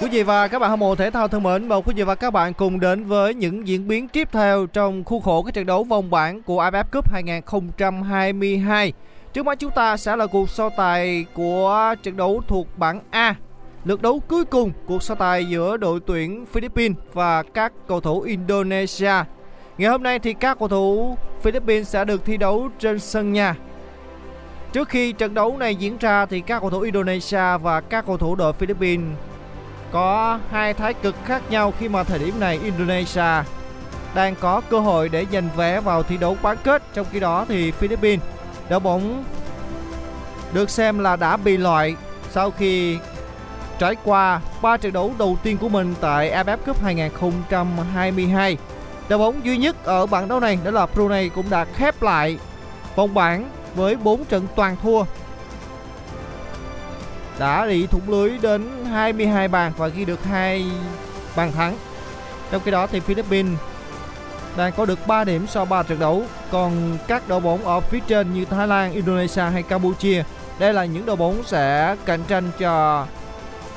Quý 0.00 0.08
vị 0.08 0.22
và 0.22 0.48
các 0.48 0.58
bạn 0.58 0.70
hâm 0.70 0.80
mộ 0.80 0.94
thể 0.94 1.10
thao 1.10 1.28
thân 1.28 1.42
mến, 1.42 1.68
mời 1.68 1.80
quý 1.84 1.94
vị 1.96 2.02
và 2.02 2.14
các 2.14 2.30
bạn 2.30 2.54
cùng 2.54 2.80
đến 2.80 3.04
với 3.04 3.34
những 3.34 3.68
diễn 3.68 3.88
biến 3.88 4.08
tiếp 4.08 4.28
theo 4.32 4.66
trong 4.66 5.04
khuôn 5.04 5.22
khổ 5.22 5.42
các 5.42 5.54
trận 5.54 5.66
đấu 5.66 5.84
vòng 5.84 6.10
bảng 6.10 6.42
của 6.42 6.62
AFF 6.62 6.84
Cup 6.92 7.12
2022. 7.12 8.92
Trước 9.32 9.46
mắt 9.46 9.58
chúng 9.58 9.70
ta 9.70 9.96
sẽ 9.96 10.16
là 10.16 10.26
cuộc 10.26 10.50
so 10.50 10.68
tài 10.76 11.24
của 11.34 11.94
trận 12.02 12.16
đấu 12.16 12.42
thuộc 12.48 12.66
bảng 12.78 13.00
A. 13.10 13.34
Lượt 13.84 14.02
đấu 14.02 14.20
cuối 14.28 14.44
cùng 14.44 14.72
cuộc 14.86 15.02
so 15.02 15.14
tài 15.14 15.44
giữa 15.44 15.76
đội 15.76 16.00
tuyển 16.06 16.46
Philippines 16.46 16.98
và 17.12 17.42
các 17.42 17.72
cầu 17.88 18.00
thủ 18.00 18.20
Indonesia. 18.20 19.14
Ngày 19.78 19.90
hôm 19.90 20.02
nay 20.02 20.18
thì 20.18 20.32
các 20.32 20.58
cầu 20.58 20.68
thủ 20.68 21.16
Philippines 21.42 21.88
sẽ 21.88 22.04
được 22.04 22.24
thi 22.24 22.36
đấu 22.36 22.68
trên 22.78 22.98
sân 22.98 23.32
nhà 23.32 23.56
Trước 24.72 24.88
khi 24.88 25.12
trận 25.12 25.34
đấu 25.34 25.56
này 25.58 25.74
diễn 25.74 25.96
ra 26.00 26.26
thì 26.26 26.40
các 26.40 26.60
cầu 26.60 26.70
thủ 26.70 26.80
Indonesia 26.80 27.58
và 27.62 27.80
các 27.80 28.06
cầu 28.06 28.16
thủ 28.16 28.34
đội 28.34 28.52
Philippines 28.52 29.06
có 29.92 30.38
hai 30.50 30.74
thái 30.74 30.94
cực 30.94 31.14
khác 31.24 31.42
nhau 31.50 31.72
khi 31.78 31.88
mà 31.88 32.04
thời 32.04 32.18
điểm 32.18 32.40
này 32.40 32.60
Indonesia 32.64 33.44
đang 34.14 34.34
có 34.40 34.60
cơ 34.70 34.80
hội 34.80 35.08
để 35.08 35.26
giành 35.32 35.48
vé 35.56 35.80
vào 35.80 36.02
thi 36.02 36.16
đấu 36.16 36.36
bán 36.42 36.56
kết 36.64 36.82
trong 36.94 37.06
khi 37.12 37.20
đó 37.20 37.44
thì 37.48 37.70
Philippines, 37.70 38.24
đội 38.68 38.80
bóng 38.80 39.24
được 40.52 40.70
xem 40.70 40.98
là 40.98 41.16
đã 41.16 41.36
bị 41.36 41.56
loại 41.56 41.96
sau 42.30 42.50
khi 42.50 42.98
trải 43.78 43.96
qua 44.04 44.40
3 44.62 44.76
trận 44.76 44.92
đấu 44.92 45.12
đầu 45.18 45.36
tiên 45.42 45.58
của 45.58 45.68
mình 45.68 45.94
tại 46.00 46.30
AFF 46.30 46.56
Cup 46.56 46.82
2022. 46.82 48.56
Đội 49.08 49.18
bóng 49.18 49.44
duy 49.44 49.56
nhất 49.56 49.84
ở 49.84 50.06
bảng 50.06 50.28
đấu 50.28 50.40
này 50.40 50.58
đó 50.64 50.70
là 50.70 50.86
Brunei 50.86 51.28
cũng 51.28 51.50
đã 51.50 51.64
khép 51.64 52.02
lại 52.02 52.38
vòng 52.96 53.14
bảng 53.14 53.50
với 53.74 53.96
4 53.96 54.24
trận 54.24 54.46
toàn 54.56 54.76
thua 54.82 55.04
đã 57.40 57.66
bị 57.66 57.86
thủng 57.86 58.10
lưới 58.10 58.38
đến 58.38 58.84
22 58.84 59.48
bàn 59.48 59.72
và 59.76 59.88
ghi 59.88 60.04
được 60.04 60.24
hai 60.24 60.66
bàn 61.36 61.52
thắng. 61.52 61.76
Trong 62.50 62.62
khi 62.64 62.70
đó 62.70 62.86
thì 62.86 63.00
Philippines 63.00 63.58
đang 64.56 64.72
có 64.76 64.84
được 64.84 65.06
3 65.06 65.24
điểm 65.24 65.46
sau 65.46 65.64
3 65.64 65.82
trận 65.82 65.98
đấu. 65.98 66.22
Còn 66.50 66.98
các 67.08 67.28
đội 67.28 67.40
bóng 67.40 67.64
ở 67.64 67.80
phía 67.80 68.00
trên 68.06 68.34
như 68.34 68.44
Thái 68.44 68.66
Lan, 68.66 68.92
Indonesia 68.92 69.42
hay 69.42 69.62
Campuchia, 69.62 70.22
đây 70.58 70.74
là 70.74 70.84
những 70.84 71.06
đội 71.06 71.16
bóng 71.16 71.42
sẽ 71.46 71.96
cạnh 72.04 72.20
tranh 72.28 72.50
cho 72.58 73.06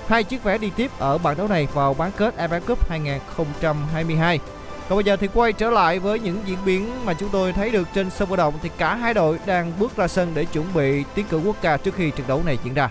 hai 0.07 0.23
chiếc 0.23 0.43
vé 0.43 0.57
đi 0.57 0.71
tiếp 0.75 0.91
ở 0.99 1.17
bảng 1.17 1.37
đấu 1.37 1.47
này 1.47 1.67
vào 1.73 1.93
bán 1.93 2.11
kết 2.17 2.35
AFF 2.37 2.59
Cup 2.59 2.89
2022. 2.89 4.39
Còn 4.89 4.97
bây 4.97 5.03
giờ 5.03 5.15
thì 5.15 5.27
quay 5.33 5.53
trở 5.53 5.69
lại 5.69 5.99
với 5.99 6.19
những 6.19 6.37
diễn 6.45 6.57
biến 6.65 6.91
mà 7.05 7.13
chúng 7.13 7.29
tôi 7.29 7.53
thấy 7.53 7.69
được 7.69 7.87
trên 7.95 8.09
sân 8.09 8.29
vận 8.29 8.37
động 8.37 8.53
thì 8.61 8.69
cả 8.77 8.95
hai 8.95 9.13
đội 9.13 9.39
đang 9.45 9.71
bước 9.79 9.97
ra 9.97 10.07
sân 10.07 10.31
để 10.33 10.45
chuẩn 10.45 10.73
bị 10.73 11.03
tiến 11.15 11.25
cử 11.29 11.41
quốc 11.45 11.55
ca 11.61 11.77
trước 11.77 11.95
khi 11.95 12.11
trận 12.11 12.27
đấu 12.27 12.41
này 12.45 12.57
diễn 12.63 12.73
ra. 12.73 12.89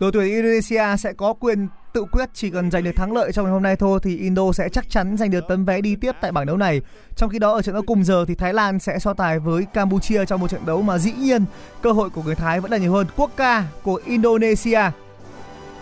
Đội 0.00 0.12
tuyển 0.12 0.24
Indonesia 0.24 0.96
sẽ 0.98 1.12
có 1.12 1.32
quyền 1.32 1.68
tự 1.92 2.04
quyết 2.12 2.28
chỉ 2.34 2.50
cần 2.50 2.70
giành 2.70 2.84
được 2.84 2.90
thắng 2.96 3.12
lợi 3.12 3.32
trong 3.32 3.44
ngày 3.44 3.52
hôm 3.52 3.62
nay 3.62 3.76
thôi, 3.76 4.00
thì 4.02 4.18
Indo 4.18 4.52
sẽ 4.52 4.68
chắc 4.68 4.90
chắn 4.90 5.16
giành 5.16 5.30
được 5.30 5.44
tấm 5.48 5.64
vé 5.64 5.80
đi 5.80 5.96
tiếp 5.96 6.12
tại 6.20 6.32
bảng 6.32 6.46
đấu 6.46 6.56
này. 6.56 6.80
Trong 7.16 7.30
khi 7.30 7.38
đó, 7.38 7.52
ở 7.52 7.62
trận 7.62 7.74
đấu 7.74 7.82
cùng 7.86 8.04
giờ 8.04 8.24
thì 8.28 8.34
Thái 8.34 8.54
Lan 8.54 8.78
sẽ 8.78 8.98
so 8.98 9.14
tài 9.14 9.38
với 9.38 9.64
Campuchia 9.74 10.24
trong 10.24 10.40
một 10.40 10.48
trận 10.48 10.66
đấu 10.66 10.82
mà 10.82 10.98
dĩ 10.98 11.12
nhiên 11.12 11.44
cơ 11.82 11.92
hội 11.92 12.10
của 12.10 12.22
người 12.22 12.34
Thái 12.34 12.60
vẫn 12.60 12.70
là 12.70 12.76
nhiều 12.76 12.92
hơn. 12.92 13.06
Quốc 13.16 13.30
ca 13.36 13.64
của 13.82 14.00
Indonesia. 14.06 14.80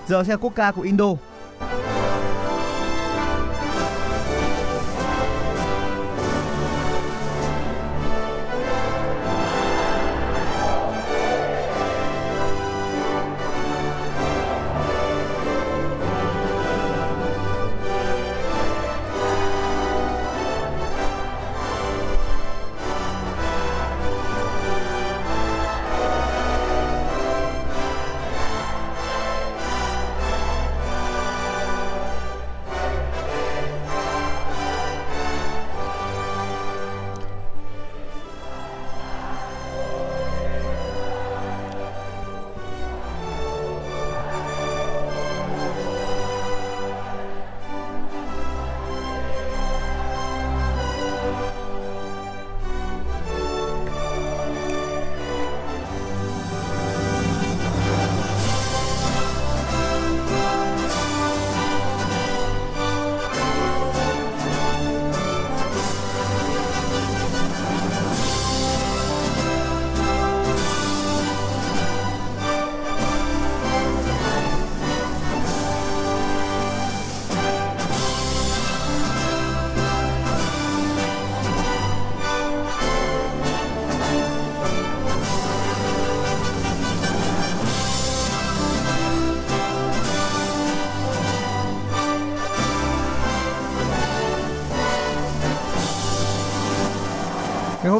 Giờ 0.06 0.24
sẽ 0.24 0.36
quốc 0.36 0.52
ca 0.56 0.72
của 0.72 0.82
Indo. 0.82 1.06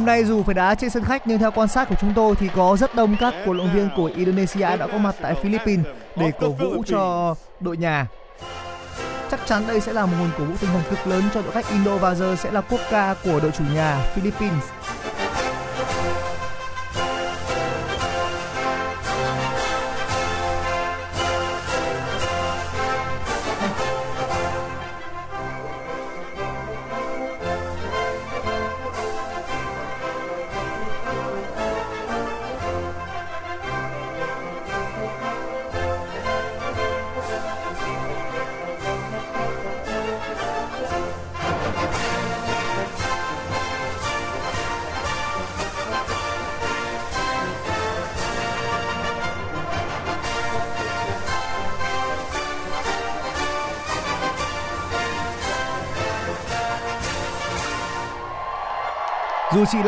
Hôm 0.07 0.15
nay 0.15 0.25
dù 0.25 0.43
phải 0.43 0.55
đá 0.55 0.75
trên 0.75 0.91
sân 0.91 1.05
khách, 1.05 1.27
nhưng 1.27 1.39
theo 1.39 1.51
quan 1.51 1.69
sát 1.69 1.89
của 1.89 1.95
chúng 2.01 2.13
tôi 2.15 2.35
thì 2.37 2.49
có 2.57 2.77
rất 2.77 2.95
đông 2.95 3.17
các 3.21 3.35
cổ 3.47 3.55
động 3.55 3.71
viên 3.75 3.89
của 3.97 4.11
Indonesia 4.17 4.77
đã 4.77 4.87
có 4.93 4.99
mặt 4.99 5.15
tại 5.23 5.35
Philippines 5.43 5.87
để 6.17 6.33
cổ 6.41 6.51
vũ 6.51 6.83
cho 6.87 7.35
đội 7.61 7.77
nhà. 7.77 8.07
Chắc 9.31 9.41
chắn 9.47 9.63
đây 9.69 9.81
sẽ 9.81 9.93
là 9.93 10.07
một 10.07 10.13
nguồn 10.21 10.31
cổ 10.39 10.45
vũ 10.45 10.55
tinh 10.61 10.71
thần 10.73 10.83
cực 10.91 11.07
lớn 11.07 11.23
cho 11.35 11.43
đội 11.43 11.53
khách 11.53 11.71
Indo 11.71 11.97
và 11.97 12.15
giờ 12.15 12.37
sẽ 12.37 12.51
là 12.51 12.61
quốc 12.61 12.81
ca 12.91 13.15
của 13.25 13.41
đội 13.41 13.51
chủ 13.51 13.65
nhà 13.75 13.99
Philippines. 14.15 14.65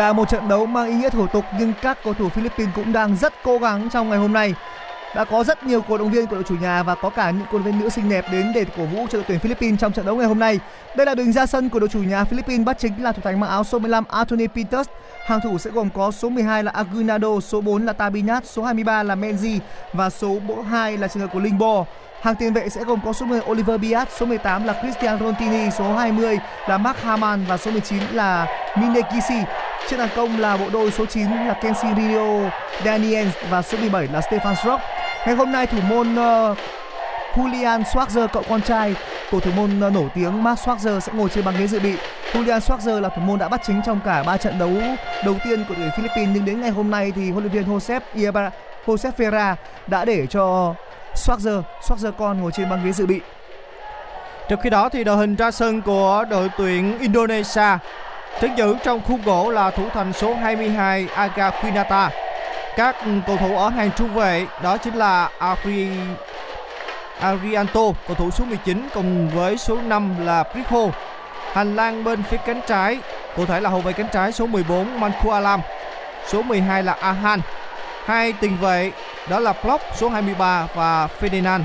Là 0.09 0.13
một 0.13 0.29
trận 0.29 0.49
đấu 0.49 0.67
mang 0.67 0.89
ý 0.89 0.95
nghĩa 0.95 1.11
thủ 1.11 1.27
tục 1.27 1.45
nhưng 1.59 1.73
các 1.83 1.99
cầu 2.05 2.15
thủ 2.15 2.29
Philippines 2.29 2.75
cũng 2.75 2.93
đang 2.93 3.17
rất 3.17 3.33
cố 3.45 3.59
gắng 3.59 3.89
trong 3.93 4.09
ngày 4.09 4.19
hôm 4.19 4.33
nay. 4.33 4.55
Đã 5.15 5.25
có 5.25 5.45
rất 5.45 5.65
nhiều 5.65 5.81
cổ 5.89 5.99
động 5.99 6.11
viên 6.11 6.27
của 6.27 6.35
đội 6.35 6.45
chủ 6.45 6.55
nhà 6.61 6.83
và 6.83 6.95
có 6.95 7.11
cả 7.11 7.31
những 7.31 7.47
cổ 7.53 7.59
động 7.59 7.67
viên 7.67 7.79
nữ 7.79 7.89
xinh 7.89 8.09
đẹp 8.09 8.25
đến 8.33 8.53
để 8.55 8.65
cổ 8.77 8.85
vũ 8.85 9.07
cho 9.11 9.19
đội 9.19 9.25
tuyển 9.29 9.39
Philippines 9.39 9.81
trong 9.81 9.93
trận 9.93 10.07
đấu 10.07 10.17
ngày 10.17 10.27
hôm 10.27 10.39
nay. 10.39 10.61
Đây 10.97 11.07
là 11.07 11.15
đường 11.15 11.33
ra 11.33 11.47
sân 11.47 11.69
của 11.69 11.79
đội 11.79 11.89
chủ 11.89 11.99
nhà 11.99 12.25
Philippines 12.25 12.67
bắt 12.67 12.79
chính 12.79 13.03
là 13.03 13.13
thủ 13.13 13.23
thành 13.25 13.41
mang 13.41 13.51
áo 13.51 13.65
số 13.65 13.79
15 13.79 14.05
Anthony 14.09 14.47
Peters. 14.47 14.89
Hàng 15.27 15.41
thủ 15.45 15.59
sẽ 15.59 15.71
gồm 15.71 15.89
có 15.91 16.11
số 16.11 16.29
12 16.29 16.65
là 16.65 16.73
Aguinaldo, 16.75 17.41
số 17.41 17.61
4 17.61 17.87
là 17.87 17.93
Tabinat, 17.93 18.47
số 18.47 18.63
23 18.63 19.03
là 19.03 19.15
Menzi 19.15 19.59
và 19.93 20.11
số 20.11 20.39
2 20.71 20.97
là 20.97 21.09
trường 21.09 21.23
hợp 21.23 21.29
của 21.33 21.41
Lingbo. 21.41 21.85
Hàng 22.23 22.35
tiền 22.35 22.53
vệ 22.53 22.69
sẽ 22.69 22.85
gồm 22.85 23.01
có 23.05 23.13
số 23.13 23.27
10 23.27 23.41
Oliver 23.51 23.81
Biat, 23.81 24.09
số 24.19 24.27
18 24.27 24.65
là 24.65 24.75
Christian 24.83 25.19
Rontini, 25.19 25.71
số 25.71 25.95
20 25.95 26.39
là 26.69 26.79
Mark 26.79 26.99
Haman 26.99 27.45
và 27.49 27.57
số 27.57 27.71
19 27.71 28.03
là 28.13 28.47
Minekisi. 28.77 29.45
Trên 29.89 30.01
hàng 30.01 30.09
công 30.17 30.41
là 30.41 30.57
bộ 30.57 30.65
đôi 30.73 30.91
số 30.91 31.07
9 31.07 31.25
là 31.25 31.55
Kenshi 31.63 31.89
Rio 31.97 32.51
Daniels 32.85 33.35
và 33.51 33.63
số 33.63 33.79
17 33.79 34.09
là 34.13 34.21
Stefan 34.21 34.55
Strock. 34.55 34.83
Ngày 35.27 35.35
hôm 35.35 35.53
nay 35.53 35.67
thủ 35.67 35.79
môn 35.89 36.13
uh, 36.13 36.59
Julian 37.35 37.83
Schwarzer 37.83 38.29
cậu 38.29 38.43
con 38.49 38.63
trai 38.63 38.95
của 39.31 39.41
thủ 39.41 39.51
môn 39.57 39.87
uh, 39.87 39.93
nổi 39.93 40.09
tiếng 40.15 40.43
Mark 40.43 40.61
Schwarzer 40.61 41.01
sẽ 41.01 41.13
ngồi 41.13 41.29
trên 41.29 41.45
băng 41.45 41.55
ghế 41.59 41.67
dự 41.67 41.81
bị. 41.81 41.95
Julian 42.33 42.59
Schwarzer 42.59 43.01
là 43.01 43.09
thủ 43.09 43.23
môn 43.23 43.39
đã 43.39 43.49
bắt 43.49 43.61
chính 43.67 43.83
trong 43.87 44.01
cả 44.05 44.23
3 44.23 44.37
trận 44.37 44.59
đấu 44.59 44.73
đầu 45.25 45.35
tiên 45.45 45.65
của 45.69 45.75
tuyển 45.77 45.91
Philippines 45.97 46.31
nhưng 46.35 46.45
đến 46.45 46.61
ngày 46.61 46.71
hôm 46.71 46.91
nay 46.91 47.13
thì 47.17 47.31
huấn 47.31 47.45
luyện 47.45 47.53
viên 47.53 47.77
Josep 47.77 48.01
Ibarra 48.15 48.51
Josep 48.87 49.13
Ferra 49.17 49.55
đã 49.87 50.05
để 50.05 50.27
cho 50.27 50.75
Schwarzer, 51.15 51.63
Schwarzer 51.83 52.13
con 52.13 52.41
ngồi 52.41 52.53
trên 52.53 52.71
băng 52.71 52.85
ghế 52.85 52.93
dự 52.93 53.07
bị. 53.07 53.21
Trong 54.49 54.61
khi 54.61 54.71
đó 54.71 54.89
thì 54.89 55.05
đội 55.05 55.17
hình 55.17 55.37
ra 55.37 55.51
sân 55.51 55.83
của 55.83 56.25
đội 56.31 56.49
tuyển 56.59 56.99
Indonesia 56.99 57.79
trấn 58.41 58.55
giữ 58.55 58.77
trong 58.85 59.01
khuôn 59.09 59.23
gỗ 59.23 59.51
là 59.51 59.71
thủ 59.71 59.89
thành 59.95 60.13
số 60.13 60.35
22 60.35 61.07
Aga 61.15 61.51
Quinata. 61.51 62.11
Các 62.77 62.97
cầu 63.27 63.37
thủ 63.37 63.57
ở 63.57 63.69
hàng 63.69 63.91
trung 63.97 64.15
vệ 64.15 64.47
đó 64.63 64.77
chính 64.77 64.95
là 64.95 65.31
Ari 65.39 65.89
Arianto, 67.21 67.81
cầu 68.07 68.17
thủ 68.17 68.31
số 68.31 68.45
19 68.45 68.89
cùng 68.95 69.29
với 69.29 69.59
số 69.59 69.77
5 69.77 70.27
là 70.27 70.43
Prico. 70.43 70.87
Hành 71.53 71.77
lang 71.77 72.05
bên 72.05 72.23
phía 72.23 72.37
cánh 72.47 72.61
trái, 72.67 72.99
cụ 73.37 73.47
thể 73.47 73.61
là 73.61 73.71
hậu 73.71 73.81
vệ 73.81 73.93
cánh 73.93 74.09
trái 74.13 74.33
số 74.33 74.47
14 74.47 75.01
Manku 75.01 75.31
Alam, 75.31 75.61
số 76.27 76.43
12 76.43 76.83
là 76.83 76.93
Ahan. 76.93 77.41
Hai 78.05 78.33
tiền 78.33 78.57
vệ 78.61 78.93
đó 79.29 79.41
là 79.41 79.55
Block 79.65 79.85
số 79.97 80.09
23 80.09 80.67
và 80.75 81.09
Ferdinand 81.21 81.61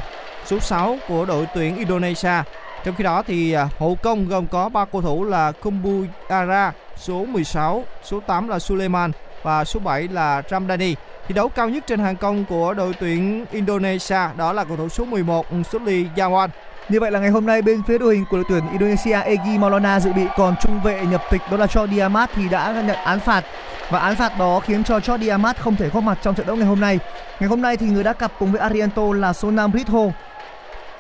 số 0.45 0.59
6 0.59 0.97
của 1.07 1.25
đội 1.25 1.47
tuyển 1.55 1.77
Indonesia. 1.77 2.43
Trong 2.83 2.95
khi 2.95 3.03
đó 3.03 3.23
thì 3.27 3.53
à, 3.53 3.69
hậu 3.79 3.97
công 4.03 4.27
gồm 4.27 4.47
có 4.47 4.69
ba 4.69 4.85
cầu 4.85 5.01
thủ 5.01 5.23
là 5.23 5.51
Kumbu 5.51 6.03
Ara 6.27 6.71
số 6.97 7.25
16, 7.25 7.83
số 8.03 8.19
8 8.19 8.47
là 8.47 8.59
Suleiman 8.59 9.11
và 9.43 9.65
số 9.65 9.79
7 9.79 10.07
là 10.07 10.41
Ramdhani. 10.49 10.95
Thi 11.27 11.33
đấu 11.33 11.49
cao 11.49 11.69
nhất 11.69 11.83
trên 11.87 11.99
hàng 11.99 12.15
công 12.15 12.45
của 12.45 12.73
đội 12.73 12.93
tuyển 12.99 13.45
Indonesia 13.51 14.19
đó 14.37 14.53
là 14.53 14.63
cầu 14.63 14.77
thủ 14.77 14.89
số 14.89 15.05
11 15.05 15.45
Suli 15.71 16.05
Yawan. 16.15 16.47
Như 16.89 16.99
vậy 16.99 17.11
là 17.11 17.19
ngày 17.19 17.29
hôm 17.29 17.45
nay 17.45 17.61
bên 17.61 17.81
phía 17.87 17.97
đội 17.97 18.15
hình 18.15 18.25
của 18.29 18.37
đội 18.37 18.45
tuyển 18.49 18.63
Indonesia 18.71 19.21
Egi 19.21 19.59
Maulana 19.59 19.99
dự 19.99 20.13
bị 20.13 20.23
còn 20.37 20.55
trung 20.61 20.81
vệ 20.83 21.05
nhập 21.05 21.21
tịch 21.31 21.41
đó 21.51 21.57
là 21.57 21.65
Jordi 21.65 22.01
Amat 22.01 22.29
thì 22.35 22.49
đã 22.49 22.83
nhận 22.87 22.95
án 22.95 23.19
phạt 23.19 23.43
và 23.89 23.99
án 23.99 24.15
phạt 24.15 24.39
đó 24.39 24.59
khiến 24.59 24.83
cho 24.83 24.97
Jordi 24.97 25.31
Amat 25.31 25.61
không 25.61 25.75
thể 25.75 25.89
góp 25.89 26.03
mặt 26.03 26.17
trong 26.21 26.35
trận 26.35 26.47
đấu 26.47 26.55
ngày 26.55 26.65
hôm 26.65 26.79
nay. 26.79 26.99
Ngày 27.39 27.49
hôm 27.49 27.61
nay 27.61 27.77
thì 27.77 27.85
người 27.85 28.03
đã 28.03 28.13
cặp 28.13 28.31
cùng 28.39 28.51
với 28.51 28.61
Arianto 28.61 29.03
là 29.13 29.33
số 29.33 29.51
5 29.51 29.71
Ritho. 29.73 29.99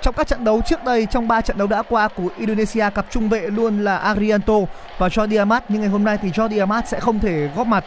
Trong 0.03 0.15
các 0.15 0.27
trận 0.27 0.43
đấu 0.43 0.61
trước 0.65 0.83
đây, 0.83 1.07
trong 1.11 1.27
3 1.27 1.41
trận 1.41 1.57
đấu 1.57 1.67
đã 1.67 1.81
qua 1.81 2.07
của 2.07 2.29
Indonesia 2.37 2.89
cặp 2.95 3.05
trung 3.11 3.29
vệ 3.29 3.41
luôn 3.41 3.83
là 3.83 3.97
Arianto 3.97 4.53
và 4.97 5.07
Jordi 5.07 5.39
Amat 5.39 5.63
nhưng 5.69 5.81
ngày 5.81 5.89
hôm 5.89 6.03
nay 6.03 6.17
thì 6.21 6.29
Jordi 6.29 6.59
Amat 6.59 6.87
sẽ 6.87 6.99
không 6.99 7.19
thể 7.19 7.49
góp 7.55 7.67
mặt. 7.67 7.85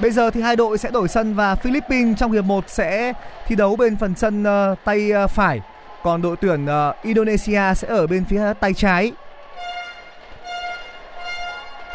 Bây 0.00 0.10
giờ 0.10 0.30
thì 0.30 0.40
hai 0.40 0.56
đội 0.56 0.78
sẽ 0.78 0.90
đổi 0.90 1.08
sân 1.08 1.34
và 1.34 1.54
Philippines 1.54 2.18
trong 2.18 2.32
hiệp 2.32 2.44
1 2.44 2.64
sẽ 2.66 3.12
thi 3.46 3.56
đấu 3.56 3.76
bên 3.76 3.96
phần 3.96 4.14
sân 4.14 4.42
uh, 4.42 4.78
tay 4.84 5.10
uh, 5.24 5.30
phải 5.30 5.60
còn 6.02 6.22
đội 6.22 6.36
tuyển 6.40 6.64
uh, 6.64 7.02
Indonesia 7.02 7.74
sẽ 7.76 7.88
ở 7.88 8.06
bên 8.06 8.24
phía 8.24 8.52
tay 8.60 8.74
trái. 8.74 9.12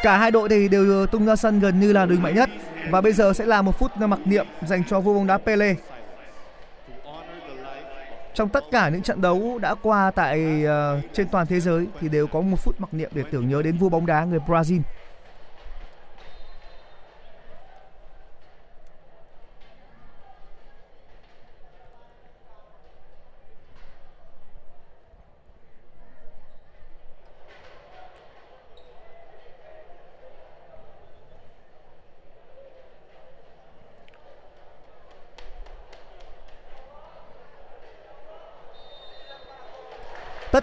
Cả 0.04 0.18
hai 0.18 0.31
đội 0.31 0.50
thì 0.50 0.68
đều 0.68 1.06
tung 1.06 1.25
ra 1.25 1.36
sân 1.36 1.60
gần 1.60 1.80
như 1.80 1.94
là 1.94 2.06
đường 2.06 2.22
mạnh 2.22 2.36
nhất 2.36 2.50
và 2.89 3.01
bây 3.01 3.13
giờ 3.13 3.34
sẽ 3.34 3.46
là 3.46 3.62
một 3.62 3.80
phút 3.80 3.92
mặc 3.98 4.19
niệm 4.25 4.46
dành 4.68 4.84
cho 4.89 5.00
vua 5.00 5.13
bóng 5.13 5.28
đá 5.28 5.38
Pele. 5.38 5.75
Trong 8.33 8.50
tất 8.50 8.63
cả 8.71 8.89
những 8.89 9.01
trận 9.01 9.21
đấu 9.21 9.59
đã 9.62 9.75
qua 9.81 10.12
tại 10.12 10.65
uh, 10.65 11.03
trên 11.13 11.27
toàn 11.31 11.47
thế 11.47 11.59
giới 11.59 11.88
thì 12.00 12.09
đều 12.09 12.27
có 12.27 12.41
một 12.41 12.57
phút 12.59 12.81
mặc 12.81 12.94
niệm 12.94 13.12
để 13.13 13.24
tưởng 13.31 13.50
nhớ 13.50 13.62
đến 13.62 13.77
vua 13.77 13.89
bóng 13.89 14.06
đá 14.06 14.24
người 14.24 14.39
Brazil. 14.47 14.81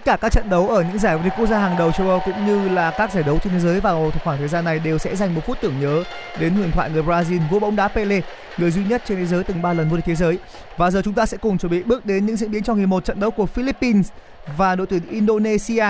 Tất 0.01 0.05
cả 0.05 0.17
các 0.17 0.31
trận 0.31 0.49
đấu 0.49 0.69
ở 0.69 0.83
những 0.83 0.99
giải 0.99 1.17
vô 1.17 1.23
địch 1.23 1.33
quốc 1.37 1.45
gia 1.45 1.59
hàng 1.59 1.77
đầu 1.77 1.91
châu 1.91 2.09
Âu 2.09 2.21
cũng 2.25 2.45
như 2.45 2.69
là 2.69 2.91
các 2.97 3.11
giải 3.11 3.23
đấu 3.23 3.39
trên 3.43 3.53
thế 3.53 3.59
giới 3.59 3.79
vào 3.79 4.11
khoảng 4.23 4.37
thời 4.37 4.47
gian 4.47 4.65
này 4.65 4.79
đều 4.79 4.97
sẽ 4.97 5.15
dành 5.15 5.35
một 5.35 5.41
phút 5.45 5.57
tưởng 5.61 5.79
nhớ 5.79 6.03
đến 6.39 6.53
huyền 6.53 6.71
thoại 6.71 6.89
người 6.89 7.03
Brazil 7.03 7.39
vua 7.49 7.59
bóng 7.59 7.75
đá 7.75 7.87
Pele, 7.87 8.21
người 8.57 8.71
duy 8.71 8.83
nhất 8.83 9.01
trên 9.05 9.17
thế 9.17 9.25
giới 9.25 9.43
từng 9.43 9.61
ba 9.61 9.73
lần 9.73 9.89
vô 9.89 9.95
địch 9.95 10.05
thế 10.05 10.15
giới. 10.15 10.37
Và 10.77 10.91
giờ 10.91 11.01
chúng 11.05 11.13
ta 11.13 11.25
sẽ 11.25 11.37
cùng 11.37 11.57
chuẩn 11.57 11.71
bị 11.71 11.83
bước 11.83 12.05
đến 12.05 12.25
những 12.25 12.35
diễn 12.35 12.51
biến 12.51 12.63
trong 12.63 12.77
hiệp 12.77 12.87
một 12.87 13.05
trận 13.05 13.19
đấu 13.19 13.31
của 13.31 13.45
Philippines 13.45 14.09
và 14.57 14.75
đội 14.75 14.87
tuyển 14.87 15.01
Indonesia. 15.09 15.85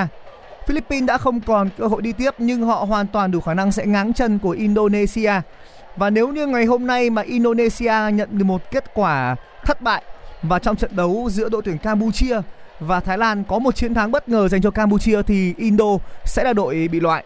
Philippines 0.67 1.07
đã 1.07 1.17
không 1.17 1.41
còn 1.41 1.69
cơ 1.77 1.87
hội 1.87 2.01
đi 2.01 2.11
tiếp 2.11 2.35
nhưng 2.37 2.61
họ 2.61 2.75
hoàn 2.83 3.07
toàn 3.07 3.31
đủ 3.31 3.41
khả 3.41 3.53
năng 3.53 3.71
sẽ 3.71 3.85
ngáng 3.85 4.13
chân 4.13 4.39
của 4.39 4.51
Indonesia. 4.51 5.33
Và 5.95 6.09
nếu 6.09 6.27
như 6.27 6.47
ngày 6.47 6.65
hôm 6.65 6.87
nay 6.87 7.09
mà 7.09 7.21
Indonesia 7.21 8.11
nhận 8.13 8.29
được 8.31 8.45
một 8.45 8.71
kết 8.71 8.93
quả 8.93 9.35
thất 9.65 9.81
bại 9.81 10.03
và 10.43 10.59
trong 10.59 10.75
trận 10.75 10.95
đấu 10.95 11.29
giữa 11.31 11.49
đội 11.49 11.61
tuyển 11.65 11.77
Campuchia 11.77 12.41
và 12.81 12.99
Thái 12.99 13.17
Lan 13.17 13.43
có 13.43 13.59
một 13.59 13.75
chiến 13.75 13.93
thắng 13.93 14.11
bất 14.11 14.29
ngờ 14.29 14.47
dành 14.47 14.61
cho 14.61 14.71
Campuchia 14.71 15.21
thì 15.21 15.53
Indo 15.57 15.85
sẽ 16.25 16.43
là 16.43 16.53
đội 16.53 16.87
bị 16.91 16.99
loại. 16.99 17.23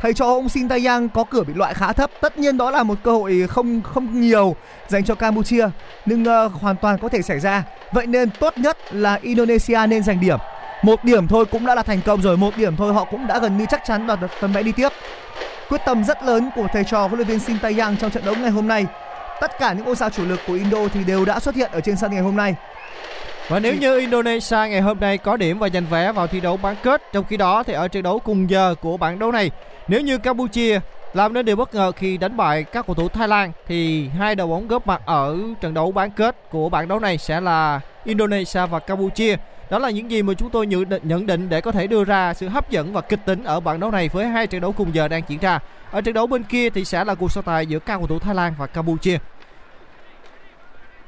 Thầy 0.00 0.14
trò 0.14 0.26
ông 0.26 0.48
Shin 0.48 0.68
Tae-yang 0.68 1.08
có 1.08 1.24
cửa 1.24 1.42
bị 1.42 1.54
loại 1.54 1.74
khá 1.74 1.92
thấp, 1.92 2.10
tất 2.20 2.38
nhiên 2.38 2.56
đó 2.56 2.70
là 2.70 2.82
một 2.82 2.98
cơ 3.02 3.12
hội 3.12 3.46
không 3.48 3.82
không 3.82 4.20
nhiều 4.20 4.56
dành 4.88 5.04
cho 5.04 5.14
Campuchia 5.14 5.68
nhưng 6.06 6.22
uh, 6.22 6.52
hoàn 6.52 6.76
toàn 6.76 6.98
có 6.98 7.08
thể 7.08 7.22
xảy 7.22 7.40
ra. 7.40 7.64
Vậy 7.92 8.06
nên 8.06 8.30
tốt 8.40 8.58
nhất 8.58 8.94
là 8.94 9.18
Indonesia 9.22 9.86
nên 9.88 10.02
giành 10.02 10.20
điểm. 10.20 10.38
Một 10.82 11.04
điểm 11.04 11.28
thôi 11.28 11.44
cũng 11.44 11.66
đã 11.66 11.74
là 11.74 11.82
thành 11.82 12.00
công 12.06 12.22
rồi, 12.22 12.36
một 12.36 12.56
điểm 12.56 12.76
thôi 12.76 12.94
họ 12.94 13.04
cũng 13.04 13.26
đã 13.26 13.38
gần 13.38 13.58
như 13.58 13.66
chắc 13.70 13.82
chắn 13.86 14.06
đoạt 14.06 14.20
được 14.20 14.30
tấm 14.40 14.52
vé 14.52 14.62
đi 14.62 14.72
tiếp. 14.72 14.88
Quyết 15.68 15.80
tâm 15.86 16.04
rất 16.04 16.22
lớn 16.22 16.50
của 16.56 16.66
thầy 16.72 16.84
trò 16.84 17.00
huấn 17.00 17.14
luyện 17.14 17.28
viên 17.28 17.38
Shin 17.38 17.56
Tae-yang 17.56 17.96
trong 17.96 18.10
trận 18.10 18.24
đấu 18.24 18.34
ngày 18.34 18.50
hôm 18.50 18.68
nay. 18.68 18.86
Tất 19.40 19.58
cả 19.58 19.72
những 19.72 19.84
ngôi 19.84 19.96
sao 19.96 20.10
chủ 20.10 20.24
lực 20.24 20.40
của 20.46 20.54
Indo 20.54 20.78
thì 20.92 21.04
đều 21.04 21.24
đã 21.24 21.40
xuất 21.40 21.54
hiện 21.54 21.70
ở 21.72 21.80
trên 21.80 21.96
sân 21.96 22.10
ngày 22.10 22.22
hôm 22.22 22.36
nay. 22.36 22.54
Và 23.48 23.60
nếu 23.60 23.74
như 23.74 23.98
Indonesia 23.98 24.56
ngày 24.56 24.80
hôm 24.80 25.00
nay 25.00 25.18
có 25.18 25.36
điểm 25.36 25.58
và 25.58 25.68
giành 25.68 25.86
vé 25.90 26.12
vào 26.12 26.26
thi 26.26 26.40
đấu 26.40 26.56
bán 26.56 26.76
kết, 26.82 27.02
trong 27.12 27.24
khi 27.24 27.36
đó 27.36 27.62
thì 27.62 27.72
ở 27.72 27.88
trận 27.88 28.02
đấu 28.02 28.18
cùng 28.18 28.50
giờ 28.50 28.74
của 28.80 28.96
bảng 28.96 29.18
đấu 29.18 29.32
này, 29.32 29.50
nếu 29.88 30.00
như 30.00 30.18
Campuchia 30.18 30.80
làm 31.14 31.32
nên 31.32 31.44
điều 31.44 31.56
bất 31.56 31.74
ngờ 31.74 31.92
khi 31.92 32.16
đánh 32.16 32.36
bại 32.36 32.64
các 32.64 32.86
cầu 32.86 32.94
thủ 32.94 33.08
Thái 33.08 33.28
Lan 33.28 33.52
thì 33.66 34.08
hai 34.08 34.34
đội 34.34 34.46
bóng 34.46 34.68
góp 34.68 34.86
mặt 34.86 35.02
ở 35.04 35.38
trận 35.60 35.74
đấu 35.74 35.92
bán 35.92 36.10
kết 36.10 36.36
của 36.50 36.68
bảng 36.68 36.88
đấu 36.88 37.00
này 37.00 37.18
sẽ 37.18 37.40
là 37.40 37.80
Indonesia 38.04 38.66
và 38.66 38.78
Campuchia. 38.78 39.36
Đó 39.70 39.78
là 39.78 39.90
những 39.90 40.10
gì 40.10 40.22
mà 40.22 40.34
chúng 40.34 40.50
tôi 40.50 40.66
nhận 40.66 40.88
định, 40.88 41.02
nhận 41.04 41.26
định 41.26 41.48
để 41.48 41.60
có 41.60 41.72
thể 41.72 41.86
đưa 41.86 42.04
ra 42.04 42.34
sự 42.34 42.48
hấp 42.48 42.70
dẫn 42.70 42.92
và 42.92 43.00
kịch 43.00 43.20
tính 43.26 43.44
ở 43.44 43.60
bảng 43.60 43.80
đấu 43.80 43.90
này 43.90 44.08
với 44.08 44.26
hai 44.26 44.46
trận 44.46 44.60
đấu 44.60 44.72
cùng 44.72 44.94
giờ 44.94 45.08
đang 45.08 45.22
diễn 45.28 45.38
ra. 45.38 45.58
Ở 45.90 46.00
trận 46.00 46.14
đấu 46.14 46.26
bên 46.26 46.42
kia 46.42 46.70
thì 46.70 46.84
sẽ 46.84 47.04
là 47.04 47.14
cuộc 47.14 47.32
so 47.32 47.42
tài 47.42 47.66
giữa 47.66 47.78
các 47.78 47.96
cầu 47.96 48.06
thủ 48.06 48.18
Thái 48.18 48.34
Lan 48.34 48.54
và 48.58 48.66
Campuchia. 48.66 49.18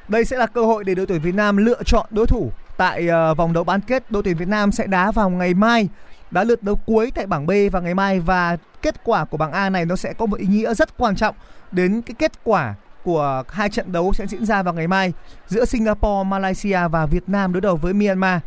Đây 0.09 0.25
sẽ 0.25 0.37
là 0.37 0.47
cơ 0.47 0.65
hội 0.65 0.85
để 0.85 0.95
đội 0.95 1.07
tuyển 1.07 1.21
Việt 1.21 1.35
Nam 1.35 1.57
lựa 1.57 1.83
chọn 1.83 2.07
đối 2.11 2.27
thủ 2.27 2.53
tại 2.77 3.09
uh, 3.31 3.37
vòng 3.37 3.53
đấu 3.53 3.65
bán 3.65 3.81
kết. 3.81 4.11
Đội 4.11 4.23
tuyển 4.23 4.37
Việt 4.37 4.49
Nam 4.49 4.73
sẽ 4.73 4.87
đá 4.87 5.11
vào 5.11 5.31
ngày 5.31 5.55
mai 5.55 5.89
đá 6.31 6.45
lượt 6.45 6.63
đấu 6.63 6.77
cuối 6.87 7.13
tại 7.15 7.27
bảng 7.27 7.47
B 7.47 7.51
vào 7.73 7.83
ngày 7.83 7.95
mai 7.95 8.21
và 8.21 8.57
kết 8.83 8.95
quả 9.05 9.25
của 9.25 9.37
bảng 9.37 9.53
A 9.53 9.71
này 9.71 9.85
nó 9.85 9.97
sẽ 9.97 10.13
có 10.13 10.27
một 10.27 10.39
ý 10.39 10.47
nghĩa 10.47 10.75
rất 10.75 10.99
quan 10.99 11.17
trọng 11.17 11.35
đến 11.73 12.03
cái 12.03 12.15
kết 12.19 12.33
quả 12.45 12.75
của 13.05 13.43
hai 13.49 13.71
trận 13.71 13.93
đấu 13.93 14.13
sẽ 14.13 14.27
diễn 14.27 14.47
ra 14.47 14.63
vào 14.63 14.75
ngày 14.75 14.87
mai 14.87 15.13
giữa 15.47 15.65
Singapore, 15.65 16.29
Malaysia 16.29 16.89
và 16.91 17.07
Việt 17.07 17.29
Nam 17.29 17.53
đối 17.53 17.61
đầu 17.61 17.77
với 17.77 17.93
Myanmar. 17.93 18.41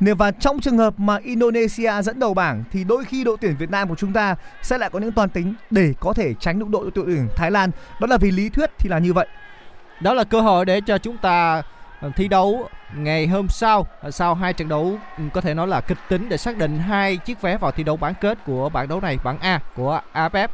Nếu 0.00 0.14
và 0.14 0.30
trong 0.30 0.60
trường 0.60 0.78
hợp 0.78 0.94
mà 1.00 1.18
Indonesia 1.24 2.02
dẫn 2.02 2.18
đầu 2.20 2.34
bảng 2.34 2.64
thì 2.72 2.84
đôi 2.84 3.04
khi 3.04 3.24
đội 3.24 3.36
tuyển 3.40 3.56
Việt 3.56 3.70
Nam 3.70 3.88
của 3.88 3.94
chúng 3.94 4.12
ta 4.12 4.36
sẽ 4.62 4.78
lại 4.78 4.90
có 4.92 4.98
những 4.98 5.12
toàn 5.12 5.28
tính 5.28 5.54
để 5.70 5.94
có 6.00 6.12
thể 6.12 6.34
tránh 6.40 6.58
đụng 6.58 6.70
độ 6.70 6.82
đội 6.82 7.06
tuyển 7.06 7.28
Thái 7.36 7.50
Lan. 7.50 7.70
Đó 8.00 8.06
là 8.06 8.16
vì 8.16 8.30
lý 8.30 8.48
thuyết 8.48 8.70
thì 8.78 8.88
là 8.88 8.98
như 8.98 9.12
vậy. 9.12 9.26
Đó 10.00 10.14
là 10.14 10.24
cơ 10.24 10.40
hội 10.40 10.64
để 10.64 10.80
cho 10.80 10.98
chúng 10.98 11.16
ta 11.16 11.62
ờ, 12.00 12.10
thi 12.16 12.28
đấu 12.28 12.68
ngày 12.96 13.26
hôm 13.26 13.48
sau 13.48 13.86
ờ, 14.00 14.10
sau 14.10 14.34
hai 14.34 14.52
trận 14.52 14.68
đấu 14.68 14.98
ừ, 15.18 15.24
có 15.32 15.40
thể 15.40 15.54
nói 15.54 15.68
là 15.68 15.80
kịch 15.80 15.98
tính 16.08 16.28
để 16.28 16.36
xác 16.36 16.56
định 16.56 16.78
hai 16.78 17.16
chiếc 17.16 17.40
vé 17.40 17.56
vào 17.56 17.70
thi 17.70 17.84
đấu 17.84 17.96
bán 17.96 18.14
kết 18.20 18.38
của 18.46 18.68
bảng 18.68 18.88
đấu 18.88 19.00
này, 19.00 19.18
bảng 19.24 19.38
A 19.38 19.60
của 19.76 20.00
AFF 20.14 20.48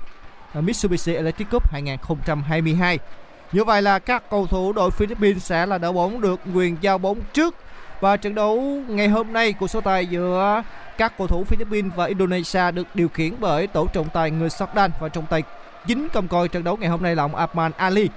ờ, 0.55 0.61
Mitsubishi 0.61 1.15
Electric 1.15 1.51
Cup 1.51 1.73
2022. 1.73 2.99
Như 3.53 3.65
vậy 3.65 3.83
là 3.83 3.99
các 3.99 4.31
cầu 4.31 4.47
thủ 4.47 4.73
đội 4.73 4.91
Philippines 4.91 5.43
sẽ 5.43 5.67
là 5.67 5.79
đội 5.79 5.93
bóng 5.93 6.21
được 6.21 6.41
quyền 6.55 6.77
giao 6.81 6.99
bóng 6.99 7.19
trước 7.33 7.55
và 8.01 8.17
trận 8.17 8.35
đấu 8.35 8.61
ngày 8.89 9.09
hôm 9.09 9.33
nay 9.33 9.53
của 9.53 9.67
số 9.67 9.81
tài 9.81 10.07
giữa 10.07 10.63
các 10.99 11.19
cầu 11.19 11.27
thủ 11.27 11.45
Philippines 11.45 11.93
và 11.97 12.05
Indonesia 12.05 12.71
được 12.71 12.87
điều 12.95 13.09
khiển 13.09 13.35
bởi 13.41 13.67
tổ 13.67 13.87
trọng 13.87 14.09
tài 14.09 14.31
người 14.31 14.49
Jordan 14.49 14.91
và 15.01 15.09
trọng 15.09 15.27
tài 15.27 15.43
chính 15.87 16.09
cầm 16.09 16.29
coi 16.29 16.49
trận 16.49 16.65
đấu 16.65 16.77
ngày 16.77 16.89
hôm 16.89 17.03
nay 17.03 17.17
là 17.17 17.23
ông 17.23 17.35
Ahmad 17.35 17.73
Ali. 17.77 18.09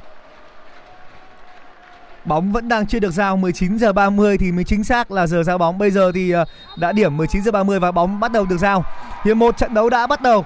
Bóng 2.27 2.51
vẫn 2.51 2.69
đang 2.69 2.85
chưa 2.85 2.99
được 2.99 3.11
giao 3.11 3.37
19 3.37 3.77
giờ 3.77 3.93
30 3.93 4.37
thì 4.37 4.51
mới 4.51 4.63
chính 4.63 4.83
xác 4.83 5.11
là 5.11 5.27
giờ 5.27 5.43
giao 5.43 5.57
bóng. 5.57 5.77
Bây 5.77 5.91
giờ 5.91 6.11
thì 6.13 6.31
ờ, 6.31 6.45
đã 6.77 6.91
điểm 6.91 7.17
19 7.17 7.43
giờ 7.43 7.51
30 7.51 7.79
và 7.79 7.91
bóng 7.91 8.19
bắt 8.19 8.31
đầu 8.31 8.45
được 8.45 8.57
giao. 8.57 8.85
Hiệp 9.25 9.37
một 9.37 9.57
trận 9.57 9.73
đấu 9.73 9.89
đã 9.89 10.07
bắt 10.07 10.21
đầu 10.21 10.45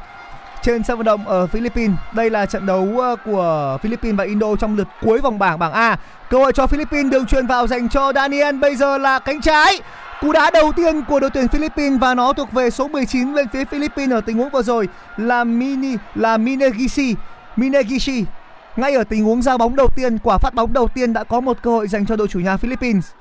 trên 0.63 0.83
sân 0.83 0.97
vận 0.97 1.05
động 1.05 1.27
ở 1.27 1.47
Philippines. 1.47 1.97
Đây 2.13 2.29
là 2.29 2.45
trận 2.45 2.65
đấu 2.65 2.99
ờ, 2.99 3.15
của 3.25 3.77
Philippines 3.81 4.17
và 4.17 4.23
Indo 4.23 4.55
trong 4.55 4.77
lượt 4.77 4.87
cuối 5.01 5.19
vòng 5.19 5.39
bảng 5.39 5.59
bảng 5.59 5.73
A. 5.73 5.97
Cơ 6.29 6.37
hội 6.37 6.51
cho 6.53 6.67
Philippines 6.67 7.11
đường 7.11 7.25
truyền 7.25 7.47
vào 7.47 7.67
dành 7.67 7.89
cho 7.89 8.11
Daniel. 8.15 8.55
Bây 8.57 8.75
giờ 8.75 8.97
là 8.97 9.19
cánh 9.19 9.41
trái. 9.41 9.79
Cú 10.21 10.31
đá 10.31 10.49
đầu 10.53 10.71
tiên 10.71 11.01
của 11.07 11.19
đội 11.19 11.29
tuyển 11.29 11.47
Philippines 11.47 11.99
và 11.99 12.13
nó 12.13 12.33
thuộc 12.33 12.51
về 12.51 12.69
số 12.69 12.87
19 12.87 13.35
bên 13.35 13.47
phía 13.53 13.65
Philippines 13.65 14.13
ở 14.13 14.21
tình 14.21 14.37
huống 14.37 14.49
vừa 14.49 14.61
rồi 14.61 14.87
là 15.17 15.43
Mini, 15.43 15.95
là 16.15 16.37
Minegishi. 16.37 17.15
Minegishi 17.55 18.25
ngay 18.75 18.93
ở 18.93 19.03
tình 19.03 19.23
huống 19.23 19.41
giao 19.41 19.57
bóng 19.57 19.75
đầu 19.75 19.87
tiên, 19.95 20.17
quả 20.23 20.37
phát 20.37 20.53
bóng 20.53 20.73
đầu 20.73 20.87
tiên 20.87 21.13
đã 21.13 21.23
có 21.23 21.39
một 21.39 21.57
cơ 21.61 21.71
hội 21.71 21.87
dành 21.87 22.05
cho 22.05 22.15
đội 22.15 22.27
chủ 22.27 22.39
nhà 22.39 22.57
Philippines. 22.57 23.11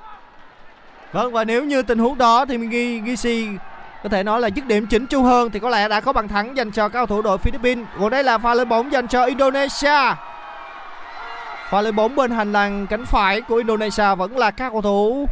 Vâng 1.11 1.33
và 1.33 1.43
nếu 1.43 1.63
như 1.63 1.81
tình 1.81 1.99
huống 1.99 2.17
đó 2.17 2.45
thì 2.45 2.57
Gishi 3.05 3.47
có 4.03 4.09
thể 4.09 4.23
nói 4.23 4.41
là 4.41 4.47
dứt 4.47 4.65
điểm 4.65 4.87
chỉnh 4.87 5.05
chu 5.05 5.23
hơn 5.23 5.49
thì 5.51 5.59
có 5.59 5.69
lẽ 5.69 5.87
đã 5.87 5.99
có 5.99 6.13
bàn 6.13 6.27
thắng 6.27 6.57
dành 6.57 6.71
cho 6.71 6.89
các 6.89 6.99
cầu 6.99 7.05
thủ 7.05 7.21
đội 7.21 7.37
Philippines. 7.37 7.85
Còn 7.99 8.09
đây 8.09 8.23
là 8.23 8.37
pha 8.37 8.53
lên 8.53 8.69
bóng 8.69 8.91
dành 8.91 9.07
cho 9.07 9.25
Indonesia. 9.25 10.15
Pha 11.69 11.81
lên 11.81 11.95
bóng 11.95 12.15
bên 12.15 12.31
hành 12.31 12.51
lang 12.51 12.87
cánh 12.87 13.05
phải 13.05 13.41
của 13.41 13.55
Indonesia 13.55 14.15
vẫn 14.15 14.37
là 14.37 14.51
các 14.51 14.71
cầu 14.71 14.81
thủ 14.81 15.27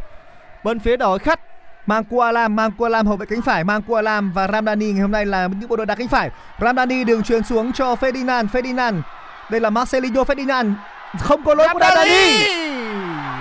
bên 0.63 0.79
phía 0.79 0.97
đội 0.97 1.19
khách. 1.19 1.39
Mangku 1.85 2.19
Alam, 2.19 2.55
Mangku 2.55 2.83
Alam 2.83 3.07
hậu 3.07 3.17
vệ 3.17 3.25
cánh 3.25 3.41
phải, 3.41 3.63
Mangku 3.63 3.93
Alam 3.93 4.31
và 4.31 4.47
Ramdani 4.47 4.91
ngày 4.91 5.01
hôm 5.01 5.11
nay 5.11 5.25
là 5.25 5.47
những 5.59 5.69
bộ 5.69 5.75
đội 5.75 5.85
đá 5.85 5.95
cánh 5.95 6.07
phải. 6.07 6.29
Ramdani 6.61 7.03
đường 7.03 7.23
truyền 7.23 7.43
xuống 7.43 7.71
cho 7.73 7.93
Ferdinand, 7.93 8.47
Ferdinand. 8.47 9.01
Đây 9.49 9.61
là 9.61 9.69
Marcelinho 9.69 10.23
Ferdinand. 10.23 10.73
Không 11.19 11.43
có 11.43 11.55
lỗi 11.55 11.67
của 11.73 11.79
Ramdani. 11.79 12.45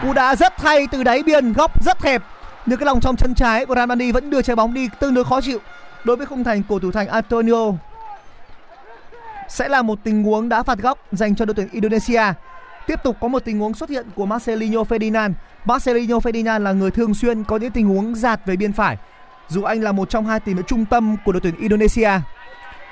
Cú 0.03 0.12
đá 0.12 0.37
rất 0.37 0.61
hay 0.61 0.87
từ 0.87 1.05
đáy 1.05 1.23
biên, 1.23 1.53
góc 1.53 1.85
rất 1.85 2.03
hẹp. 2.03 2.23
Nhưng 2.67 2.79
cái 2.79 2.87
lòng 2.87 3.00
trong 3.00 3.17
chân 3.17 3.35
trái 3.35 3.67
của 3.67 3.75
Ramdani 3.75 4.12
vẫn 4.12 4.31
đưa 4.31 4.43
trái 4.43 4.57
bóng 4.57 4.75
đi 4.75 4.88
tương 5.00 5.15
đối 5.15 5.25
khó 5.25 5.41
chịu 5.41 5.59
đối 6.05 6.17
với 6.17 6.27
khung 6.27 6.45
thành 6.45 6.62
của 6.69 6.79
thủ 6.79 6.93
thành 6.93 7.09
Antonio. 7.09 7.73
Sẽ 9.49 9.69
là 9.69 9.83
một 9.83 9.99
tình 10.05 10.25
huống 10.25 10.49
đá 10.49 10.62
phạt 10.62 10.79
góc 10.79 10.99
dành 11.12 11.37
cho 11.37 11.45
đội 11.45 11.55
tuyển 11.55 11.69
Indonesia. 11.73 12.23
Tiếp 12.87 13.00
tục 13.05 13.17
có 13.21 13.29
một 13.29 13.45
tình 13.45 13.59
huống 13.59 13.75
xuất 13.75 13.91
hiện 13.91 14.07
của 14.15 14.27
Marcelinho 14.27 14.81
Ferdinand. 14.81 15.33
Marcelinho 15.65 16.17
Ferdinand 16.17 16.62
là 16.62 16.73
người 16.73 16.91
thường 16.91 17.15
xuyên 17.15 17.45
có 17.45 17.57
những 17.57 17.71
tình 17.71 17.87
huống 17.87 18.15
giạt 18.15 18.41
về 18.47 18.57
biên 18.57 18.73
phải. 18.73 18.97
Dù 19.49 19.62
anh 19.62 19.83
là 19.83 19.93
một 19.93 20.11
trong 20.11 20.27
hai 20.27 20.41
tiền 20.41 20.57
vệ 20.57 20.62
trung 20.67 20.85
tâm 20.85 21.17
của 21.25 21.33
đội 21.33 21.41
tuyển 21.41 21.57
Indonesia. 21.57 22.11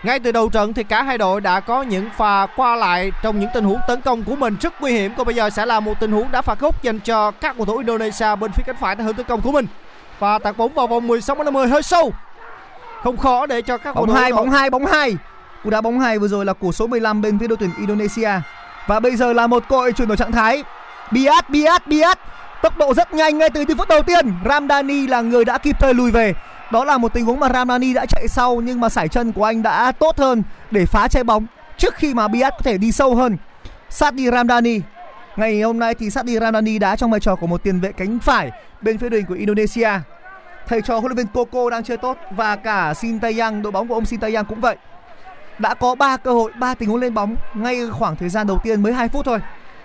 Ngay 0.07 0.19
từ 0.19 0.33
đầu 0.33 0.49
trận 0.49 0.75
thì 0.75 0.85
cả 0.85 1.03
hai 1.03 1.19
đội 1.19 1.41
đã 1.41 1.61
có 1.61 1.83
những 1.83 2.11
pha 2.17 2.47
qua 2.57 2.77
lại 2.77 3.13
trong 3.23 3.41
những 3.41 3.51
tình 3.55 3.65
huống 3.65 3.81
tấn 3.89 4.01
công 4.01 4.25
của 4.25 4.37
mình 4.37 4.57
rất 4.61 4.81
nguy 4.81 4.93
hiểm. 4.93 5.13
Còn 5.17 5.27
bây 5.27 5.35
giờ 5.35 5.51
sẽ 5.51 5.67
là 5.67 5.81
một 5.81 6.01
tình 6.01 6.13
huống 6.13 6.33
đá 6.33 6.43
phạt 6.43 6.61
góc 6.61 6.83
dành 6.83 7.01
cho 7.01 7.31
các 7.31 7.57
cầu 7.57 7.67
thủ 7.67 7.77
Indonesia 7.77 8.37
bên 8.37 8.53
phía 8.53 8.63
cánh 8.67 8.77
phải 8.81 8.97
tại 8.97 9.05
hướng 9.05 9.15
tấn 9.15 9.27
công 9.27 9.41
của 9.41 9.53
mình. 9.53 9.67
Và 10.19 10.39
tạt 10.39 10.57
bóng 10.57 10.75
vào 10.75 10.87
vòng 10.87 11.07
16 11.07 11.37
50 11.37 11.69
hơi 11.69 11.83
sâu. 11.83 12.13
Không 13.03 13.17
khó 13.17 13.47
để 13.47 13.63
cho 13.63 13.79
các 13.79 13.95
cầu 13.95 13.95
Bóng 13.95 14.07
thủ 14.07 14.15
hai, 14.15 14.33
bóng 14.33 14.51
hai, 14.51 14.71
bóng 14.71 14.87
hai. 14.87 15.17
Cú 15.65 15.71
đá 15.71 15.81
bóng 15.81 16.01
hai 16.01 16.19
vừa 16.19 16.29
rồi 16.29 16.45
là 16.45 16.53
của 16.53 16.73
số 16.73 16.87
15 16.87 17.23
bên 17.23 17.39
phía 17.39 17.47
đội 17.47 17.57
tuyển 17.61 17.71
Indonesia. 17.79 18.31
Và 18.87 19.01
bây 19.01 19.17
giờ 19.17 19.33
là 19.33 19.47
một 19.47 19.63
cơ 19.69 19.77
hội 19.77 19.93
chuyển 19.93 20.09
đổi 20.09 20.17
trạng 20.17 20.33
thái. 20.33 20.65
Biat, 21.11 21.51
Biat, 21.51 21.87
Biat. 21.87 22.19
Tốc 22.63 22.79
độ 22.79 22.95
rất 22.95 23.15
nhanh 23.15 23.39
ngay 23.39 23.51
từ 23.51 23.61
những 23.61 23.79
phút 23.79 23.89
đầu 23.89 24.03
tiên. 24.03 24.33
Ramdani 24.45 25.07
là 25.07 25.21
người 25.21 25.45
đã 25.45 25.59
kịp 25.59 25.77
thời 25.81 25.95
lùi 25.95 26.11
về. 26.11 26.35
Đó 26.73 26.85
là 26.85 26.99
một 26.99 27.13
tình 27.13 27.25
huống 27.25 27.41
mà 27.41 27.49
Ramani 27.53 27.95
đã 27.95 28.07
chạy 28.07 28.29
sau 28.29 28.61
nhưng 28.61 28.81
mà 28.81 28.89
sải 28.89 29.09
chân 29.09 29.33
của 29.33 29.45
anh 29.45 29.63
đã 29.63 29.93
tốt 29.93 30.19
hơn 30.19 30.43
để 30.71 30.87
phá 30.87 31.09
trái 31.09 31.25
bóng 31.25 31.47
trước 31.79 31.95
khi 31.95 32.15
mà 32.15 32.29
Biat 32.29 32.53
có 32.53 32.63
thể 32.63 32.79
đi 32.79 32.93
sâu 32.93 33.15
hơn. 33.15 33.37
Sadi 33.91 34.31
Ramdani. 34.31 34.81
Ngày 35.37 35.63
hôm 35.63 35.79
nay 35.79 35.95
thì 35.95 36.11
Sadi 36.11 36.39
Ramdani 36.39 36.79
đá 36.79 36.97
trong 36.97 37.11
vai 37.11 37.21
trò 37.21 37.37
của 37.37 37.47
một 37.47 37.63
tiền 37.63 37.81
vệ 37.81 37.93
cánh 37.93 38.19
phải 38.19 38.51
bên 38.81 38.99
phía 38.99 39.09
đội 39.09 39.25
của 39.29 39.35
Indonesia. 39.35 39.91
Thầy 40.67 40.83
trò 40.83 40.99
huấn 40.99 41.05
luyện 41.05 41.17
viên 41.17 41.27
Coco 41.27 41.71
đang 41.71 41.85
chơi 41.85 41.97
tốt 41.97 42.19
và 42.31 42.57
cả 42.57 42.95
Sintayang, 42.95 43.63
đội 43.63 43.73
bóng 43.73 43.89
của 43.89 43.95
ông 43.95 44.05
Sintayang 44.05 44.45
cũng 44.45 44.61
vậy. 44.61 44.77
Đã 45.59 45.75
có 45.75 45.95
3 45.95 46.17
cơ 46.17 46.33
hội, 46.33 46.53
3 46.59 46.75
tình 46.75 46.89
huống 46.89 47.01
lên 47.01 47.15
bóng 47.15 47.37
ngay 47.55 47.81
khoảng 47.91 48.17
thời 48.17 48.29
gian 48.29 48.47
đầu 48.47 48.59
tiên 48.63 48.83
mới 48.83 48.93
2 48.93 49.09
phút 49.09 49.25
thôi. 49.25 49.39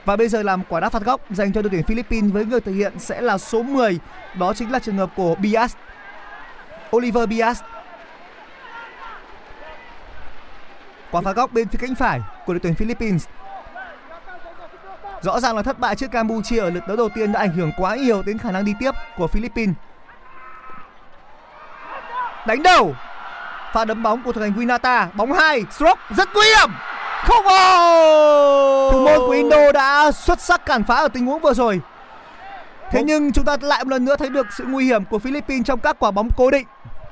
Và 0.05 0.15
bây 0.15 0.27
giờ 0.27 0.43
làm 0.43 0.61
quả 0.69 0.79
đá 0.79 0.89
phạt 0.89 1.03
góc 1.03 1.21
dành 1.29 1.53
cho 1.53 1.61
đội 1.61 1.69
tuyển 1.69 1.83
Philippines 1.83 2.33
với 2.33 2.45
người 2.45 2.61
thực 2.61 2.73
hiện 2.73 2.93
sẽ 2.99 3.21
là 3.21 3.37
số 3.37 3.63
10, 3.63 3.99
đó 4.39 4.53
chính 4.53 4.71
là 4.71 4.79
trường 4.79 4.97
hợp 4.97 5.09
của 5.15 5.35
Bias. 5.35 5.75
Oliver 6.95 7.29
Bias. 7.29 7.61
Quả 11.11 11.21
phạt 11.21 11.35
góc 11.35 11.51
bên 11.53 11.67
phía 11.67 11.79
cánh 11.81 11.95
phải 11.95 12.19
của 12.45 12.53
đội 12.53 12.59
tuyển 12.59 12.75
Philippines. 12.75 13.25
Rõ 15.21 15.39
ràng 15.39 15.55
là 15.55 15.61
thất 15.61 15.79
bại 15.79 15.95
trước 15.95 16.11
Campuchia 16.11 16.59
ở 16.59 16.69
lượt 16.69 16.87
đấu 16.87 16.97
đầu 16.97 17.09
tiên 17.09 17.31
đã 17.31 17.39
ảnh 17.39 17.53
hưởng 17.53 17.71
quá 17.77 17.95
nhiều 17.95 18.23
đến 18.23 18.37
khả 18.37 18.51
năng 18.51 18.65
đi 18.65 18.73
tiếp 18.79 18.91
của 19.17 19.27
Philippines. 19.27 19.75
Đánh 22.47 22.63
đầu. 22.63 22.95
Pha 23.73 23.85
đấm 23.85 24.03
bóng 24.03 24.23
của 24.23 24.31
thủ 24.31 24.41
thành 24.41 24.53
Winata, 24.53 25.07
bóng 25.13 25.33
2, 25.33 25.63
stroke 25.71 26.01
rất 26.09 26.29
nguy 26.33 26.47
hiểm. 26.57 26.69
Không 27.23 27.45
vào. 27.45 28.91
Thủ 28.91 29.05
môn 29.05 29.19
của 29.19 29.31
Indo 29.31 29.71
đã 29.71 30.11
xuất 30.11 30.41
sắc 30.41 30.65
cản 30.65 30.83
phá 30.83 30.95
ở 30.95 31.07
tình 31.07 31.25
huống 31.25 31.41
vừa 31.41 31.53
rồi. 31.53 31.81
Thế 32.91 33.03
nhưng 33.03 33.31
chúng 33.31 33.45
ta 33.45 33.57
lại 33.61 33.83
một 33.83 33.89
lần 33.89 34.05
nữa 34.05 34.15
thấy 34.15 34.29
được 34.29 34.47
sự 34.57 34.63
nguy 34.67 34.85
hiểm 34.85 35.05
của 35.05 35.19
Philippines 35.19 35.65
trong 35.65 35.79
các 35.79 35.95
quả 35.99 36.11
bóng 36.11 36.29
cố 36.37 36.51
định. 36.51 36.67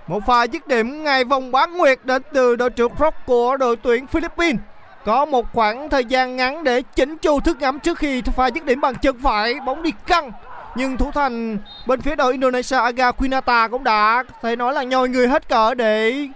Một 0.10 0.26
pha 0.26 0.44
dứt 0.44 0.68
điểm 0.68 1.04
ngay 1.04 1.24
vòng 1.24 1.52
bán 1.52 1.78
nguyệt 1.78 2.00
đến 2.04 2.22
từ 2.34 2.56
đội 2.56 2.70
trưởng 2.70 2.92
Rock 3.00 3.26
của 3.26 3.58
đội 3.58 3.76
tuyển 3.76 4.08
Philippines. 4.08 4.62
Có 5.06 5.26
một 5.26 5.46
khoảng 5.54 5.90
thời 5.90 6.06
gian 6.06 6.36
ngắn 6.36 6.64
để 6.64 6.82
chỉnh 6.82 7.18
chu 7.18 7.40
thức 7.40 7.58
ngắm 7.60 7.80
trước 7.80 7.98
khi 7.98 8.22
pha 8.22 8.48
dứt 8.48 8.66
điểm 8.66 8.82
bằng 8.82 8.96
chân 8.96 9.18
phải, 9.24 9.60
bóng 9.66 9.84
đi 9.84 9.92
căng. 10.08 10.32
Nhưng 10.76 10.98
thủ 10.98 11.12
thành 11.12 11.58
bên 11.86 12.02
phía 12.02 12.16
đội 12.16 12.32
Indonesia 12.32 12.76
Aga 12.76 13.12
Quinata 13.12 13.68
cũng 13.68 13.84
đã 13.84 14.24
thể 14.42 14.56
nói 14.56 14.74
là 14.74 14.84
nhồi 14.84 15.10
người 15.10 15.28
hết 15.28 15.50
cỡ 15.50 15.74
để 15.74 16.28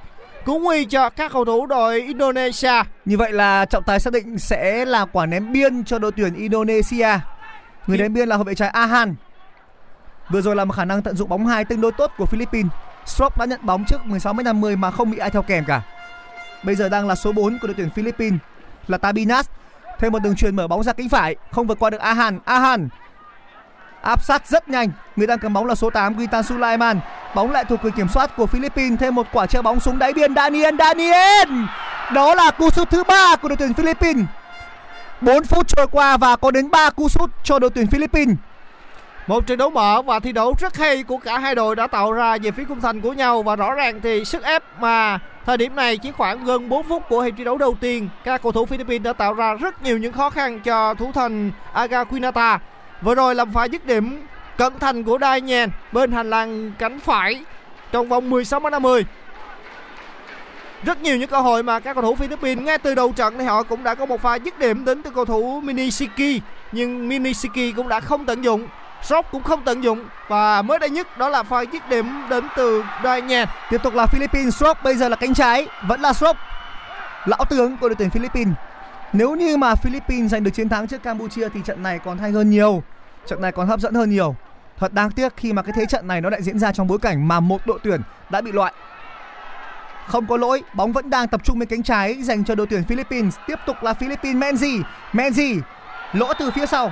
cứu 0.46 0.60
nguy 0.60 0.86
cho 0.86 1.10
các 1.10 1.32
cầu 1.32 1.46
thủ 1.46 1.66
đội 1.66 2.02
Indonesia. 2.02 2.84
Như 3.06 3.18
vậy 3.18 3.32
là 3.32 3.66
trọng 3.66 3.84
tài 3.84 4.00
xác 4.00 4.14
định 4.14 4.38
sẽ 4.38 4.86
là 4.86 5.06
quả 5.06 5.26
ném 5.26 5.52
biên 5.52 5.84
cho 5.84 6.00
đội 6.00 6.12
tuyển 6.12 6.36
Indonesia. 6.36 7.10
Người 7.88 7.98
ném 7.98 8.14
biên 8.14 8.30
là 8.30 8.36
hậu 8.36 8.44
vệ 8.44 8.56
trái 8.56 8.70
Ahan. 8.70 9.16
Vừa 10.30 10.42
rồi 10.42 10.56
là 10.56 10.66
một 10.66 10.76
khả 10.76 10.86
năng 10.86 11.02
tận 11.02 11.16
dụng 11.16 11.30
bóng 11.30 11.48
hai 11.48 11.66
tương 11.66 11.82
đối 11.82 11.92
tốt 11.92 12.12
của 12.18 12.26
Philippines. 12.26 12.72
Strop 13.06 13.38
đã 13.38 13.46
nhận 13.46 13.60
bóng 13.64 13.86
trước 13.86 14.06
16 14.06 14.34
m 14.34 14.44
50 14.44 14.76
mà 14.76 14.92
không 14.92 15.12
bị 15.12 15.18
ai 15.18 15.30
theo 15.30 15.42
kèm 15.42 15.66
cả. 15.66 15.82
Bây 16.64 16.76
giờ 16.76 16.90
đang 16.90 17.08
là 17.08 17.16
số 17.16 17.32
4 17.32 17.58
của 17.62 17.68
đội 17.68 17.76
tuyển 17.78 17.90
Philippines 17.90 18.40
là 18.88 18.98
Tabinas. 18.98 19.46
Thêm 20.00 20.12
một 20.12 20.20
đường 20.20 20.36
truyền 20.36 20.56
mở 20.56 20.68
bóng 20.68 20.84
ra 20.84 20.94
cánh 20.94 21.10
phải, 21.10 21.36
không 21.52 21.68
vượt 21.68 21.80
qua 21.80 21.90
được 21.90 22.02
Ahan. 22.02 22.40
Ahan 22.46 22.90
áp 24.04 24.24
sát 24.24 24.48
rất 24.48 24.70
nhanh. 24.70 24.90
Người 25.16 25.28
đang 25.28 25.40
cầm 25.40 25.54
bóng 25.54 25.66
là 25.66 25.76
số 25.76 25.90
8 25.90 26.18
Guitan 26.18 26.44
Sulaiman. 26.44 27.00
Bóng 27.36 27.52
lại 27.52 27.66
thuộc 27.66 27.80
quyền 27.84 27.94
kiểm 27.94 28.08
soát 28.08 28.36
của 28.38 28.46
Philippines. 28.46 29.00
Thêm 29.00 29.16
một 29.16 29.28
quả 29.32 29.46
treo 29.46 29.62
bóng 29.62 29.80
xuống 29.80 30.00
đáy 30.00 30.14
biên 30.14 30.36
Daniel 30.36 30.76
Daniel. 30.80 31.50
Đó 32.14 32.36
là 32.36 32.52
cú 32.52 32.70
sút 32.70 32.90
thứ 32.90 33.04
ba 33.04 33.36
của 33.36 33.48
đội 33.48 33.58
tuyển 33.58 33.74
Philippines. 33.74 34.26
4 35.22 35.44
phút 35.44 35.68
trôi 35.68 35.88
qua 35.88 36.18
và 36.18 36.36
có 36.36 36.52
đến 36.52 36.72
3 36.72 36.90
cú 36.90 37.10
sút 37.10 37.32
cho 37.44 37.60
đội 37.60 37.70
tuyển 37.70 37.88
Philippines. 37.88 38.36
Một 39.28 39.48
trận 39.48 39.58
đấu 39.58 39.70
mở 39.70 40.02
và 40.02 40.20
thi 40.20 40.32
đấu 40.32 40.56
rất 40.60 40.78
hay 40.78 41.04
của 41.04 41.18
cả 41.18 41.40
hai 41.40 41.56
đội 41.56 41.76
đã 41.76 41.88
tạo 41.88 42.12
ra 42.12 42.38
về 42.44 42.52
phía 42.52 42.64
khung 42.64 42.82
thành 42.82 43.02
của 43.02 43.14
nhau 43.14 43.44
và 43.44 43.56
rõ 43.56 43.74
ràng 43.74 44.02
thì 44.02 44.26
sức 44.26 44.44
ép 44.44 44.64
mà 44.80 45.20
thời 45.46 45.58
điểm 45.58 45.76
này 45.76 45.98
chỉ 45.98 46.12
khoảng 46.12 46.46
gần 46.46 46.70
4 46.70 46.84
phút 46.84 47.04
của 47.10 47.22
hiệp 47.22 47.34
thi 47.38 47.44
đấu 47.44 47.58
đầu 47.58 47.76
tiên, 47.80 48.10
các 48.24 48.44
cầu 48.44 48.52
thủ 48.52 48.66
Philippines 48.66 49.04
đã 49.04 49.14
tạo 49.14 49.34
ra 49.34 49.54
rất 49.54 49.84
nhiều 49.84 49.98
những 49.98 50.14
khó 50.14 50.30
khăn 50.30 50.60
cho 50.60 50.94
thủ 50.94 51.12
thành 51.14 51.52
Aga 51.74 52.04
Quinata. 52.04 52.60
Vừa 53.02 53.16
rồi 53.16 53.36
làm 53.36 53.54
pha 53.54 53.66
dứt 53.66 53.86
điểm 53.86 54.22
cận 54.58 54.74
thành 54.80 55.04
của 55.04 55.18
Đai 55.18 55.42
Nhàn 55.42 55.70
bên 55.92 56.12
hành 56.12 56.30
lang 56.30 56.72
cánh 56.80 57.00
phải 57.00 57.44
trong 57.92 58.10
vòng 58.10 58.30
16 58.30 58.60
m 58.60 58.72
50. 58.72 59.06
Rất 60.84 61.02
nhiều 61.02 61.18
những 61.18 61.30
cơ 61.30 61.40
hội 61.40 61.64
mà 61.64 61.80
các 61.80 61.94
cầu 61.94 62.02
thủ 62.02 62.16
Philippines 62.16 62.66
ngay 62.66 62.78
từ 62.78 62.96
đầu 62.96 63.14
trận 63.16 63.38
thì 63.38 63.46
họ 63.46 63.64
cũng 63.64 63.84
đã 63.84 63.96
có 63.96 64.06
một 64.06 64.22
pha 64.22 64.36
dứt 64.36 64.60
điểm 64.60 64.86
đến 64.86 65.02
từ 65.02 65.12
cầu 65.12 65.26
thủ 65.26 65.62
Minisiki, 65.64 66.42
nhưng 66.72 67.10
Minisiki 67.10 67.76
cũng 67.76 67.88
đã 67.88 68.00
không 68.00 68.26
tận 68.26 68.44
dụng 68.44 68.68
Sóc 69.04 69.26
cũng 69.32 69.44
không 69.44 69.64
tận 69.66 69.84
dụng 69.84 70.06
và 70.28 70.62
mới 70.62 70.80
đây 70.80 70.90
nhất 70.90 71.18
đó 71.18 71.30
là 71.30 71.44
pha 71.44 71.62
dứt 71.62 71.90
điểm 71.90 72.06
đến 72.30 72.48
từ 72.56 72.84
Đai 73.04 73.22
Nhạt. 73.22 73.50
Tiếp 73.70 73.84
tục 73.84 73.94
là 73.94 74.06
Philippines 74.06 74.56
Strop 74.56 74.78
bây 74.84 74.96
giờ 74.96 75.10
là 75.10 75.16
cánh 75.16 75.34
trái, 75.34 75.68
vẫn 75.88 76.02
là 76.02 76.14
Strop. 76.14 76.38
Lão 77.26 77.46
tướng 77.50 77.78
của 77.78 77.90
đội 77.90 77.96
tuyển 77.96 78.10
Philippines. 78.10 78.54
Nếu 79.14 79.36
như 79.36 79.58
mà 79.58 79.76
Philippines 79.76 80.32
giành 80.32 80.44
được 80.44 80.52
chiến 80.52 80.70
thắng 80.70 80.88
trước 80.88 81.04
Campuchia 81.04 81.50
thì 81.50 81.60
trận 81.66 81.84
này 81.84 82.00
còn 82.00 82.18
hay 82.18 82.32
hơn 82.32 82.50
nhiều. 82.50 82.84
Trận 83.28 83.42
này 83.42 83.52
còn 83.52 83.68
hấp 83.68 83.80
dẫn 83.80 83.94
hơn 83.94 84.10
nhiều. 84.10 84.36
Thật 84.80 84.94
đáng 84.94 85.12
tiếc 85.12 85.38
khi 85.38 85.54
mà 85.54 85.62
cái 85.62 85.74
thế 85.76 85.86
trận 85.86 86.08
này 86.08 86.22
nó 86.22 86.30
lại 86.30 86.42
diễn 86.42 86.60
ra 86.60 86.72
trong 86.72 86.88
bối 86.88 87.00
cảnh 87.02 87.28
mà 87.28 87.40
một 87.40 87.62
đội 87.66 87.80
tuyển 87.84 88.02
đã 88.30 88.42
bị 88.42 88.52
loại. 88.52 88.74
không 90.08 90.28
có 90.28 90.38
lỗi, 90.38 90.64
bóng 90.74 90.92
vẫn 90.92 91.10
đang 91.10 91.28
tập 91.28 91.42
trung 91.44 91.60
bên 91.60 91.70
cánh 91.70 91.84
trái 91.84 92.14
dành 92.24 92.44
cho 92.44 92.56
đội 92.56 92.68
tuyển 92.68 92.84
Philippines. 92.84 93.36
Tiếp 93.48 93.60
tục 93.66 93.76
là 93.82 93.94
Philippines 93.94 94.44
Menzi, 94.44 94.82
Menzi 95.14 95.60
lỗ 96.14 96.34
từ 96.40 96.52
phía 96.52 96.66
sau. 96.66 96.92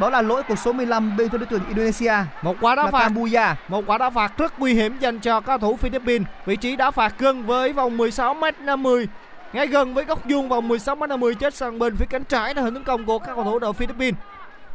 Đó 0.00 0.10
là 0.10 0.22
lỗi 0.22 0.42
của 0.42 0.56
số 0.56 0.72
15 0.72 1.16
bên 1.16 1.28
phía 1.28 1.38
đội 1.38 1.46
tuyển 1.50 1.60
Indonesia. 1.68 2.14
Một 2.42 2.56
quả 2.60 2.74
đá 2.74 2.84
là 2.84 2.90
phạt 2.90 2.98
Kambuya. 2.98 3.54
Một 3.68 3.84
quả 3.86 3.98
đá 3.98 4.10
phạt 4.10 4.38
rất 4.38 4.58
nguy 4.58 4.74
hiểm 4.74 4.98
dành 4.98 5.18
cho 5.18 5.40
cao 5.40 5.58
thủ 5.58 5.76
Philippines. 5.76 6.28
Vị 6.46 6.56
trí 6.56 6.76
đá 6.76 6.90
phạt 6.90 7.14
gần 7.18 7.46
với 7.46 7.72
vòng 7.72 7.96
16m50. 7.96 9.06
Ngay 9.52 9.66
gần 9.66 9.94
với 9.94 10.04
góc 10.04 10.18
vuông 10.24 10.48
vòng 10.48 10.68
16m50 10.68 11.34
chết 11.34 11.54
sang 11.54 11.78
bên 11.78 11.96
phía 11.96 12.06
cánh 12.10 12.24
trái 12.24 12.54
là 12.54 12.62
hình 12.62 12.74
tấn 12.74 12.84
công 12.84 13.04
của 13.04 13.18
các 13.18 13.34
cầu 13.34 13.44
thủ 13.44 13.58
đội 13.58 13.72
Philippines. 13.72 14.14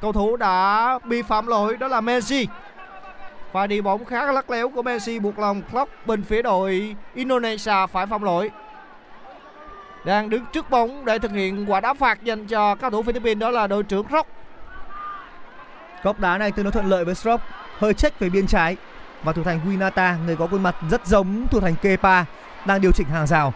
Cầu 0.01 0.11
thủ 0.11 0.35
đã 0.37 0.99
bị 1.03 1.21
phạm 1.21 1.47
lỗi 1.47 1.77
đó 1.77 1.87
là 1.87 2.01
Messi. 2.01 2.47
Và 3.51 3.67
đi 3.67 3.81
bóng 3.81 4.05
khá 4.05 4.31
lắc 4.31 4.49
léo 4.49 4.69
của 4.69 4.81
Messi 4.81 5.19
buộc 5.19 5.39
lòng 5.39 5.61
Klopp 5.71 6.07
bên 6.07 6.23
phía 6.23 6.41
đội 6.41 6.95
Indonesia 7.13 7.87
phải 7.91 8.05
phạm 8.05 8.21
lỗi. 8.21 8.51
Đang 10.05 10.29
đứng 10.29 10.45
trước 10.53 10.69
bóng 10.69 11.05
để 11.05 11.19
thực 11.19 11.31
hiện 11.31 11.65
quả 11.67 11.79
đá 11.79 11.93
phạt 11.93 12.23
dành 12.23 12.47
cho 12.47 12.75
cao 12.75 12.89
thủ 12.89 13.03
Philippines 13.03 13.41
đó 13.41 13.49
là 13.49 13.67
đội 13.67 13.83
trưởng 13.83 14.05
Rock. 14.11 14.27
Góc 16.03 16.20
đá 16.20 16.38
này 16.38 16.51
tương 16.51 16.63
đối 16.63 16.72
thuận 16.72 16.86
lợi 16.86 17.05
với 17.05 17.15
Strop, 17.15 17.41
hơi 17.77 17.93
check 17.93 18.20
về 18.20 18.29
biên 18.29 18.48
trái 18.48 18.77
và 19.24 19.34
thủ 19.34 19.43
thành 19.43 19.60
Winata, 19.67 20.25
người 20.25 20.36
có 20.36 20.48
khuôn 20.48 20.63
mặt 20.63 20.75
rất 20.89 21.08
giống 21.08 21.48
thủ 21.48 21.60
thành 21.60 21.75
Kepa 21.75 22.24
đang 22.65 22.81
điều 22.81 22.91
chỉnh 22.91 23.08
hàng 23.08 23.27
rào. 23.27 23.53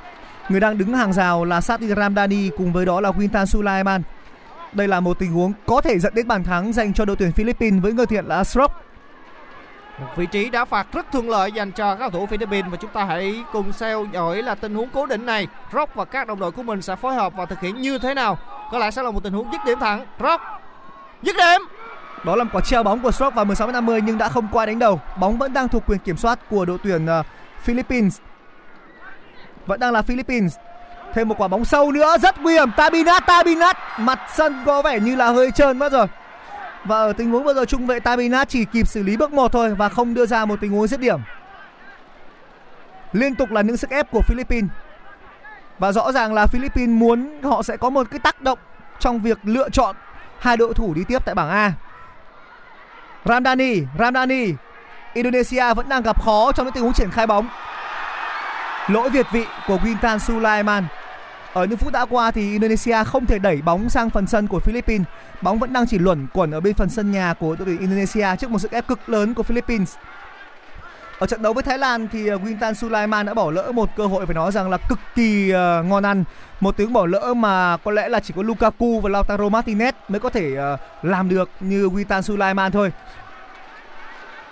Người 0.50 0.60
đang 0.60 0.78
đứng 0.78 0.94
hàng 0.94 1.14
rào 1.14 1.46
là 1.46 1.62
Sati 1.62 1.88
Ramdani 1.88 2.50
cùng 2.58 2.74
với 2.74 2.86
đó 2.86 3.02
là 3.02 3.12
Quintan 3.12 3.46
Sulaiman. 3.46 4.02
Đây 4.74 4.88
là 4.88 5.00
một 5.00 5.20
tình 5.20 5.32
huống 5.32 5.54
có 5.66 5.82
thể 5.82 6.00
dẫn 6.00 6.16
đến 6.16 6.28
bàn 6.28 6.44
thắng 6.44 6.74
dành 6.74 6.94
cho 6.94 7.06
đội 7.06 7.16
tuyển 7.16 7.32
Philippines 7.32 7.84
với 7.84 7.94
người 7.94 8.06
thiện 8.06 8.26
là 8.26 8.44
Strop. 8.44 8.72
Một 10.00 10.08
vị 10.16 10.26
trí 10.26 10.50
đá 10.50 10.66
phạt 10.66 10.88
rất 10.94 11.12
thuận 11.12 11.30
lợi 11.30 11.52
dành 11.52 11.72
cho 11.72 11.96
các 11.96 12.00
cầu 12.00 12.10
thủ 12.10 12.26
Philippines 12.26 12.72
và 12.72 12.78
chúng 12.78 12.92
ta 12.92 13.04
hãy 13.04 13.44
cùng 13.54 13.72
theo 13.80 14.06
dõi 14.14 14.42
là 14.42 14.56
tình 14.56 14.76
huống 14.76 14.90
cố 14.94 15.06
định 15.06 15.26
này. 15.26 15.48
Rock 15.74 15.96
và 15.96 16.06
các 16.06 16.28
đồng 16.28 16.40
đội 16.40 16.52
của 16.52 16.64
mình 16.64 16.82
sẽ 16.82 16.96
phối 16.96 17.16
hợp 17.16 17.34
và 17.36 17.46
thực 17.46 17.62
hiện 17.62 17.82
như 17.82 17.98
thế 17.98 18.14
nào. 18.14 18.38
Có 18.72 18.78
lẽ 18.78 18.92
sẽ 18.92 19.04
là 19.04 19.12
một 19.12 19.24
tình 19.24 19.34
huống 19.34 19.52
dứt 19.52 19.62
điểm 19.66 19.80
thẳng. 19.80 20.06
Rock 20.20 20.44
dứt 21.22 21.36
điểm. 21.36 21.62
Đó 22.26 22.36
là 22.36 22.44
một 22.44 22.50
quả 22.54 22.62
treo 22.62 22.84
bóng 22.84 23.00
của 23.00 23.12
Strop 23.12 23.36
vào 23.36 23.46
16 23.46 23.72
50 23.72 24.02
nhưng 24.02 24.18
đã 24.18 24.30
không 24.30 24.48
qua 24.52 24.66
đánh 24.66 24.80
đầu. 24.80 25.02
Bóng 25.20 25.38
vẫn 25.38 25.54
đang 25.54 25.68
thuộc 25.68 25.84
quyền 25.88 26.00
kiểm 26.00 26.18
soát 26.18 26.40
của 26.50 26.66
đội 26.66 26.78
tuyển 26.84 27.06
uh, 27.06 27.26
Philippines. 27.62 28.18
Vẫn 29.66 29.80
đang 29.80 29.94
là 29.94 30.02
Philippines. 30.02 30.56
Thêm 31.14 31.28
một 31.28 31.36
quả 31.38 31.48
bóng 31.48 31.66
sâu 31.66 31.92
nữa 31.92 32.18
rất 32.22 32.42
nguy 32.42 32.54
hiểm. 32.54 32.72
Tabinat, 32.78 33.26
Tabinat. 33.28 33.78
Mặt 34.00 34.20
sân 34.36 34.64
có 34.66 34.82
vẻ 34.82 35.00
như 35.00 35.16
là 35.16 35.30
hơi 35.30 35.52
trơn 35.52 35.80
mất 35.80 35.92
rồi. 35.92 36.08
Và 36.84 36.98
ở 36.98 37.14
tình 37.14 37.32
huống 37.32 37.44
vừa 37.44 37.54
rồi 37.54 37.66
trung 37.66 37.88
vệ 37.88 38.00
Tabinat 38.00 38.50
chỉ 38.50 38.66
kịp 38.66 38.88
xử 38.88 39.04
lý 39.04 39.18
bước 39.18 39.34
một 39.34 39.52
thôi 39.52 39.76
và 39.76 39.90
không 39.90 40.14
đưa 40.14 40.26
ra 40.26 40.46
một 40.46 40.62
tình 40.62 40.72
huống 40.72 40.88
dứt 40.88 41.00
điểm. 41.00 41.20
Liên 43.14 43.36
tục 43.36 43.52
là 43.52 43.62
những 43.62 43.78
sức 43.78 43.90
ép 43.90 44.12
của 44.12 44.22
Philippines. 44.22 44.70
Và 45.80 45.92
rõ 45.92 46.12
ràng 46.12 46.34
là 46.34 46.48
Philippines 46.48 47.00
muốn 47.00 47.42
họ 47.44 47.64
sẽ 47.64 47.78
có 47.78 47.90
một 47.90 48.08
cái 48.12 48.20
tác 48.20 48.42
động 48.42 48.60
trong 49.00 49.20
việc 49.20 49.38
lựa 49.44 49.70
chọn 49.70 49.96
hai 50.40 50.58
đội 50.58 50.74
thủ 50.74 50.94
đi 50.94 51.04
tiếp 51.08 51.26
tại 51.26 51.36
bảng 51.36 51.50
A. 51.50 51.74
Ramdani, 53.26 53.82
Ramdani. 54.00 54.54
Indonesia 55.14 55.74
vẫn 55.74 55.90
đang 55.90 56.04
gặp 56.04 56.22
khó 56.22 56.52
trong 56.52 56.66
những 56.66 56.74
tình 56.74 56.84
huống 56.84 56.94
triển 56.94 57.12
khai 57.12 57.28
bóng. 57.28 57.48
Lỗi 58.88 59.10
việt 59.10 59.26
vị 59.32 59.46
của 59.68 59.78
Quintan 59.84 60.20
Sulaiman. 60.20 60.86
Ở 61.54 61.66
những 61.66 61.78
phút 61.78 61.94
đã 61.94 62.06
qua 62.06 62.32
thì 62.32 62.52
Indonesia 62.52 63.04
không 63.04 63.26
thể 63.26 63.40
đẩy 63.40 63.62
bóng 63.62 63.90
sang 63.90 64.10
phần 64.10 64.28
sân 64.28 64.48
của 64.48 64.60
Philippines. 64.60 65.08
Bóng 65.42 65.60
vẫn 65.60 65.74
đang 65.74 65.88
chỉ 65.88 66.00
luẩn 66.00 66.28
quẩn 66.34 66.52
ở 66.52 66.60
bên 66.60 66.74
phần 66.74 66.90
sân 66.90 67.12
nhà 67.12 67.34
của 67.34 67.56
đội 67.56 67.66
tuyển 67.66 67.80
Indonesia 67.80 68.28
trước 68.40 68.52
một 68.52 68.60
sức 68.60 68.72
ép 68.72 68.88
cực 68.88 69.10
lớn 69.10 69.34
của 69.34 69.44
Philippines. 69.44 69.96
Ở 71.20 71.28
trận 71.28 71.42
đấu 71.42 71.54
với 71.54 71.64
Thái 71.64 71.78
Lan 71.78 72.08
thì 72.12 72.28
ờ, 72.28 72.38
Wintan 72.38 72.44
Quintan 72.44 72.76
Sulaiman 72.76 73.26
đã 73.26 73.34
bỏ 73.34 73.52
lỡ 73.52 73.72
một 73.72 73.90
cơ 73.96 74.06
hội 74.06 74.26
phải 74.26 74.36
nói 74.36 74.52
rằng 74.52 74.70
là 74.70 74.78
cực 74.78 75.00
kỳ 75.16 75.54
uh, 75.54 75.86
ngon 75.86 76.06
ăn. 76.06 76.24
Một 76.60 76.78
tiếng 76.78 76.94
bỏ 76.94 77.06
lỡ 77.06 77.34
mà 77.34 77.78
có 77.78 77.92
lẽ 77.92 78.10
là 78.10 78.20
chỉ 78.20 78.34
có 78.38 78.44
Lukaku 78.44 79.00
và 79.00 79.10
Lautaro 79.10 79.44
Martinez 79.44 79.92
mới 80.08 80.20
có 80.20 80.30
thể 80.30 80.52
uh, 80.74 80.80
làm 81.06 81.30
được 81.30 81.50
như 81.60 81.90
Quintan 81.90 82.24
Sulaiman 82.24 82.72
thôi. 82.72 82.92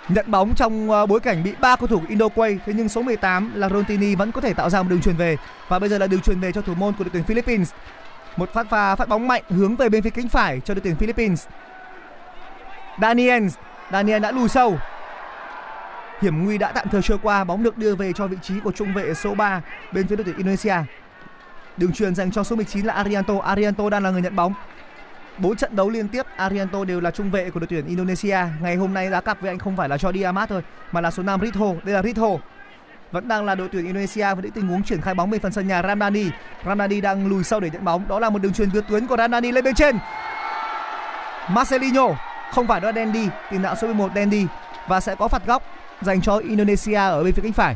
Nhận 0.08 0.30
bóng 0.30 0.54
trong 0.54 0.88
bối 1.08 1.20
cảnh 1.20 1.42
bị 1.42 1.54
ba 1.60 1.76
cầu 1.76 1.86
thủ 1.86 2.00
Indo 2.08 2.28
quay 2.28 2.58
thế 2.66 2.72
nhưng 2.76 2.88
số 2.88 3.02
18 3.02 3.52
là 3.54 3.68
Rontini 3.68 4.14
vẫn 4.14 4.32
có 4.32 4.40
thể 4.40 4.54
tạo 4.54 4.70
ra 4.70 4.82
một 4.82 4.88
đường 4.90 5.00
truyền 5.00 5.16
về 5.16 5.36
và 5.68 5.78
bây 5.78 5.88
giờ 5.88 5.98
là 5.98 6.06
đường 6.06 6.20
truyền 6.20 6.40
về 6.40 6.52
cho 6.52 6.60
thủ 6.60 6.74
môn 6.74 6.94
của 6.98 7.04
đội 7.04 7.10
tuyển 7.12 7.24
Philippines. 7.24 7.72
Một 8.36 8.52
phát 8.52 8.70
pha 8.70 8.96
phát 8.96 9.08
bóng 9.08 9.28
mạnh 9.28 9.42
hướng 9.48 9.76
về 9.76 9.88
bên 9.88 10.02
phía 10.02 10.10
cánh 10.10 10.28
phải 10.28 10.60
cho 10.60 10.74
đội 10.74 10.80
tuyển 10.80 10.96
Philippines. 10.96 11.46
Daniel, 13.00 13.46
Daniel 13.92 14.22
đã 14.22 14.30
lùi 14.30 14.48
sâu. 14.48 14.78
Hiểm 16.20 16.44
nguy 16.44 16.58
đã 16.58 16.72
tạm 16.72 16.88
thời 16.88 17.02
trôi 17.02 17.18
qua, 17.22 17.44
bóng 17.44 17.62
được 17.62 17.78
đưa 17.78 17.94
về 17.94 18.12
cho 18.12 18.26
vị 18.26 18.36
trí 18.42 18.60
của 18.60 18.72
trung 18.72 18.94
vệ 18.94 19.14
số 19.14 19.34
3 19.34 19.62
bên 19.92 20.06
phía 20.06 20.16
đội 20.16 20.24
tuyển 20.24 20.36
Indonesia. 20.36 20.76
Đường 21.76 21.92
truyền 21.92 22.14
dành 22.14 22.30
cho 22.30 22.44
số 22.44 22.56
19 22.56 22.86
là 22.86 22.94
Arianto, 22.94 23.34
Arianto 23.38 23.90
đang 23.90 24.02
là 24.02 24.10
người 24.10 24.22
nhận 24.22 24.36
bóng. 24.36 24.54
Bốn 25.38 25.56
trận 25.56 25.76
đấu 25.76 25.90
liên 25.90 26.08
tiếp 26.08 26.26
Arianto 26.36 26.84
đều 26.84 27.00
là 27.00 27.10
trung 27.10 27.30
vệ 27.30 27.50
của 27.50 27.60
đội 27.60 27.66
tuyển 27.66 27.86
Indonesia. 27.86 28.38
Ngày 28.62 28.76
hôm 28.76 28.94
nay 28.94 29.10
đá 29.10 29.20
cặp 29.20 29.40
với 29.40 29.50
anh 29.50 29.58
không 29.58 29.76
phải 29.76 29.88
là 29.88 29.98
cho 29.98 30.12
Amat 30.24 30.48
thôi 30.48 30.62
mà 30.92 31.00
là 31.00 31.10
số 31.10 31.22
5 31.22 31.40
Ritho. 31.40 31.66
Đây 31.84 31.94
là 31.94 32.02
Ritho. 32.02 32.28
Vẫn 33.12 33.28
đang 33.28 33.44
là 33.44 33.54
đội 33.54 33.68
tuyển 33.72 33.84
Indonesia 33.84 34.34
với 34.34 34.42
những 34.42 34.52
tình 34.52 34.68
huống 34.68 34.82
triển 34.82 35.00
khai 35.00 35.14
bóng 35.14 35.30
bên 35.30 35.40
phần 35.40 35.52
sân 35.52 35.68
nhà 35.68 35.82
Ramdani. 35.82 36.24
Ramdani 36.66 37.00
đang 37.00 37.26
lùi 37.26 37.44
sâu 37.44 37.60
để 37.60 37.70
nhận 37.70 37.84
bóng. 37.84 38.08
Đó 38.08 38.20
là 38.20 38.30
một 38.30 38.42
đường 38.42 38.52
truyền 38.52 38.70
vượt 38.70 38.84
tuyến 38.88 39.06
của 39.06 39.16
Ramdani 39.16 39.52
lên 39.52 39.64
bên 39.64 39.74
trên. 39.74 39.98
Marcelinho 41.50 42.08
không 42.52 42.66
phải 42.66 42.80
đó 42.80 42.88
là 42.88 42.92
Dendi, 42.92 43.28
tiền 43.50 43.62
đạo 43.62 43.76
số 43.76 43.86
11 43.86 44.10
Dendi 44.14 44.46
và 44.88 45.00
sẽ 45.00 45.14
có 45.14 45.28
phạt 45.28 45.46
góc 45.46 45.62
dành 46.04 46.20
cho 46.20 46.36
Indonesia 46.36 46.94
ở 46.94 47.24
bên 47.24 47.32
phía 47.32 47.42
cánh 47.42 47.52
phải. 47.52 47.74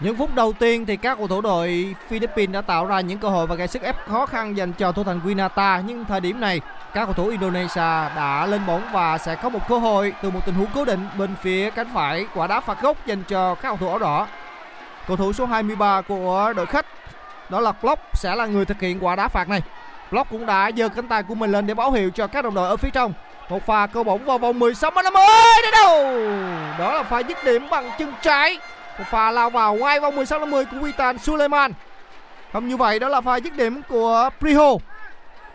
Những 0.00 0.16
phút 0.16 0.34
đầu 0.34 0.52
tiên 0.52 0.86
thì 0.86 0.96
các 0.96 1.18
cầu 1.18 1.28
thủ 1.28 1.40
đội 1.40 1.94
Philippines 2.08 2.54
đã 2.54 2.60
tạo 2.60 2.86
ra 2.86 3.00
những 3.00 3.18
cơ 3.18 3.28
hội 3.28 3.46
và 3.46 3.54
gây 3.54 3.68
sức 3.68 3.82
ép 3.82 4.06
khó 4.08 4.26
khăn 4.26 4.56
dành 4.56 4.72
cho 4.72 4.92
thủ 4.92 5.04
thành 5.04 5.20
Winata 5.24 5.82
nhưng 5.86 6.04
thời 6.04 6.20
điểm 6.20 6.40
này, 6.40 6.60
các 6.94 7.04
cầu 7.04 7.14
thủ 7.14 7.28
Indonesia 7.28 7.80
đã 8.16 8.46
lên 8.46 8.60
bóng 8.66 8.82
và 8.92 9.18
sẽ 9.18 9.34
có 9.34 9.48
một 9.48 9.68
cơ 9.68 9.78
hội 9.78 10.12
từ 10.22 10.30
một 10.30 10.40
tình 10.46 10.54
huống 10.54 10.70
cố 10.74 10.84
định 10.84 11.08
bên 11.18 11.34
phía 11.42 11.70
cánh 11.70 11.88
phải 11.94 12.26
quả 12.34 12.46
đá 12.46 12.60
phạt 12.60 12.82
góc 12.82 13.06
dành 13.06 13.22
cho 13.28 13.54
các 13.54 13.68
cầu 13.68 13.76
thủ 13.76 13.88
áo 13.88 13.98
đỏ. 13.98 14.26
Cầu 15.06 15.16
thủ 15.16 15.32
số 15.32 15.46
23 15.46 16.00
của 16.00 16.52
đội 16.56 16.66
khách, 16.66 16.86
đó 17.48 17.60
là 17.60 17.72
Block 17.82 18.02
sẽ 18.14 18.34
là 18.34 18.46
người 18.46 18.64
thực 18.64 18.80
hiện 18.80 19.04
quả 19.04 19.16
đá 19.16 19.28
phạt 19.28 19.48
này. 19.48 19.62
Block 20.10 20.30
cũng 20.30 20.46
đã 20.46 20.70
giơ 20.76 20.88
cánh 20.88 21.08
tay 21.08 21.22
của 21.22 21.34
mình 21.34 21.52
lên 21.52 21.66
để 21.66 21.74
báo 21.74 21.92
hiệu 21.92 22.10
cho 22.10 22.26
các 22.26 22.44
đồng 22.44 22.54
đội 22.54 22.68
ở 22.68 22.76
phía 22.76 22.90
trong. 22.90 23.12
Một 23.52 23.66
pha 23.66 23.86
cơ 23.86 24.02
bóng 24.02 24.24
vào 24.24 24.38
vòng 24.38 24.58
16 24.58 24.90
năm 24.90 25.04
50 25.04 25.22
đến 25.62 25.70
đâu. 25.72 26.04
Đó 26.78 26.94
là 26.94 27.02
pha 27.02 27.18
dứt 27.18 27.44
điểm 27.44 27.66
bằng 27.70 27.90
chân 27.98 28.12
trái 28.22 28.58
một 28.98 29.04
pha 29.10 29.30
lao 29.30 29.50
vào 29.50 29.74
ngay 29.74 30.00
vòng 30.00 30.16
16 30.16 30.38
50 30.38 30.64
của 30.64 30.76
Witan 30.76 31.18
Suleiman. 31.18 31.72
Không 32.52 32.68
như 32.68 32.76
vậy 32.76 32.98
đó 32.98 33.08
là 33.08 33.20
pha 33.20 33.36
dứt 33.36 33.56
điểm 33.56 33.82
của 33.88 34.30
Priho. 34.38 34.70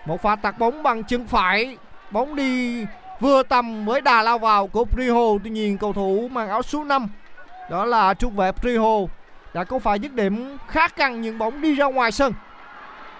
Một 0.05 0.21
pha 0.21 0.35
tạt 0.35 0.59
bóng 0.59 0.83
bằng 0.83 1.03
chân 1.03 1.27
phải, 1.27 1.77
bóng 2.11 2.35
đi 2.35 2.85
vừa 3.19 3.43
tầm 3.43 3.85
với 3.85 4.01
đà 4.01 4.23
lao 4.23 4.37
vào 4.37 4.67
của 4.67 4.85
Priho. 4.85 5.37
Tuy 5.43 5.49
nhiên 5.49 5.77
cầu 5.77 5.93
thủ 5.93 6.29
mang 6.31 6.49
áo 6.49 6.61
số 6.61 6.83
5 6.83 7.09
đó 7.69 7.85
là 7.85 8.13
trung 8.13 8.35
vệ 8.35 8.51
Priho 8.51 8.97
đã 9.53 9.63
có 9.63 9.79
pha 9.79 9.95
dứt 9.95 10.13
điểm 10.13 10.57
khá 10.67 10.87
căng 10.87 11.21
nhưng 11.21 11.37
bóng 11.37 11.61
đi 11.61 11.75
ra 11.75 11.85
ngoài 11.85 12.11
sân. 12.11 12.33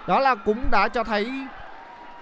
Đó 0.06 0.20
là 0.20 0.34
cũng 0.34 0.70
đã 0.70 0.88
cho 0.88 1.04
thấy 1.04 1.30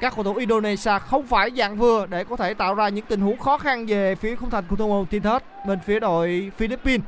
các 0.00 0.12
cầu 0.16 0.24
thủ 0.24 0.34
Indonesia 0.34 0.98
không 0.98 1.26
phải 1.26 1.50
dạng 1.56 1.76
vừa 1.76 2.06
để 2.06 2.24
có 2.24 2.36
thể 2.36 2.54
tạo 2.54 2.74
ra 2.74 2.88
những 2.88 3.04
tình 3.08 3.20
huống 3.20 3.38
khó 3.38 3.58
khăn 3.58 3.86
về 3.86 4.14
phía 4.14 4.36
khung 4.36 4.50
thành 4.50 4.64
của 4.68 4.76
thủ 4.76 4.88
môn 4.88 5.06
Tinthert 5.06 5.44
bên 5.66 5.78
phía 5.86 6.00
đội 6.00 6.52
Philippines. 6.56 7.06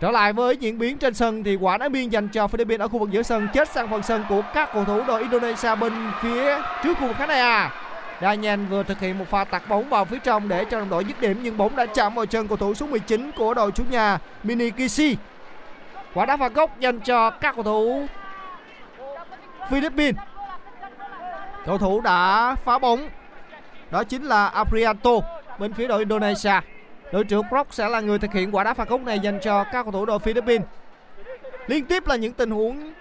Trở 0.00 0.10
lại 0.10 0.32
với 0.32 0.56
diễn 0.56 0.78
biến 0.78 0.98
trên 0.98 1.14
sân 1.14 1.44
thì 1.44 1.56
quả 1.56 1.78
đá 1.78 1.88
biên 1.88 2.08
dành 2.08 2.28
cho 2.28 2.46
Philippines 2.46 2.80
ở 2.80 2.88
khu 2.88 2.98
vực 2.98 3.10
giữa 3.10 3.22
sân 3.22 3.48
chết 3.54 3.68
sang 3.68 3.90
phần 3.90 4.02
sân 4.02 4.24
của 4.28 4.42
các 4.54 4.70
cầu 4.72 4.84
thủ 4.84 5.02
đội 5.06 5.22
Indonesia 5.22 5.74
bên 5.74 5.92
phía 6.22 6.58
trước 6.82 6.98
khu 6.98 7.06
vực 7.06 7.16
khán 7.16 7.28
đài. 7.28 7.70
Daniel 8.20 8.60
vừa 8.60 8.82
thực 8.82 9.00
hiện 9.00 9.18
một 9.18 9.24
pha 9.30 9.44
tạt 9.44 9.62
bóng 9.68 9.88
vào 9.88 10.04
phía 10.04 10.18
trong 10.18 10.48
để 10.48 10.64
cho 10.64 10.78
đồng 10.78 10.88
đội 10.88 11.04
dứt 11.04 11.20
điểm, 11.20 11.38
nhưng 11.42 11.56
bóng 11.56 11.76
đã 11.76 11.86
chạm 11.86 12.14
vào 12.14 12.26
chân 12.26 12.48
cầu 12.48 12.56
thủ 12.56 12.74
số 12.74 12.86
19 12.86 13.30
của 13.36 13.54
đội 13.54 13.72
chủ 13.72 13.84
nhà 13.90 14.18
Mini 14.42 14.70
Kishi. 14.70 15.16
Quả 16.14 16.26
đá 16.26 16.36
phạt 16.36 16.54
góc 16.54 16.80
dành 16.80 17.00
cho 17.00 17.30
các 17.30 17.54
cầu 17.54 17.64
thủ 17.64 18.06
Philippines. 19.70 20.16
Cầu 21.66 21.78
thủ 21.78 22.00
đã 22.00 22.54
phá 22.64 22.78
bóng. 22.78 23.08
Đó 23.90 24.04
chính 24.04 24.22
là 24.22 24.46
Aprianto 24.46 25.10
bên 25.58 25.72
phía 25.72 25.86
đội 25.86 25.98
Indonesia. 25.98 26.60
Đội 27.12 27.24
trưởng 27.24 27.42
Brock 27.50 27.74
sẽ 27.74 27.88
là 27.88 28.00
người 28.00 28.18
thực 28.18 28.32
hiện 28.32 28.54
quả 28.54 28.64
đá 28.64 28.74
phạt 28.74 28.88
góc 28.88 29.00
này 29.00 29.18
dành 29.18 29.38
cho 29.42 29.64
các 29.64 29.82
cầu 29.82 29.92
thủ 29.92 30.04
đội 30.04 30.18
Philippines. 30.18 30.66
Liên 31.66 31.84
tiếp 31.84 32.06
là 32.06 32.16
những 32.16 32.32
tình 32.32 32.50
huống 32.50 32.92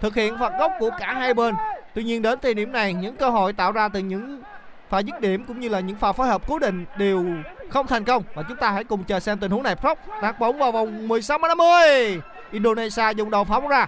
thực 0.00 0.14
hiện 0.14 0.38
phạt 0.38 0.52
góc 0.58 0.72
của 0.78 0.90
cả 0.98 1.12
hai 1.12 1.34
bên. 1.34 1.54
Tuy 1.94 2.04
nhiên 2.04 2.22
đến 2.22 2.38
thời 2.42 2.54
điểm 2.54 2.72
này, 2.72 2.94
những 2.94 3.16
cơ 3.16 3.30
hội 3.30 3.52
tạo 3.52 3.72
ra 3.72 3.88
từ 3.88 4.00
những 4.00 4.42
pha 4.88 4.98
dứt 4.98 5.20
điểm 5.20 5.44
cũng 5.44 5.60
như 5.60 5.68
là 5.68 5.80
những 5.80 5.96
pha 5.96 6.12
phối 6.12 6.26
hợp 6.26 6.48
cố 6.48 6.58
định 6.58 6.84
đều 6.96 7.26
không 7.68 7.86
thành 7.86 8.04
công 8.04 8.22
và 8.34 8.42
chúng 8.48 8.56
ta 8.56 8.70
hãy 8.70 8.84
cùng 8.84 9.04
chờ 9.04 9.20
xem 9.20 9.38
tình 9.38 9.50
huống 9.50 9.62
này 9.62 9.76
Brock 9.82 10.00
đặt 10.22 10.38
bóng 10.38 10.58
vào 10.58 10.72
vòng 10.72 11.08
16 11.08 11.38
50 11.38 12.20
Indonesia 12.52 13.12
dùng 13.16 13.30
đầu 13.30 13.44
phóng 13.44 13.68
ra 13.68 13.86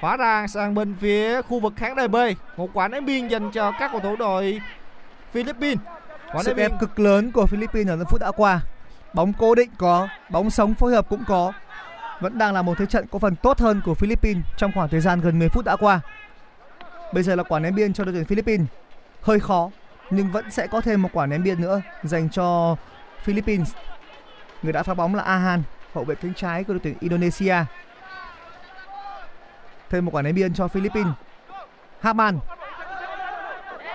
phá 0.00 0.16
ra 0.16 0.46
sang 0.46 0.74
bên 0.74 0.94
phía 1.00 1.42
khu 1.42 1.60
vực 1.60 1.72
khán 1.76 1.96
đài 1.96 2.08
B 2.08 2.16
một 2.56 2.70
quả 2.72 2.88
ném 2.88 3.06
biên 3.06 3.28
dành 3.28 3.50
cho 3.50 3.72
các 3.78 3.90
cầu 3.92 4.00
thủ 4.00 4.16
đội 4.16 4.60
Philippines 5.32 5.78
quả 6.32 6.42
sức 6.42 6.56
ép 6.56 6.72
cực 6.80 6.98
lớn 6.98 7.32
của 7.32 7.46
Philippines 7.46 7.88
ở 7.88 7.96
những 7.96 8.06
phút 8.06 8.20
đã 8.20 8.30
qua 8.30 8.60
bóng 9.14 9.32
cố 9.32 9.54
định 9.54 9.70
có, 9.78 10.08
bóng 10.30 10.50
sống 10.50 10.74
phối 10.74 10.92
hợp 10.92 11.08
cũng 11.08 11.24
có. 11.26 11.52
Vẫn 12.20 12.38
đang 12.38 12.54
là 12.54 12.62
một 12.62 12.78
thế 12.78 12.86
trận 12.86 13.06
có 13.10 13.18
phần 13.18 13.36
tốt 13.36 13.58
hơn 13.58 13.80
của 13.84 13.94
Philippines 13.94 14.44
trong 14.56 14.72
khoảng 14.74 14.88
thời 14.88 15.00
gian 15.00 15.20
gần 15.20 15.38
10 15.38 15.48
phút 15.48 15.64
đã 15.64 15.76
qua. 15.76 16.00
Bây 17.12 17.22
giờ 17.22 17.34
là 17.34 17.42
quả 17.42 17.60
ném 17.60 17.74
biên 17.74 17.92
cho 17.92 18.04
đội 18.04 18.14
tuyển 18.14 18.24
Philippines. 18.24 18.66
Hơi 19.22 19.40
khó 19.40 19.70
nhưng 20.10 20.32
vẫn 20.32 20.50
sẽ 20.50 20.66
có 20.66 20.80
thêm 20.80 21.02
một 21.02 21.08
quả 21.12 21.26
ném 21.26 21.42
biên 21.42 21.60
nữa 21.60 21.80
dành 22.02 22.28
cho 22.30 22.76
Philippines. 23.22 23.72
Người 24.62 24.72
đã 24.72 24.82
phá 24.82 24.94
bóng 24.94 25.14
là 25.14 25.22
Ahan, 25.22 25.62
hậu 25.92 26.04
vệ 26.04 26.14
cánh 26.14 26.34
trái 26.34 26.64
của 26.64 26.72
đội 26.72 26.80
tuyển 26.82 26.94
Indonesia. 27.00 27.56
Thêm 29.94 30.04
một 30.04 30.14
quả 30.14 30.22
ném 30.22 30.34
biên 30.34 30.54
cho 30.54 30.68
Philippines. 30.68 31.12
Haman. 32.00 32.38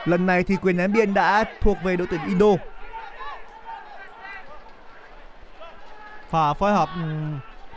Lần 0.06 0.26
này 0.26 0.44
thì 0.44 0.56
quyền 0.56 0.78
ném 0.78 0.94
biên 0.94 1.14
đã 1.14 1.44
thuộc 1.62 1.78
về 1.84 1.96
đội 1.96 2.08
tuyển 2.10 2.22
Indo. 2.28 2.46
Và 6.30 6.54
phối 6.54 6.72
hợp 6.72 6.90
ừ, 6.96 7.02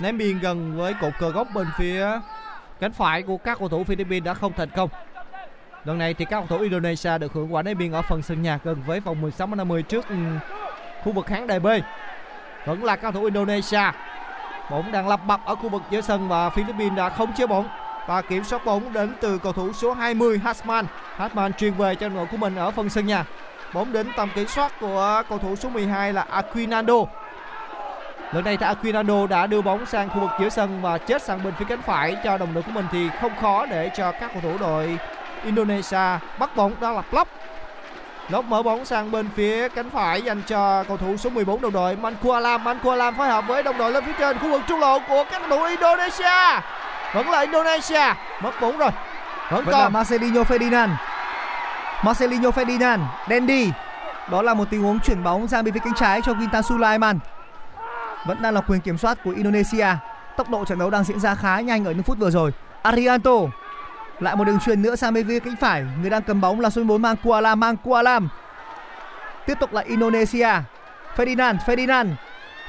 ném 0.00 0.18
biên 0.18 0.38
gần 0.38 0.76
với 0.76 0.94
cột 1.00 1.12
cờ 1.18 1.30
góc 1.30 1.48
bên 1.54 1.66
phía 1.78 2.06
cánh 2.80 2.92
phải 2.92 3.22
của 3.22 3.36
các 3.36 3.58
cầu 3.58 3.68
thủ 3.68 3.84
Philippines 3.84 4.24
đã 4.24 4.34
không 4.34 4.52
thành 4.52 4.70
công. 4.76 4.90
Lần 5.84 5.98
này 5.98 6.14
thì 6.14 6.24
các 6.24 6.36
cầu 6.36 6.46
thủ 6.46 6.58
Indonesia 6.58 7.18
được 7.18 7.32
hưởng 7.32 7.54
quả 7.54 7.62
ném 7.62 7.78
biên 7.78 7.92
ở 7.92 8.02
phần 8.02 8.22
sân 8.22 8.42
nhà 8.42 8.58
gần 8.64 8.82
với 8.86 9.00
vòng 9.00 9.20
16 9.20 9.46
50 9.46 9.82
trước 9.82 10.08
ừ, 10.08 10.16
khu 11.04 11.12
vực 11.12 11.26
khán 11.26 11.46
đài 11.46 11.60
B. 11.60 11.66
Vẫn 12.66 12.84
là 12.84 12.96
các 12.96 13.02
cầu 13.02 13.12
thủ 13.12 13.24
Indonesia. 13.24 13.90
Bóng 14.70 14.92
đang 14.92 15.08
lập 15.08 15.20
bập 15.26 15.44
ở 15.44 15.54
khu 15.54 15.68
vực 15.68 15.82
giữa 15.90 16.00
sân 16.00 16.28
và 16.28 16.50
Philippines 16.50 16.96
đã 16.96 17.08
không 17.08 17.32
chế 17.32 17.46
bóng 17.46 17.68
và 18.06 18.22
kiểm 18.22 18.44
soát 18.44 18.64
bóng 18.64 18.92
đến 18.92 19.12
từ 19.20 19.38
cầu 19.38 19.52
thủ 19.52 19.72
số 19.72 19.92
20 19.92 20.40
Hasman. 20.44 20.86
Hasman 21.16 21.52
truyền 21.52 21.74
về 21.74 21.94
cho 21.94 22.08
đội 22.08 22.26
của 22.26 22.36
mình 22.36 22.56
ở 22.56 22.70
phần 22.70 22.88
sân 22.88 23.06
nhà. 23.06 23.24
Bóng 23.72 23.92
đến 23.92 24.06
tầm 24.16 24.30
kiểm 24.34 24.46
soát 24.46 24.80
của 24.80 25.22
cầu 25.28 25.38
thủ 25.38 25.56
số 25.56 25.68
12 25.68 26.12
là 26.12 26.26
Aquinando. 26.30 26.94
Lần 28.32 28.44
này 28.44 28.56
thì 28.56 28.66
Aquinando 28.66 29.26
đã 29.26 29.46
đưa 29.46 29.62
bóng 29.62 29.86
sang 29.86 30.08
khu 30.08 30.20
vực 30.20 30.30
giữa 30.40 30.48
sân 30.48 30.82
và 30.82 30.98
chết 30.98 31.22
sang 31.22 31.44
bên 31.44 31.54
phía 31.58 31.64
cánh 31.68 31.82
phải 31.82 32.16
cho 32.24 32.38
đồng 32.38 32.54
đội 32.54 32.62
của 32.62 32.72
mình 32.72 32.86
thì 32.92 33.08
không 33.20 33.32
khó 33.40 33.66
để 33.66 33.90
cho 33.96 34.12
các 34.12 34.30
cầu 34.32 34.42
thủ 34.42 34.58
đội 34.58 34.98
Indonesia 35.44 36.18
bắt 36.38 36.56
bóng, 36.56 36.72
đó 36.80 36.92
là 36.92 37.02
Plop. 37.02 37.28
Lốc 38.28 38.44
mở 38.44 38.62
bóng 38.62 38.84
sang 38.84 39.10
bên 39.10 39.28
phía 39.36 39.68
cánh 39.68 39.90
phải 39.90 40.22
dành 40.22 40.42
cho 40.46 40.84
cầu 40.88 40.96
thủ 40.96 41.16
số 41.16 41.30
14 41.30 41.60
đồng 41.60 41.72
đội 41.72 41.96
Mankualam. 41.96 42.64
Mankualam 42.64 43.14
phối 43.14 43.28
hợp 43.28 43.44
với 43.48 43.62
đồng 43.62 43.78
đội 43.78 43.92
lên 43.92 44.04
phía 44.04 44.12
trên, 44.18 44.38
khu 44.38 44.50
vực 44.50 44.62
trung 44.68 44.80
lộ 44.80 44.98
của 45.08 45.24
các 45.30 45.42
cầu 45.48 45.58
thủ 45.58 45.64
Indonesia. 45.64 46.60
Vẫn 47.14 47.30
là 47.30 47.40
Indonesia. 47.40 48.14
Mất 48.42 48.50
bóng 48.60 48.78
rồi. 48.78 48.90
Vẫn 49.50 49.64
Vẫn 49.64 49.74
là 49.74 49.82
còn 49.82 49.92
Marcelinho 49.92 50.42
Ferdinand. 50.42 50.88
Marcelinho 52.04 52.50
Ferdinand, 52.50 53.00
Dandy. 53.30 53.70
Đó 54.30 54.42
là 54.42 54.54
một 54.54 54.64
tình 54.70 54.82
huống 54.82 55.00
chuyển 55.00 55.24
bóng 55.24 55.48
sang 55.48 55.64
bên 55.64 55.74
phía 55.74 55.80
cánh 55.84 55.94
trái 55.94 56.20
cho 56.24 56.34
Quintan 56.34 56.62
Sulaiman. 56.62 57.18
Vẫn 58.26 58.42
đang 58.42 58.54
là 58.54 58.60
quyền 58.60 58.80
kiểm 58.80 58.98
soát 58.98 59.18
của 59.24 59.30
Indonesia. 59.30 59.86
Tốc 60.36 60.50
độ 60.50 60.64
trận 60.64 60.78
đấu 60.78 60.90
đang 60.90 61.04
diễn 61.04 61.20
ra 61.20 61.34
khá 61.34 61.60
nhanh 61.60 61.84
ở 61.84 61.90
những 61.90 62.02
phút 62.02 62.18
vừa 62.18 62.30
rồi. 62.30 62.52
Arianto 62.82 63.36
lại 64.20 64.36
một 64.36 64.44
đường 64.44 64.58
truyền 64.58 64.82
nữa 64.82 64.96
sang 64.96 65.14
bên 65.14 65.28
phía 65.28 65.38
cánh 65.40 65.56
phải. 65.60 65.84
Người 66.00 66.10
đang 66.10 66.22
cầm 66.22 66.40
bóng 66.40 66.60
là 66.60 66.70
số 66.70 66.80
14 66.82 67.02
Mangkualam. 67.02 67.60
Mangkualam. 67.60 68.28
Tiếp 69.46 69.54
tục 69.60 69.72
là 69.72 69.80
Indonesia. 69.80 70.50
Ferdinand, 71.16 71.56
Ferdinand 71.66 72.08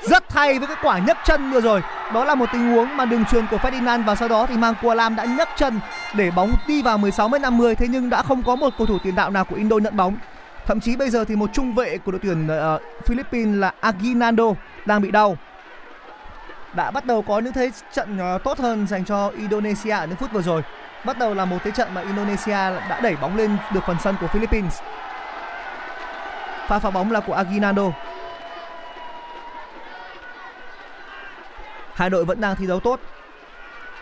rất 0.10 0.34
hay 0.34 0.60
với 0.60 0.68
cái 0.68 0.78
quả 0.84 1.00
nhấc 1.00 1.18
chân 1.26 1.52
vừa 1.52 1.62
rồi. 1.62 1.82
Đó 2.14 2.26
là 2.26 2.36
một 2.36 2.50
tình 2.54 2.72
huống 2.72 2.98
mà 2.98 3.06
đường 3.06 3.26
truyền 3.26 3.46
của 3.52 3.58
Ferdinand 3.58 4.04
và 4.04 4.16
sau 4.16 4.28
đó 4.28 4.46
thì 4.46 4.58
mang 4.58 4.74
Lam 4.82 5.16
đã 5.16 5.26
nhấc 5.26 5.50
chân 5.58 5.80
để 6.16 6.32
bóng 6.32 6.54
đi 6.68 6.82
vào 6.82 6.98
16 6.98 7.30
m 7.30 7.42
50 7.42 7.76
thế 7.76 7.88
nhưng 7.90 8.10
đã 8.10 8.22
không 8.22 8.44
có 8.44 8.56
một 8.56 8.74
cầu 8.78 8.88
thủ 8.88 8.98
tiền 9.04 9.16
đạo 9.16 9.30
nào 9.30 9.46
của 9.46 9.56
Indo 9.56 9.78
nhận 9.78 9.98
bóng. 9.98 10.16
Thậm 10.66 10.80
chí 10.80 10.96
bây 10.96 11.10
giờ 11.10 11.26
thì 11.26 11.36
một 11.36 11.50
trung 11.54 11.76
vệ 11.76 11.98
của 11.98 12.12
đội 12.12 12.20
tuyển 12.24 12.48
uh, 12.48 12.82
Philippines 13.06 13.60
là 13.60 13.74
Aguinaldo 13.80 14.46
đang 14.86 15.02
bị 15.02 15.12
đau. 15.12 15.38
Đã 16.74 16.92
bắt 16.92 17.06
đầu 17.06 17.22
có 17.22 17.40
những 17.40 17.54
thế 17.54 17.72
trận 17.94 18.36
uh, 18.36 18.44
tốt 18.44 18.60
hơn 18.60 18.88
dành 18.88 19.06
cho 19.06 19.32
Indonesia 19.38 19.92
ở 19.92 20.06
những 20.06 20.16
phút 20.16 20.32
vừa 20.32 20.42
rồi. 20.42 20.62
Bắt 21.06 21.20
đầu 21.20 21.34
là 21.34 21.46
một 21.46 21.58
thế 21.64 21.72
trận 21.72 21.94
mà 21.94 22.02
Indonesia 22.02 22.52
đã 22.90 23.00
đẩy 23.04 23.16
bóng 23.22 23.38
lên 23.38 23.58
được 23.74 23.82
phần 23.88 23.98
sân 24.04 24.16
của 24.22 24.28
Philippines. 24.28 24.80
Pha 26.68 26.80
phá 26.80 26.90
bóng 26.90 27.12
là 27.12 27.20
của 27.20 27.34
Aguinaldo. 27.34 27.92
Hai 31.94 32.10
đội 32.10 32.26
vẫn 32.26 32.42
đang 32.42 32.56
thi 32.56 32.68
đấu 32.68 32.80
tốt. 32.80 33.00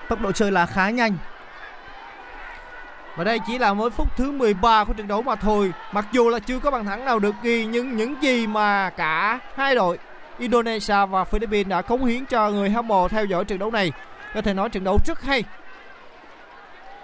Tốc 0.09 0.21
độ 0.21 0.31
chơi 0.31 0.51
là 0.51 0.65
khá 0.65 0.89
nhanh. 0.89 1.17
Và 3.15 3.23
đây 3.23 3.39
chỉ 3.47 3.57
là 3.57 3.73
mới 3.73 3.89
phút 3.89 4.07
thứ 4.17 4.31
13 4.31 4.83
của 4.83 4.93
trận 4.93 5.07
đấu 5.07 5.21
mà 5.21 5.35
thôi. 5.35 5.73
Mặc 5.91 6.05
dù 6.11 6.29
là 6.29 6.39
chưa 6.39 6.59
có 6.59 6.71
bàn 6.71 6.85
thắng 6.85 7.05
nào 7.05 7.19
được 7.19 7.35
ghi 7.41 7.65
nhưng 7.65 7.97
những 7.97 8.23
gì 8.23 8.47
mà 8.47 8.89
cả 8.89 9.39
hai 9.55 9.75
đội 9.75 9.97
Indonesia 10.37 11.05
và 11.09 11.23
Philippines 11.23 11.67
đã 11.67 11.81
cống 11.81 12.05
hiến 12.05 12.25
cho 12.25 12.49
người 12.49 12.69
hâm 12.69 12.87
mộ 12.87 13.07
theo 13.07 13.25
dõi 13.25 13.45
trận 13.45 13.59
đấu 13.59 13.71
này. 13.71 13.91
Có 14.33 14.41
thể 14.41 14.53
nói 14.53 14.69
trận 14.69 14.83
đấu 14.83 14.97
rất 15.05 15.21
hay. 15.21 15.43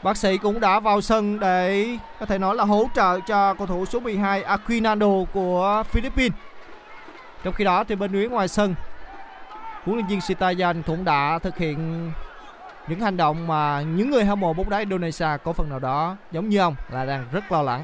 Bác 0.04 0.18
sĩ 0.18 0.38
cũng 0.38 0.60
đã 0.60 0.80
vào 0.80 1.02
sân 1.02 1.40
để 1.40 1.88
có 2.20 2.26
thể 2.26 2.38
nói 2.38 2.56
là 2.56 2.64
hỗ 2.64 2.90
trợ 2.96 3.20
cho 3.20 3.54
cầu 3.54 3.68
thủ 3.68 3.86
số 3.86 4.00
12 4.00 4.44
Aquinando 4.44 5.08
của 5.34 5.84
Philippines. 5.90 6.38
Trong 7.44 7.54
khi 7.54 7.64
đó 7.64 7.84
thì 7.84 7.96
bên 7.96 8.12
phía 8.12 8.30
ngoài 8.30 8.48
sân, 8.48 8.76
huấn 9.88 9.98
luyện 9.98 10.08
viên 10.08 10.22
Sitayan 10.22 10.82
cũng 10.82 11.06
đã 11.06 11.40
thực 11.40 11.58
hiện 11.58 12.12
những 12.88 13.00
hành 13.00 13.18
động 13.18 13.48
mà 13.48 13.82
những 13.82 14.10
người 14.10 14.26
hâm 14.26 14.40
mộ 14.40 14.54
bóng 14.54 14.70
đá 14.70 14.78
Indonesia 14.78 15.28
có 15.44 15.54
phần 15.54 15.70
nào 15.70 15.80
đó 15.80 16.16
giống 16.32 16.50
như 16.50 16.60
ông 16.60 16.76
là 16.90 17.06
đang 17.06 17.26
rất 17.32 17.52
lo 17.52 17.62
lắng. 17.62 17.84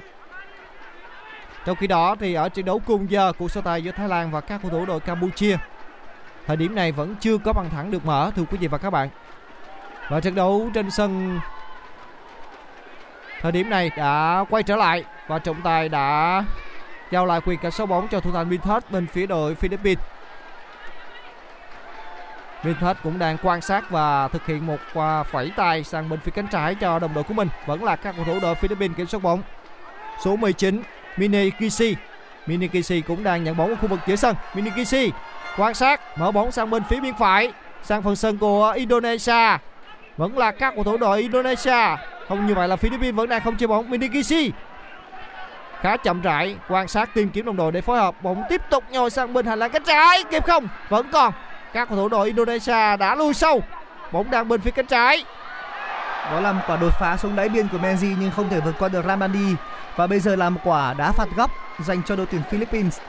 Trong 1.65 1.75
khi 1.75 1.87
đó 1.87 2.15
thì 2.19 2.33
ở 2.33 2.49
trận 2.49 2.65
đấu 2.65 2.81
cùng 2.85 3.11
giờ 3.11 3.33
của 3.37 3.47
so 3.47 3.61
tài 3.61 3.83
giữa 3.83 3.91
Thái 3.91 4.09
Lan 4.09 4.31
và 4.31 4.41
các 4.41 4.61
cầu 4.61 4.71
thủ 4.71 4.85
đội 4.85 4.99
Campuchia, 4.99 5.57
thời 6.45 6.57
điểm 6.57 6.75
này 6.75 6.91
vẫn 6.91 7.15
chưa 7.19 7.37
có 7.37 7.53
bàn 7.53 7.69
thắng 7.69 7.91
được 7.91 8.05
mở, 8.05 8.31
thưa 8.35 8.43
quý 8.51 8.57
vị 8.57 8.67
và 8.67 8.77
các 8.77 8.89
bạn. 8.89 9.09
Và 10.09 10.19
trận 10.19 10.35
đấu 10.35 10.69
trên 10.73 10.91
sân, 10.91 11.39
thời 13.41 13.51
điểm 13.51 13.69
này 13.69 13.91
đã 13.97 14.45
quay 14.49 14.63
trở 14.63 14.75
lại 14.75 15.03
và 15.27 15.39
trọng 15.39 15.61
tài 15.61 15.89
đã 15.89 16.43
giao 17.11 17.25
lại 17.25 17.41
quyền 17.45 17.59
kiểm 17.59 17.71
soát 17.71 17.85
bóng 17.85 18.07
cho 18.07 18.19
thủ 18.19 18.31
thành 18.31 18.49
Vinthos 18.49 18.83
bên 18.89 19.07
phía 19.07 19.25
đội 19.25 19.55
Philippines. 19.55 20.03
Vinthos 22.63 22.97
cũng 23.03 23.19
đang 23.19 23.37
quan 23.43 23.61
sát 23.61 23.89
và 23.89 24.27
thực 24.27 24.45
hiện 24.45 24.65
một 24.65 24.77
quả 24.93 25.23
phẩy 25.23 25.51
tay 25.55 25.83
sang 25.83 26.09
bên 26.09 26.19
phía 26.19 26.31
cánh 26.31 26.47
trái 26.47 26.75
cho 26.75 26.99
đồng 26.99 27.13
đội 27.13 27.23
của 27.23 27.33
mình. 27.33 27.47
Vẫn 27.65 27.83
là 27.83 27.95
các 27.95 28.15
cầu 28.15 28.25
thủ 28.25 28.39
đội 28.41 28.55
Philippines 28.55 28.97
kiểm 28.97 29.07
soát 29.07 29.23
bóng. 29.23 29.41
Số 30.23 30.35
19 30.35 30.81
Mini 31.17 31.37
Minikisi 31.37 31.95
Mini 32.47 33.01
cũng 33.01 33.23
đang 33.23 33.43
nhận 33.43 33.57
bóng 33.57 33.69
ở 33.69 33.75
khu 33.75 33.87
vực 33.87 33.99
giữa 34.07 34.15
sân. 34.15 34.35
Minikisi 34.55 35.11
quan 35.57 35.73
sát, 35.73 36.17
mở 36.17 36.31
bóng 36.31 36.51
sang 36.51 36.69
bên 36.69 36.83
phía 36.89 36.99
bên 36.99 37.13
phải, 37.19 37.53
sang 37.83 38.03
phần 38.03 38.15
sân 38.15 38.37
của 38.37 38.71
Indonesia. 38.75 39.57
Vẫn 40.17 40.37
là 40.37 40.51
các 40.51 40.73
cầu 40.75 40.83
thủ 40.83 40.97
đội 40.97 41.21
Indonesia. 41.21 41.95
Không 42.27 42.47
như 42.47 42.53
vậy 42.53 42.67
là 42.67 42.75
Philippines 42.75 43.15
vẫn 43.15 43.29
đang 43.29 43.41
không 43.43 43.57
chơi 43.57 43.67
bóng. 43.67 43.89
Minikisi 43.89 44.51
khá 45.83 45.97
chậm 45.97 46.21
rãi 46.21 46.55
quan 46.69 46.87
sát 46.87 47.09
tìm 47.13 47.29
kiếm 47.29 47.45
đồng 47.45 47.57
đội 47.57 47.71
để 47.71 47.81
phối 47.81 47.97
hợp 47.97 48.23
bóng 48.23 48.43
tiếp 48.49 48.61
tục 48.69 48.83
nhồi 48.91 49.09
sang 49.09 49.33
bên 49.33 49.45
hành 49.45 49.59
lang 49.59 49.71
cánh 49.71 49.83
trái 49.83 50.23
kịp 50.31 50.45
không 50.45 50.67
vẫn 50.89 51.07
còn 51.11 51.33
các 51.73 51.89
cầu 51.89 51.97
thủ 51.97 52.09
đội 52.09 52.27
Indonesia 52.27 52.97
đã 52.97 53.15
lùi 53.15 53.33
sâu 53.33 53.63
bóng 54.11 54.31
đang 54.31 54.47
bên 54.47 54.61
phía 54.61 54.71
cánh 54.71 54.85
trái 54.85 55.25
Đó 56.31 56.39
là 56.39 56.51
một 56.51 56.61
quả 56.67 56.77
đột 56.77 56.93
phá 56.99 57.17
xuống 57.17 57.35
đáy 57.35 57.49
biên 57.49 57.67
của 57.67 57.77
Menzi 57.77 58.15
nhưng 58.19 58.31
không 58.31 58.49
thể 58.49 58.59
vượt 58.59 58.75
qua 58.79 58.89
được 58.89 59.05
Ramani 59.05 59.55
và 59.95 60.07
bây 60.07 60.19
giờ 60.19 60.35
là 60.35 60.49
một 60.49 60.61
quả 60.63 60.93
đá 60.93 61.11
phạt 61.11 61.27
góc 61.35 61.51
dành 61.79 62.03
cho 62.03 62.15
đội 62.15 62.25
tuyển 62.25 62.41
Philippines. 62.49 62.99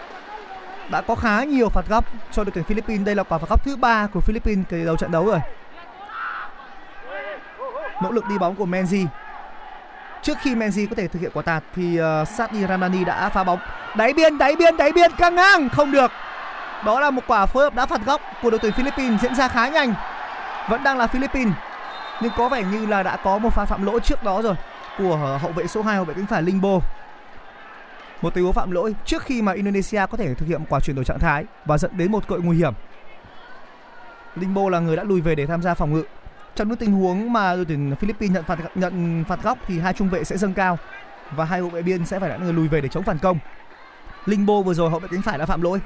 Đã 0.91 1.01
có 1.01 1.15
khá 1.15 1.45
nhiều 1.45 1.69
phạt 1.69 1.89
góc 1.89 2.05
cho 2.33 2.45
đội 2.45 2.51
tuyển 2.55 2.65
Philippines. 2.65 3.07
Đây 3.07 3.15
là 3.15 3.23
quả 3.23 3.39
phạt 3.39 3.49
góc 3.49 3.65
thứ 3.65 3.77
ba 3.77 4.07
của 4.07 4.21
Philippines 4.21 4.65
kể 4.69 4.77
từ 4.79 4.85
đầu 4.85 4.97
trận 4.97 5.11
đấu 5.11 5.27
rồi. 5.27 5.39
Nỗ 8.03 8.11
lực 8.11 8.25
đi 8.29 8.39
bóng 8.39 8.55
của 8.55 8.67
Menzi. 8.67 9.07
Trước 10.23 10.39
khi 10.41 10.55
Menzi 10.55 10.87
có 10.89 10.95
thể 10.97 11.09
thực 11.09 11.23
hiện 11.23 11.31
quả 11.35 11.43
tạt 11.43 11.63
thì 11.77 11.97
ờ, 11.97 12.23
uh, 12.23 12.29
Sadi 12.29 12.67
Ramani 12.67 13.05
đã 13.05 13.29
phá 13.29 13.45
bóng. 13.45 13.59
Đáy 13.97 14.13
biên, 14.13 14.39
đáy 14.39 14.57
biên, 14.57 14.77
đáy 14.77 14.93
biên 14.93 15.11
căng 15.13 15.35
ngang 15.35 15.69
không 15.69 15.93
được. 15.93 16.11
Đó 16.87 17.01
là 17.01 17.11
một 17.11 17.23
quả 17.27 17.47
phối 17.47 17.65
hợp 17.65 17.75
đá 17.75 17.87
phạt 17.87 18.01
góc 18.07 18.21
của 18.43 18.51
đội 18.51 18.59
tuyển 18.59 18.73
Philippines 18.73 19.21
diễn 19.21 19.35
ra 19.35 19.49
khá 19.49 19.69
nhanh. 19.69 19.95
Vẫn 20.69 20.85
đang 20.85 20.99
là 20.99 21.07
Philippines, 21.07 21.55
nhưng 22.23 22.33
có 22.37 22.49
vẻ 22.49 22.63
như 22.73 22.87
là 22.87 23.03
đã 23.03 23.17
có 23.17 23.39
một 23.39 23.51
pha 23.55 23.65
phạm 23.65 23.87
lỗi 23.87 24.01
trước 24.01 24.23
đó 24.23 24.43
rồi 24.43 24.55
của 24.99 25.39
hậu 25.43 25.53
vệ 25.53 25.67
số 25.67 25.83
2 25.83 25.97
hậu 25.97 26.05
vệ 26.05 26.15
cánh 26.15 26.27
phải 26.27 26.43
Lingbo. 26.43 26.79
Một 28.23 28.35
tình 28.35 28.45
huống 28.45 28.53
phạm 28.53 28.71
lỗi 28.71 28.95
trước 29.05 29.23
khi 29.23 29.43
mà 29.43 29.53
Indonesia 29.53 30.07
có 30.11 30.17
thể 30.17 30.35
thực 30.35 30.47
hiện 30.49 30.65
quả 30.69 30.81
chuyển 30.81 30.97
đổi 30.97 31.05
trạng 31.05 31.19
thái 31.19 31.45
và 31.65 31.79
dẫn 31.79 31.91
đến 31.97 32.13
một 32.13 32.29
cội 32.29 32.41
nguy 32.41 32.57
hiểm. 32.57 32.73
Lingbo 34.37 34.69
là 34.69 34.79
người 34.79 34.97
đã 34.97 35.05
lùi 35.05 35.21
về 35.21 35.35
để 35.35 35.47
tham 35.47 35.63
gia 35.63 35.75
phòng 35.75 35.93
ngự. 35.93 36.03
Trong 36.55 36.69
những 36.69 36.77
tình 36.77 36.93
huống 36.93 37.33
mà 37.33 37.55
đội 37.55 37.65
tuyển 37.65 37.97
Philippines 37.97 38.35
nhận 38.35 38.45
phạt 38.45 38.59
nhận 38.75 39.25
phạt 39.29 39.43
góc 39.43 39.59
thì 39.67 39.79
hai 39.79 39.93
trung 39.93 40.09
vệ 40.09 40.25
sẽ 40.25 40.37
dâng 40.37 40.55
cao 40.55 40.79
và 41.31 41.45
hai 41.45 41.61
hậu 41.61 41.69
vệ 41.69 41.83
biên 41.83 42.07
sẽ 42.07 42.19
phải 42.19 42.31
là 42.31 42.37
người 42.37 42.53
lùi 42.53 42.69
về 42.69 42.81
để 42.81 42.89
chống 42.89 43.03
phản 43.03 43.19
công. 43.19 43.39
Lingbo 44.27 44.61
vừa 44.61 44.75
rồi 44.75 44.91
hậu 44.91 45.01
vệ 45.01 45.09
cánh 45.11 45.23
phải 45.23 45.39
đã 45.39 45.47
phạm 45.47 45.63
lỗi. 45.63 45.81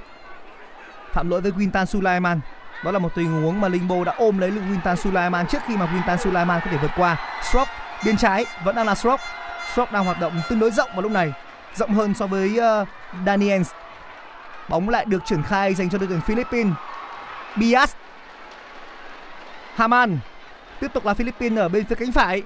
Phạm 1.18 1.30
lỗi 1.30 1.40
với 1.40 1.52
Quintan 1.52 1.86
Sulaiman 1.86 2.40
đó 2.84 2.90
là 2.90 2.98
một 2.98 3.14
tình 3.14 3.42
huống 3.42 3.60
mà 3.60 3.68
Lingbo 3.68 4.04
đã 4.04 4.14
ôm 4.18 4.38
lấy 4.38 4.50
Quintan 4.50 4.96
Sulaiman 4.96 5.46
trước 5.46 5.58
khi 5.66 5.76
mà 5.76 5.86
Quintan 5.86 6.18
Sulaiman 6.18 6.60
có 6.64 6.70
thể 6.70 6.76
vượt 6.82 6.90
qua. 6.96 7.16
Strop 7.42 7.68
bên 8.04 8.16
trái 8.16 8.46
vẫn 8.64 8.76
đang 8.76 8.86
là 8.86 8.94
Strop. 8.94 9.20
Strop 9.72 9.92
đang 9.92 10.04
hoạt 10.04 10.20
động 10.20 10.32
tương 10.48 10.58
đối 10.58 10.70
rộng 10.70 10.90
vào 10.92 11.02
lúc 11.02 11.12
này, 11.12 11.32
rộng 11.74 11.94
hơn 11.94 12.14
so 12.14 12.26
với 12.26 12.58
ờ, 12.58 12.80
uh, 12.80 12.88
Daniels. 13.26 13.70
Bóng 14.68 14.88
lại 14.88 15.04
được 15.04 15.24
triển 15.24 15.42
khai 15.42 15.74
dành 15.74 15.90
cho 15.90 15.98
đội 15.98 16.08
tuyển 16.08 16.20
Philippines. 16.20 16.72
Bias. 17.56 17.94
Haman. 19.74 20.18
Tiếp 20.80 20.92
tục 20.94 21.06
là 21.06 21.14
Philippines 21.14 21.58
ở 21.58 21.68
bên 21.68 21.84
phía 21.84 21.94
cánh 21.94 22.12
phải. 22.12 22.42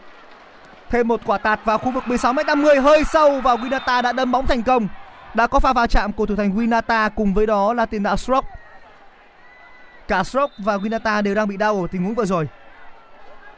Thêm 0.91 1.09
một 1.09 1.21
quả 1.27 1.39
tạt 1.39 1.61
vào 1.65 1.79
khu 1.79 1.91
vực 1.91 2.05
16m50 2.07 2.83
hơi 2.83 3.05
sâu 3.05 3.41
và 3.41 3.55
Winata 3.55 4.03
đã 4.03 4.13
đâm 4.13 4.33
bóng 4.33 4.47
thành 4.47 4.63
công. 4.63 4.89
Đã 5.35 5.47
có 5.47 5.61
pha 5.61 5.73
va 5.73 5.87
chạm 5.87 6.13
của 6.13 6.27
thủ 6.27 6.37
thành 6.37 6.57
Winata 6.57 7.11
cùng 7.15 7.35
với 7.35 7.47
đó 7.47 7.75
là 7.75 7.87
tiền 7.87 8.03
đạo 8.03 8.17
Stroke. 8.17 8.62
Cả 10.09 10.25
Stroke 10.25 10.55
và 10.59 10.77
Winata 10.77 11.23
đều 11.23 11.35
đang 11.35 11.49
bị 11.49 11.57
đau 11.57 11.81
ở 11.81 11.87
tình 11.91 12.05
huống 12.05 12.15
vừa 12.15 12.25
rồi. 12.25 12.49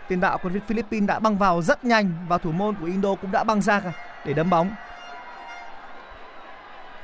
Tiền 0.09 0.21
đạo 0.21 0.39
của 0.39 0.51
Philippines 0.67 1.09
đã 1.09 1.19
băng 1.19 1.39
vào 1.39 1.63
rất 1.63 1.85
nhanh 1.85 2.13
và 2.29 2.39
thủ 2.39 2.53
môn 2.53 2.75
của 2.81 2.87
Indo 2.87 3.15
cũng 3.15 3.33
đã 3.33 3.45
băng 3.45 3.63
ra 3.63 3.81
để 4.25 4.33
đấm 4.33 4.51
bóng. 4.51 4.71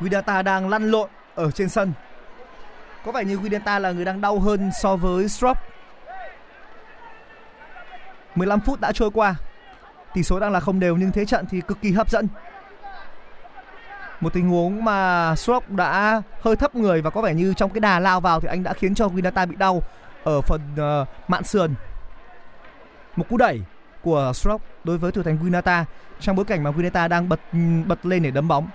Winata 0.00 0.42
đang 0.42 0.68
lăn 0.68 0.90
lộn 0.90 1.11
ở 1.35 1.50
trên 1.50 1.68
sân. 1.68 1.92
Có 3.05 3.12
vẻ 3.12 3.24
như 3.24 3.38
Winata 3.38 3.81
là 3.81 3.92
người 3.92 4.05
đang 4.05 4.20
đau 4.20 4.38
hơn 4.38 4.70
so 4.83 4.96
với 4.96 5.29
Stroke. 5.29 5.61
15 8.35 8.61
phút 8.61 8.81
đã 8.81 8.92
trôi 8.92 9.11
qua. 9.11 9.35
Tỷ 10.14 10.22
số 10.22 10.40
đang 10.40 10.53
là 10.53 10.61
không 10.61 10.81
đều 10.81 10.96
nhưng 10.96 11.12
thế 11.12 11.24
trận 11.24 11.46
thì 11.50 11.61
cực 11.61 11.81
kỳ 11.83 11.92
hấp 11.92 12.11
dẫn. 12.11 12.29
Một 14.20 14.33
tình 14.33 14.48
huống 14.48 14.85
mà 14.85 15.35
Swap 15.35 15.61
đã 15.68 16.22
hơi 16.40 16.56
thấp 16.56 16.74
người 16.74 17.02
và 17.02 17.11
có 17.11 17.22
vẻ 17.22 17.35
như 17.35 17.54
trong 17.54 17.70
cái 17.70 17.80
đà 17.80 17.98
lao 17.98 18.20
vào 18.20 18.40
thì 18.40 18.48
anh 18.48 18.62
đã 18.62 18.72
khiến 18.72 18.94
cho 18.94 19.06
Winata 19.06 19.46
bị 19.46 19.56
đau 19.56 19.83
ở 20.24 20.40
phần 20.40 20.61
uh, 20.74 21.09
mạn 21.28 21.44
sườn. 21.44 21.74
Một 23.16 23.24
cú 23.28 23.37
đẩy 23.37 23.61
của 24.02 24.33
Swap 24.35 24.59
đối 24.85 24.98
với 24.98 25.12
thủ 25.12 25.22
thành 25.22 25.38
Winata 25.44 25.85
trong 26.20 26.37
bối 26.37 26.44
cảnh 26.44 26.62
mà 26.62 26.70
Winata 26.70 27.09
đang 27.09 27.28
bật 27.28 27.40
bật 27.87 28.06
lên 28.06 28.22
để 28.22 28.30
đấm 28.30 28.48
bóng. 28.48 28.68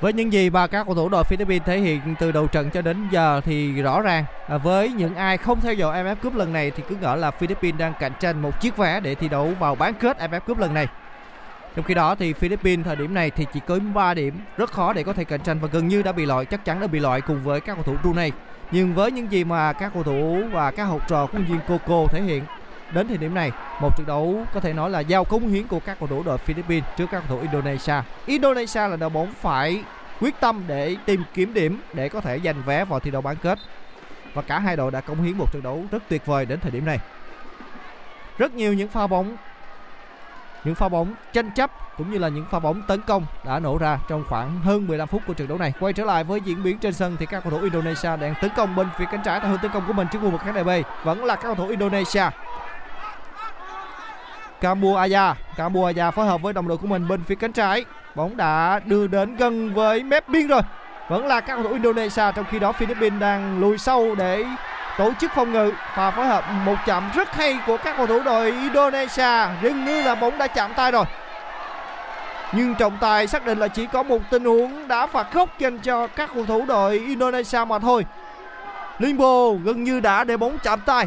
Với 0.00 0.12
những 0.12 0.32
gì 0.32 0.50
mà 0.50 0.66
các 0.66 0.86
cầu 0.86 0.94
thủ 0.94 1.08
đội 1.08 1.24
Philippines 1.24 1.66
thể 1.66 1.78
hiện 1.78 2.14
từ 2.20 2.32
đầu 2.32 2.46
trận 2.46 2.70
cho 2.70 2.82
đến 2.82 3.08
giờ 3.10 3.40
thì 3.44 3.82
rõ 3.82 4.00
ràng 4.00 4.24
à, 4.48 4.58
với 4.58 4.92
những 4.92 5.14
ai 5.14 5.36
không 5.36 5.60
theo 5.60 5.74
dõi 5.74 6.04
AFF 6.04 6.14
Cup 6.14 6.34
lần 6.34 6.52
này 6.52 6.70
thì 6.70 6.82
cứ 6.88 6.96
ngỡ 7.00 7.16
là 7.16 7.30
Philippines 7.30 7.78
đang 7.78 7.92
cạnh 8.00 8.12
tranh 8.20 8.42
một 8.42 8.60
chiếc 8.60 8.76
vé 8.76 9.00
để 9.00 9.14
thi 9.14 9.28
đấu 9.28 9.52
vào 9.58 9.74
bán 9.74 9.94
kết 9.94 10.18
AFF 10.18 10.40
Cup 10.40 10.58
lần 10.58 10.74
này. 10.74 10.86
Trong 11.76 11.84
khi 11.84 11.94
đó 11.94 12.14
thì 12.14 12.32
Philippines 12.32 12.86
thời 12.86 12.96
điểm 12.96 13.14
này 13.14 13.30
thì 13.30 13.46
chỉ 13.52 13.60
có 13.66 13.78
3 13.94 14.14
điểm, 14.14 14.34
rất 14.56 14.72
khó 14.72 14.92
để 14.92 15.02
có 15.02 15.12
thể 15.12 15.24
cạnh 15.24 15.40
tranh 15.40 15.58
và 15.58 15.68
gần 15.72 15.88
như 15.88 16.02
đã 16.02 16.12
bị 16.12 16.26
loại, 16.26 16.44
chắc 16.44 16.64
chắn 16.64 16.80
đã 16.80 16.86
bị 16.86 16.98
loại 16.98 17.20
cùng 17.20 17.42
với 17.44 17.60
các 17.60 17.74
cầu 17.74 17.82
thủ 17.82 17.94
Brunei. 18.02 18.32
Nhưng 18.70 18.94
với 18.94 19.12
những 19.12 19.32
gì 19.32 19.44
mà 19.44 19.72
các 19.72 19.90
cầu 19.94 20.02
thủ 20.02 20.42
và 20.52 20.70
các 20.70 20.84
học 20.84 21.08
trò 21.08 21.26
của 21.26 21.38
viên 21.38 21.60
Coco 21.68 22.06
thể 22.12 22.22
hiện 22.22 22.44
đến 22.92 23.08
thời 23.08 23.16
điểm 23.16 23.34
này 23.34 23.52
một 23.80 23.96
trận 23.96 24.06
đấu 24.06 24.44
có 24.54 24.60
thể 24.60 24.72
nói 24.72 24.90
là 24.90 25.00
giao 25.00 25.24
cống 25.24 25.48
hiến 25.48 25.66
của 25.66 25.80
các 25.80 25.98
cầu 26.00 26.08
thủ 26.08 26.22
đội 26.22 26.38
Philippines 26.38 26.84
trước 26.96 27.06
các 27.10 27.22
cầu 27.28 27.36
thủ 27.36 27.42
Indonesia. 27.42 27.94
Indonesia 28.26 28.88
là 28.88 28.96
đội 28.96 29.10
bóng 29.10 29.32
phải 29.40 29.84
quyết 30.20 30.40
tâm 30.40 30.62
để 30.66 30.96
tìm 31.04 31.22
kiếm 31.34 31.54
điểm 31.54 31.80
để 31.92 32.08
có 32.08 32.20
thể 32.20 32.40
giành 32.44 32.62
vé 32.66 32.84
vào 32.84 33.00
thi 33.00 33.10
đấu 33.10 33.22
bán 33.22 33.36
kết. 33.36 33.58
Và 34.34 34.42
cả 34.42 34.58
hai 34.58 34.76
đội 34.76 34.90
đã 34.90 35.00
cống 35.00 35.22
hiến 35.22 35.38
một 35.38 35.52
trận 35.52 35.62
đấu 35.62 35.84
rất 35.90 36.02
tuyệt 36.08 36.26
vời 36.26 36.46
đến 36.46 36.60
thời 36.60 36.70
điểm 36.70 36.84
này. 36.84 36.98
Rất 38.38 38.54
nhiều 38.54 38.74
những 38.74 38.88
pha 38.88 39.06
bóng 39.06 39.36
những 40.64 40.74
pha 40.74 40.88
bóng 40.88 41.14
tranh 41.32 41.50
chấp 41.50 41.70
cũng 41.98 42.10
như 42.10 42.18
là 42.18 42.28
những 42.28 42.44
pha 42.50 42.58
bóng 42.58 42.82
tấn 42.82 43.00
công 43.00 43.26
đã 43.44 43.58
nổ 43.58 43.78
ra 43.78 43.98
trong 44.08 44.24
khoảng 44.28 44.60
hơn 44.60 44.86
15 44.86 45.08
phút 45.08 45.22
của 45.26 45.34
trận 45.34 45.48
đấu 45.48 45.58
này. 45.58 45.72
Quay 45.80 45.92
trở 45.92 46.04
lại 46.04 46.24
với 46.24 46.40
diễn 46.40 46.62
biến 46.62 46.78
trên 46.78 46.92
sân 46.92 47.16
thì 47.18 47.26
các 47.26 47.40
cầu 47.44 47.50
thủ 47.50 47.62
Indonesia 47.62 48.16
đang 48.16 48.34
tấn 48.40 48.50
công 48.56 48.76
bên 48.76 48.86
phía 48.98 49.04
cánh 49.12 49.22
trái 49.24 49.40
theo 49.40 49.50
hướng 49.50 49.60
tấn 49.60 49.70
công 49.70 49.84
của 49.86 49.92
mình 49.92 50.06
trước 50.12 50.18
khu 50.22 50.30
vực 50.30 50.40
khán 50.40 50.54
đài 50.54 50.64
B 50.64 50.68
vẫn 51.04 51.24
là 51.24 51.34
các 51.34 51.42
cầu 51.42 51.54
thủ 51.54 51.68
Indonesia. 51.68 52.24
Kambu 54.60 54.94
Aya, 54.94 55.34
Kambu 55.56 55.84
Aya 55.84 56.10
phối 56.10 56.26
hợp 56.26 56.42
với 56.42 56.52
đồng 56.52 56.68
đội 56.68 56.78
của 56.78 56.86
mình 56.86 57.08
bên 57.08 57.24
phía 57.24 57.34
cánh 57.34 57.52
trái. 57.52 57.84
Bóng 58.14 58.36
đã 58.36 58.80
đưa 58.84 59.06
đến 59.06 59.36
gần 59.36 59.74
với 59.74 60.02
mép 60.02 60.28
biên 60.28 60.46
rồi. 60.46 60.62
Vẫn 61.08 61.26
là 61.26 61.40
các 61.40 61.54
cầu 61.54 61.62
thủ 61.62 61.72
Indonesia 61.72 62.32
trong 62.34 62.44
khi 62.50 62.58
đó 62.58 62.72
Philippines 62.72 63.20
đang 63.20 63.60
lùi 63.60 63.78
sâu 63.78 64.14
để 64.14 64.44
tổ 64.98 65.12
chức 65.20 65.32
phòng 65.34 65.52
ngự 65.52 65.72
và 65.96 66.10
phối 66.10 66.26
hợp 66.26 66.44
một 66.64 66.76
chạm 66.86 67.10
rất 67.14 67.34
hay 67.34 67.58
của 67.66 67.76
các 67.76 67.96
cầu 67.96 68.06
thủ 68.06 68.22
đội 68.22 68.50
Indonesia. 68.50 69.46
Dường 69.62 69.84
như 69.84 70.02
là 70.02 70.14
bóng 70.14 70.38
đã 70.38 70.46
chạm 70.46 70.74
tay 70.74 70.90
rồi. 70.90 71.04
Nhưng 72.52 72.74
trọng 72.74 72.98
tài 73.00 73.26
xác 73.26 73.46
định 73.46 73.58
là 73.58 73.68
chỉ 73.68 73.86
có 73.86 74.02
một 74.02 74.18
tình 74.30 74.44
huống 74.44 74.88
đã 74.88 75.06
phạt 75.06 75.32
góc 75.32 75.58
dành 75.58 75.78
cho 75.78 76.06
các 76.06 76.30
cầu 76.34 76.46
thủ 76.46 76.64
đội 76.68 76.98
Indonesia 76.98 77.64
mà 77.64 77.78
thôi. 77.78 78.04
Limbo 78.98 79.50
gần 79.64 79.84
như 79.84 80.00
đã 80.00 80.24
để 80.24 80.36
bóng 80.36 80.58
chạm 80.62 80.80
tay. 80.80 81.06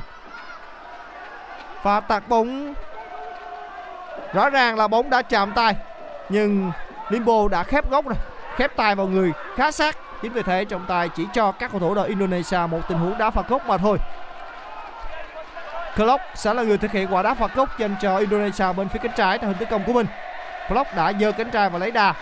Và 1.83 1.99
tạt 1.99 2.23
bóng. 2.27 2.73
Rõ 4.33 4.49
ràng 4.49 4.77
là 4.77 4.87
bóng 4.87 5.09
đã 5.09 5.21
chạm 5.21 5.51
tay, 5.51 5.75
nhưng 6.29 6.71
Limbo 7.09 7.47
đã 7.51 7.63
khép 7.63 7.89
góc 7.89 8.05
rồi, 8.05 8.15
khép 8.55 8.75
tay 8.75 8.95
vào 8.95 9.07
người 9.07 9.31
khá 9.55 9.71
sát 9.71 9.97
chính 10.21 10.33
vì 10.33 10.43
thế 10.43 10.65
trọng 10.65 10.85
tài 10.87 11.09
chỉ 11.09 11.27
cho 11.33 11.51
các 11.51 11.71
cầu 11.71 11.79
thủ 11.79 11.95
đội 11.95 12.07
Indonesia 12.07 12.59
một 12.69 12.79
tình 12.87 12.97
huống 12.97 13.17
đá 13.17 13.29
phạt 13.29 13.47
góc 13.47 13.65
mà 13.65 13.77
thôi. 13.77 13.97
Klopp 15.95 16.23
sẽ 16.35 16.53
là 16.53 16.63
người 16.63 16.77
thực 16.77 16.91
hiện 16.91 17.07
quả 17.13 17.23
đá 17.23 17.33
phạt 17.33 17.55
góc 17.55 17.79
dành 17.79 17.95
cho 18.01 18.17
Indonesia 18.17 18.73
bên 18.73 18.89
phía 18.89 18.99
cánh 19.03 19.11
trái 19.17 19.37
theo 19.37 19.49
hình 19.49 19.57
tấn 19.59 19.67
công 19.69 19.83
của 19.83 19.93
mình. 19.93 20.07
Klopp 20.67 20.95
đã 20.95 21.13
giơ 21.19 21.31
cánh 21.31 21.51
trái 21.51 21.69
và 21.69 21.79
lấy 21.79 21.91
đà. 21.91 22.13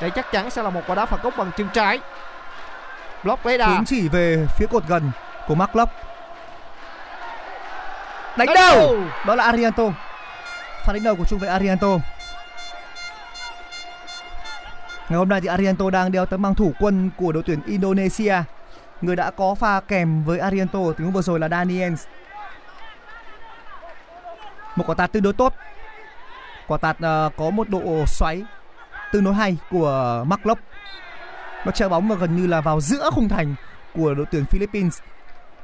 Đây 0.00 0.10
chắc 0.10 0.32
chắn 0.32 0.50
sẽ 0.50 0.62
là 0.62 0.70
một 0.70 0.80
quả 0.86 0.94
đá 0.94 1.06
phạt 1.06 1.22
góc 1.22 1.34
bằng 1.36 1.50
chân 1.56 1.68
trái. 1.72 2.00
Block 3.24 3.46
lấy 3.46 3.58
đà. 3.58 3.68
Hướng 3.68 3.84
chỉ 3.84 4.08
về 4.08 4.46
phía 4.56 4.66
cột 4.70 4.82
gần 4.88 5.10
của 5.48 5.54
Mark 5.54 5.72
Klopp 5.72 5.92
đánh 8.38 8.48
đầu! 8.54 8.96
Đó 9.26 9.34
là 9.34 9.44
Arianto. 9.44 9.84
Pha 10.84 10.92
đánh 10.92 11.04
đầu 11.04 11.14
của 11.16 11.24
trung 11.24 11.38
vệ 11.38 11.48
Arianto 11.48 11.88
Ngày 15.08 15.18
hôm 15.18 15.28
nay 15.28 15.40
thì 15.40 15.48
Arianto 15.48 15.90
đang 15.90 16.12
đeo 16.12 16.26
tấm 16.26 16.42
bằng 16.42 16.54
thủ 16.54 16.72
quân 16.80 17.10
của 17.16 17.32
đội 17.32 17.42
tuyển 17.46 17.60
Indonesia. 17.66 18.34
Người 19.00 19.16
đã 19.16 19.30
có 19.30 19.54
pha 19.54 19.80
kèm 19.80 20.24
với 20.24 20.38
Arianto 20.38 20.78
từ 20.96 21.04
huống 21.04 21.12
vừa 21.12 21.22
rồi 21.22 21.40
là 21.40 21.48
Daniels. 21.48 22.06
Một 24.76 24.84
quả 24.86 24.94
tạt 24.94 25.12
tương 25.12 25.22
đối 25.22 25.32
tốt. 25.32 25.54
Quả 26.66 26.78
tạt 26.78 26.96
uh, 26.96 27.36
có 27.36 27.50
một 27.50 27.68
độ 27.68 28.04
xoáy 28.06 28.44
tương 29.12 29.24
đối 29.24 29.34
hay 29.34 29.56
của 29.70 30.24
Mark 30.26 30.46
Locke. 30.46 30.62
Nó 31.64 31.72
treo 31.72 31.88
bóng 31.88 32.08
và 32.08 32.16
gần 32.16 32.36
như 32.36 32.46
là 32.46 32.60
vào 32.60 32.80
giữa 32.80 33.10
khung 33.12 33.28
thành 33.28 33.54
của 33.94 34.14
đội 34.14 34.26
tuyển 34.30 34.44
Philippines. 34.44 34.98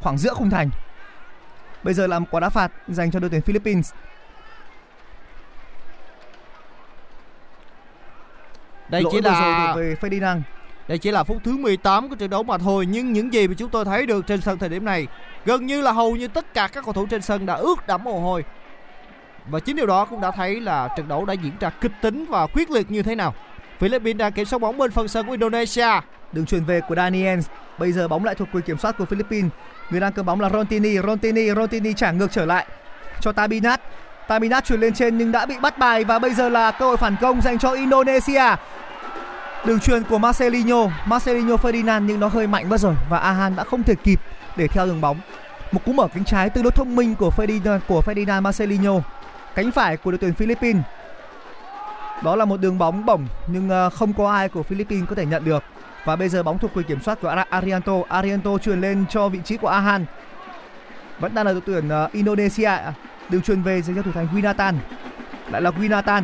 Khoảng 0.01 0.19
giữa 0.19 0.35
khung 0.35 0.51
thành. 0.51 0.71
Bây 1.83 1.95
giờ 1.95 2.07
là 2.07 2.19
một 2.19 2.27
quả 2.31 2.41
đá 2.41 2.49
phạt 2.49 2.73
dành 2.89 3.11
cho 3.11 3.21
đội 3.21 3.31
tuyển 3.31 3.43
Philippines. 3.43 3.93
Đây 8.95 9.03
Lỗi 9.03 9.13
chỉ 9.13 9.21
là 9.21 9.75
về 9.77 9.97
Ferdinand. 10.01 10.41
đây 10.89 10.99
chỉ 10.99 11.11
là 11.11 11.25
phút 11.25 11.37
thứ 11.45 11.57
18 11.57 12.09
của 12.09 12.17
trận 12.17 12.31
đấu 12.31 12.43
mà 12.43 12.59
thôi 12.59 12.87
nhưng 12.87 13.13
những 13.13 13.33
gì 13.33 13.49
mà 13.49 13.55
chúng 13.59 13.71
tôi 13.71 13.85
thấy 13.85 14.07
được 14.07 14.27
trên 14.27 14.41
sân 14.41 14.59
thời 14.59 14.69
điểm 14.69 14.85
này 14.85 15.07
gần 15.45 15.67
như 15.67 15.83
là 15.83 15.93
hầu 15.93 16.17
như 16.17 16.29
tất 16.29 16.55
cả 16.55 16.69
các 16.73 16.85
cầu 16.85 16.93
thủ 16.93 17.07
trên 17.07 17.23
sân 17.23 17.47
đã 17.47 17.55
ướt 17.55 17.87
đẫm 17.87 18.05
mồ 18.05 18.21
hôi. 18.21 18.45
Và 19.47 19.61
chính 19.61 19.77
điều 19.77 19.87
đó 19.87 20.05
cũng 20.05 20.21
đã 20.21 20.31
thấy 20.31 20.61
là 20.61 20.89
trận 20.97 21.09
đấu 21.09 21.25
đã 21.25 21.33
diễn 21.33 21.53
ra 21.61 21.71
kịch 21.71 21.93
tính 22.03 22.25
và 22.29 22.47
quyết 22.47 22.71
liệt 22.71 22.91
như 22.91 23.03
thế 23.03 23.15
nào. 23.15 23.35
Philippines 23.79 24.19
đang 24.19 24.33
kiểm 24.33 24.45
soát 24.45 24.59
bóng 24.59 24.79
bên 24.79 24.91
phần 24.91 25.09
sân 25.09 25.27
của 25.27 25.33
Indonesia. 25.33 26.01
Đường 26.33 26.47
truyền 26.47 26.65
về 26.65 26.81
của 26.89 26.95
Daniels. 26.95 27.47
Bây 27.79 27.93
giờ 27.93 28.09
bóng 28.09 28.25
lại 28.25 28.35
thuộc 28.35 28.49
quyền 28.53 28.65
kiểm 28.65 28.79
soát 28.79 28.99
của 28.99 29.05
Philippines. 29.05 29.51
Người 29.91 30.01
đang 30.01 30.13
cầm 30.13 30.27
bóng 30.27 30.41
là 30.41 30.51
Rontini, 30.51 30.99
Rontini, 30.99 31.51
Rontini 31.55 31.93
trả 31.93 32.13
ngược 32.13 32.33
trở 32.33 32.45
lại 32.45 32.67
cho 33.21 33.33
Tabinat. 33.33 33.81
Tabinat 34.29 34.65
chuyển 34.65 34.81
lên 34.81 34.95
trên 34.95 35.19
nhưng 35.19 35.33
đã 35.33 35.47
bị 35.47 35.55
bắt 35.63 35.79
bài 35.79 36.05
và 36.05 36.19
bây 36.19 36.35
giờ 36.35 36.49
là 36.49 36.71
cơ 36.71 36.87
hội 36.87 36.97
phản 36.97 37.17
công 37.21 37.41
dành 37.41 37.59
cho 37.59 37.71
Indonesia. 37.71 38.57
Đường 39.67 39.81
truyền 39.81 40.03
của 40.05 40.19
Marcelinho, 40.19 40.87
Marcelinho 41.07 41.57
Ferdinand 41.57 42.05
nhưng 42.07 42.21
nó 42.21 42.29
hơi 42.29 42.47
mạnh 42.47 42.69
mất 42.69 42.81
rồi 42.81 42.95
và 43.11 43.19
Ahan 43.19 43.57
đã 43.57 43.65
không 43.65 43.83
thể 43.83 43.95
kịp 43.95 44.21
để 44.57 44.69
theo 44.69 44.87
đường 44.87 45.01
bóng. 45.01 45.21
Một 45.73 45.81
cú 45.85 45.93
mở 45.93 46.09
cánh 46.15 46.25
trái 46.25 46.51
tương 46.51 46.65
đối 46.65 46.71
thông 46.71 46.97
minh 46.97 47.15
của 47.15 47.31
Ferdinand 47.37 47.79
của 47.89 48.03
Ferdinand 48.07 48.43
Marcelinho. 48.43 48.93
Cánh 49.55 49.71
phải 49.71 49.97
của 49.97 50.11
đội 50.11 50.19
tuyển 50.19 50.35
Philippines. 50.35 50.83
Đó 52.25 52.37
là 52.37 52.45
một 52.45 52.61
đường 52.61 52.79
bóng 52.79 53.07
bổng 53.07 53.27
nhưng 53.47 53.69
ờ, 53.69 53.91
không 53.91 54.13
có 54.13 54.33
ai 54.33 54.49
của 54.49 54.63
Philippines 54.63 55.09
có 55.09 55.15
thể 55.15 55.27
nhận 55.27 55.45
được. 55.45 55.63
Và 56.05 56.17
bây 56.17 56.29
giờ 56.29 56.43
bóng 56.43 56.59
thuộc 56.59 56.71
quyền 56.75 56.87
kiểm 56.87 57.01
soát 57.01 57.19
của 57.21 57.45
Arianto. 57.51 57.93
Arianto 58.09 58.59
truyền 58.59 58.81
lên 58.81 59.05
cho 59.11 59.29
vị 59.29 59.39
trí 59.45 59.57
của 59.57 59.69
Ahan. 59.69 60.05
Vẫn 61.21 61.35
đang 61.35 61.47
là 61.47 61.53
đội 61.53 61.63
tuyển 61.67 61.89
ờ, 61.89 62.09
Indonesia. 62.13 62.71
Đường 63.29 63.43
truyền 63.43 63.63
về 63.63 63.83
dành 63.83 63.97
cho 63.97 64.03
thủ 64.03 64.13
thành 64.15 64.29
Winatan. 64.35 64.75
Lại 65.51 65.63
là 65.63 65.71
Winatan. 65.71 66.23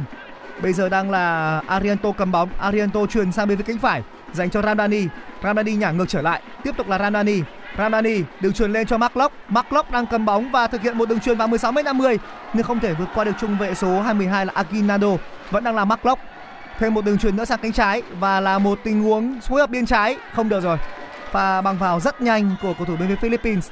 Bây 0.62 0.72
giờ 0.72 0.88
đang 0.88 1.10
là 1.10 1.60
Arianto 1.66 2.12
cầm 2.12 2.32
bóng. 2.32 2.48
Arianto 2.58 3.06
truyền 3.06 3.32
sang 3.32 3.48
bên 3.48 3.58
phía 3.58 3.64
cánh 3.64 3.78
phải 3.78 4.02
dành 4.32 4.50
cho 4.50 4.62
Ramdani. 4.62 5.06
Ramdani 5.42 5.72
nhả 5.72 5.90
ngược 5.90 6.08
trở 6.08 6.22
lại. 6.22 6.42
Tiếp 6.64 6.76
tục 6.76 6.88
là 6.88 6.98
Ramdani. 6.98 7.42
Ramdani 7.78 8.22
đường 8.40 8.52
truyền 8.52 8.72
lên 8.72 8.86
cho 8.86 8.98
Marklock, 8.98 9.34
Marklock 9.48 9.90
đang 9.90 10.06
cầm 10.06 10.24
bóng 10.24 10.50
và 10.50 10.66
thực 10.66 10.82
hiện 10.82 10.98
một 10.98 11.08
đường 11.08 11.20
truyền 11.20 11.38
vào 11.38 11.48
16m50 11.48 12.18
nhưng 12.54 12.64
không 12.64 12.80
thể 12.80 12.94
vượt 12.94 13.08
qua 13.14 13.24
được 13.24 13.32
trung 13.40 13.58
vệ 13.58 13.74
số 13.74 14.00
22 14.00 14.46
là 14.46 14.52
Aguinaldo. 14.56 15.08
Vẫn 15.50 15.64
đang 15.64 15.76
là 15.76 15.84
Marklock. 15.84 16.20
Thêm 16.78 16.94
một 16.94 17.04
đường 17.04 17.18
truyền 17.18 17.36
nữa 17.36 17.44
sang 17.44 17.58
cánh 17.62 17.72
trái 17.72 18.02
và 18.18 18.40
là 18.40 18.58
một 18.58 18.78
tình 18.84 19.02
huống 19.02 19.40
phối 19.40 19.60
hợp 19.60 19.70
biên 19.70 19.86
trái 19.86 20.16
không 20.32 20.48
được 20.48 20.62
rồi. 20.62 20.78
Pha 21.30 21.60
bằng 21.60 21.78
vào 21.78 22.00
rất 22.00 22.20
nhanh 22.20 22.56
của 22.62 22.74
cầu 22.78 22.86
thủ 22.86 22.96
bên 22.96 23.08
phía 23.08 23.16
Philippines 23.16 23.68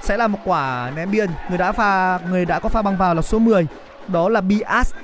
sẽ 0.00 0.16
là 0.16 0.26
một 0.26 0.38
quả 0.44 0.90
ném 0.96 1.10
biên. 1.10 1.30
Người 1.48 1.58
đã 1.58 1.72
pha 1.72 2.18
người 2.30 2.44
đã 2.44 2.58
có 2.58 2.68
pha 2.68 2.82
băng 2.82 2.96
vào 2.96 3.14
là 3.14 3.22
số 3.22 3.38
10 3.38 3.66
đó 4.08 4.28
là 4.28 4.40
Bias 4.40 4.94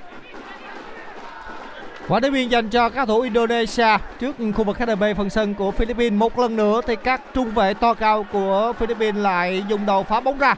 Quả 2.08 2.20
đá 2.20 2.30
biên 2.30 2.48
dành 2.48 2.68
cho 2.68 2.88
các 2.88 3.08
thủ 3.08 3.20
Indonesia 3.20 3.98
trước 4.20 4.36
khu 4.56 4.64
vực 4.64 4.76
KDB 4.76 5.04
phần 5.16 5.30
sân 5.30 5.54
của 5.54 5.70
Philippines. 5.70 6.18
Một 6.18 6.38
lần 6.38 6.56
nữa 6.56 6.80
thì 6.86 6.96
các 6.96 7.20
trung 7.34 7.50
vệ 7.50 7.74
to 7.74 7.94
cao 7.94 8.26
của 8.32 8.72
Philippines 8.78 9.22
lại 9.22 9.64
dùng 9.68 9.86
đầu 9.86 10.02
phá 10.02 10.20
bóng 10.20 10.38
ra. 10.38 10.54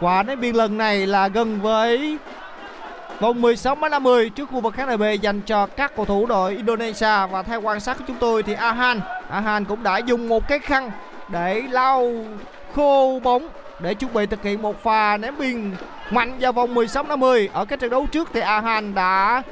Quả 0.00 0.22
đá 0.22 0.34
biên 0.34 0.54
lần 0.54 0.78
này 0.78 1.06
là 1.06 1.28
gần 1.28 1.60
với 1.60 2.18
vòng 3.20 3.40
16 3.42 3.74
m 3.74 3.80
50 3.90 4.30
trước 4.30 4.48
khu 4.50 4.60
vực 4.60 4.74
KDB 4.74 5.02
dành 5.20 5.40
cho 5.40 5.66
các 5.66 5.96
cầu 5.96 6.04
thủ 6.04 6.26
đội 6.26 6.56
Indonesia 6.56 7.26
và 7.30 7.42
theo 7.42 7.60
quan 7.60 7.80
sát 7.80 7.98
của 7.98 8.04
chúng 8.06 8.16
tôi 8.20 8.42
thì 8.42 8.52
Ahan 8.52 9.00
Ahan 9.30 9.64
cũng 9.64 9.82
đã 9.82 9.98
dùng 9.98 10.28
một 10.28 10.48
cái 10.48 10.58
khăn 10.58 10.90
để 11.28 11.62
lau 11.70 12.12
khô 12.74 13.20
bóng 13.22 13.48
để 13.82 13.94
chuẩn 13.94 14.14
bị 14.14 14.26
thực 14.26 14.42
hiện 14.42 14.62
một 14.62 14.82
pha 14.82 15.16
ném 15.16 15.38
biên 15.38 15.74
mạnh 16.10 16.38
vào 16.40 16.52
vòng 16.52 16.74
16 16.74 17.02
50 17.02 17.48
ở 17.52 17.64
cái 17.64 17.78
trận 17.78 17.90
đấu 17.90 18.06
trước 18.12 18.28
thì 18.32 18.40
Ahan 18.40 18.94
đã 18.94 19.42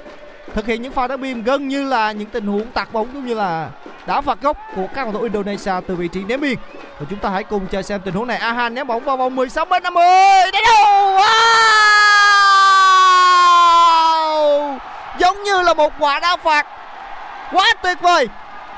thực 0.55 0.67
hiện 0.67 0.83
những 0.83 0.93
pha 0.93 1.07
đá 1.07 1.17
biên 1.17 1.43
gần 1.43 1.69
như 1.69 1.89
là 1.89 2.13
những 2.13 2.29
tình 2.31 2.47
huống 2.47 2.67
tạt 2.67 2.93
bóng 2.93 3.09
giống 3.15 3.27
như 3.27 3.35
là 3.35 3.71
đá 4.07 4.21
phạt 4.21 4.43
góc 4.43 4.57
của 4.77 4.87
các 4.95 5.05
cầu 5.05 5.13
thủ 5.13 5.21
Indonesia 5.21 5.73
từ 5.87 5.95
vị 5.95 6.09
trí 6.09 6.25
ném 6.25 6.41
biên. 6.41 6.59
Và 6.99 7.07
chúng 7.11 7.19
ta 7.19 7.29
hãy 7.29 7.45
cùng 7.45 7.67
chờ 7.67 7.83
xem 7.83 8.01
tình 8.05 8.15
huống 8.15 8.27
này. 8.27 8.39
Ahan 8.39 8.75
ném 8.75 8.87
bóng 8.87 9.05
vào 9.05 9.17
vòng 9.17 9.37
16 9.37 9.65
m 9.65 9.69
50 9.83 10.05
đá 10.53 10.61
đầu 10.65 10.85
wow! 11.19 12.01
giống 15.19 15.43
như 15.43 15.63
là 15.63 15.75
một 15.75 15.93
quả 15.99 16.21
đá 16.21 16.37
phạt. 16.37 16.67
Quá 17.53 17.75
tuyệt 17.83 17.99
vời. 18.01 18.29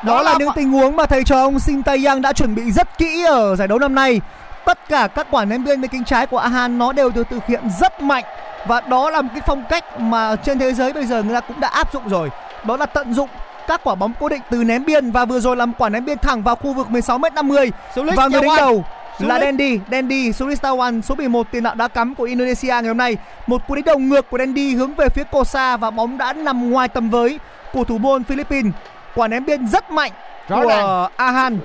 Đó 0.02 0.22
là 0.22 0.34
những 0.38 0.48
tình 0.54 0.72
huống 0.72 0.96
mà 0.96 1.06
thầy 1.06 1.24
trò 1.24 1.36
ông 1.36 1.58
Shin 1.58 1.82
Tae-yang 1.82 2.20
đã 2.20 2.32
chuẩn 2.32 2.54
bị 2.54 2.70
rất 2.70 2.98
kỹ 2.98 3.24
ở 3.24 3.56
giải 3.56 3.68
đấu 3.68 3.78
năm 3.78 3.94
nay. 3.94 4.20
Tất 4.64 4.78
cả 4.88 5.08
các 5.14 5.26
quả 5.30 5.44
ném 5.44 5.64
biên 5.64 5.80
bên 5.80 5.90
cánh 5.90 6.04
trái 6.04 6.26
của 6.26 6.38
Ahan 6.38 6.78
nó 6.78 6.92
đều 6.92 7.10
được 7.10 7.30
thực 7.30 7.46
hiện 7.46 7.60
rất 7.80 8.02
mạnh 8.02 8.24
và 8.66 8.80
đó 8.80 9.10
là 9.10 9.22
một 9.22 9.28
cái 9.32 9.42
phong 9.46 9.64
cách 9.68 10.00
mà 10.00 10.36
trên 10.36 10.58
thế 10.58 10.72
giới 10.72 10.92
bây 10.92 11.06
giờ 11.06 11.22
người 11.22 11.34
ta 11.34 11.40
cũng 11.40 11.60
đã 11.60 11.68
áp 11.68 11.92
dụng 11.92 12.08
rồi. 12.08 12.30
Đó 12.64 12.76
là 12.76 12.86
tận 12.86 13.14
dụng 13.14 13.28
các 13.68 13.80
quả 13.84 13.94
bóng 13.94 14.12
cố 14.20 14.28
định 14.28 14.40
từ 14.50 14.64
ném 14.64 14.84
biên 14.84 15.10
và 15.10 15.24
vừa 15.24 15.40
rồi 15.40 15.56
làm 15.56 15.72
quả 15.72 15.88
ném 15.88 16.04
biên 16.04 16.18
thẳng 16.18 16.42
vào 16.42 16.56
khu 16.56 16.72
vực 16.72 16.86
16m50 16.90 17.70
Sulis 17.94 18.14
và 18.16 18.28
người 18.28 18.40
đánh 18.40 18.56
đầu 18.56 18.84
là. 19.18 19.40
Dendi, 19.40 19.80
Dendi 19.90 20.32
Sulistawan 20.32 21.02
số 21.02 21.14
11 21.14 21.46
tiền 21.50 21.62
đạo 21.62 21.74
đá 21.74 21.88
cắm 21.88 22.14
của 22.14 22.24
Indonesia 22.24 22.68
ngày 22.68 22.86
hôm 22.86 22.96
nay. 22.96 23.16
Một 23.46 23.66
cú 23.68 23.74
đánh 23.74 23.84
đầu 23.84 23.98
ngược 23.98 24.30
của 24.30 24.38
Dendi 24.38 24.74
hướng 24.74 24.94
về 24.94 25.08
phía 25.08 25.24
xa 25.44 25.76
và 25.76 25.90
bóng 25.90 26.18
đã 26.18 26.32
nằm 26.32 26.70
ngoài 26.70 26.88
tầm 26.88 27.10
với 27.10 27.38
của 27.72 27.84
thủ 27.84 27.98
môn 27.98 28.24
Philippines. 28.24 28.72
Quả 29.14 29.28
ném 29.28 29.44
biên 29.44 29.68
rất 29.68 29.90
mạnh 29.90 30.12
Rõ 30.48 30.62
của 30.62 30.68
ràng. 30.68 31.08
Ahan 31.16 31.58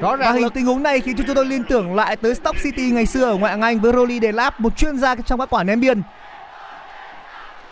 rõ 0.00 0.10
và 0.10 0.16
ràng 0.16 0.34
hình 0.34 0.42
lực 0.42 0.54
tình 0.54 0.66
huống 0.66 0.82
này 0.82 1.00
khiến 1.00 1.16
chúng 1.16 1.34
tôi 1.34 1.46
liên 1.46 1.64
tưởng 1.64 1.94
lại 1.94 2.16
tới 2.16 2.34
Stock 2.34 2.62
City 2.62 2.90
ngày 2.90 3.06
xưa 3.06 3.24
ở 3.24 3.36
ngoại 3.36 3.52
hạng 3.52 3.62
Anh 3.62 3.80
với 3.80 3.92
Rolly 3.92 4.20
Delap, 4.20 4.60
một 4.60 4.76
chuyên 4.76 4.98
gia 4.98 5.14
trong 5.14 5.40
các 5.40 5.50
quả 5.50 5.62
ném 5.62 5.80
biên. 5.80 6.02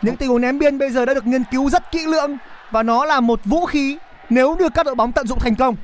Những 0.03 0.17
tình 0.17 0.29
huống 0.29 0.41
ném 0.41 0.59
biên 0.59 0.79
bây 0.79 0.91
giờ 0.91 1.05
đã 1.05 1.15
được 1.15 1.27
nghiên 1.27 1.45
cứu 1.51 1.71
rất 1.71 1.93
kỹ 1.93 2.07
lưỡng 2.07 2.37
và 2.71 2.83
nó 2.83 3.05
là 3.05 3.21
một 3.21 3.41
vũ 3.45 3.67
khí 3.67 3.99
nếu 4.31 4.57
được 4.59 4.75
các 4.75 4.87
đội 4.87 4.95
bóng 4.95 5.13
tận 5.13 5.27
dụng 5.27 5.39
thành 5.39 5.55
công. 5.55 5.77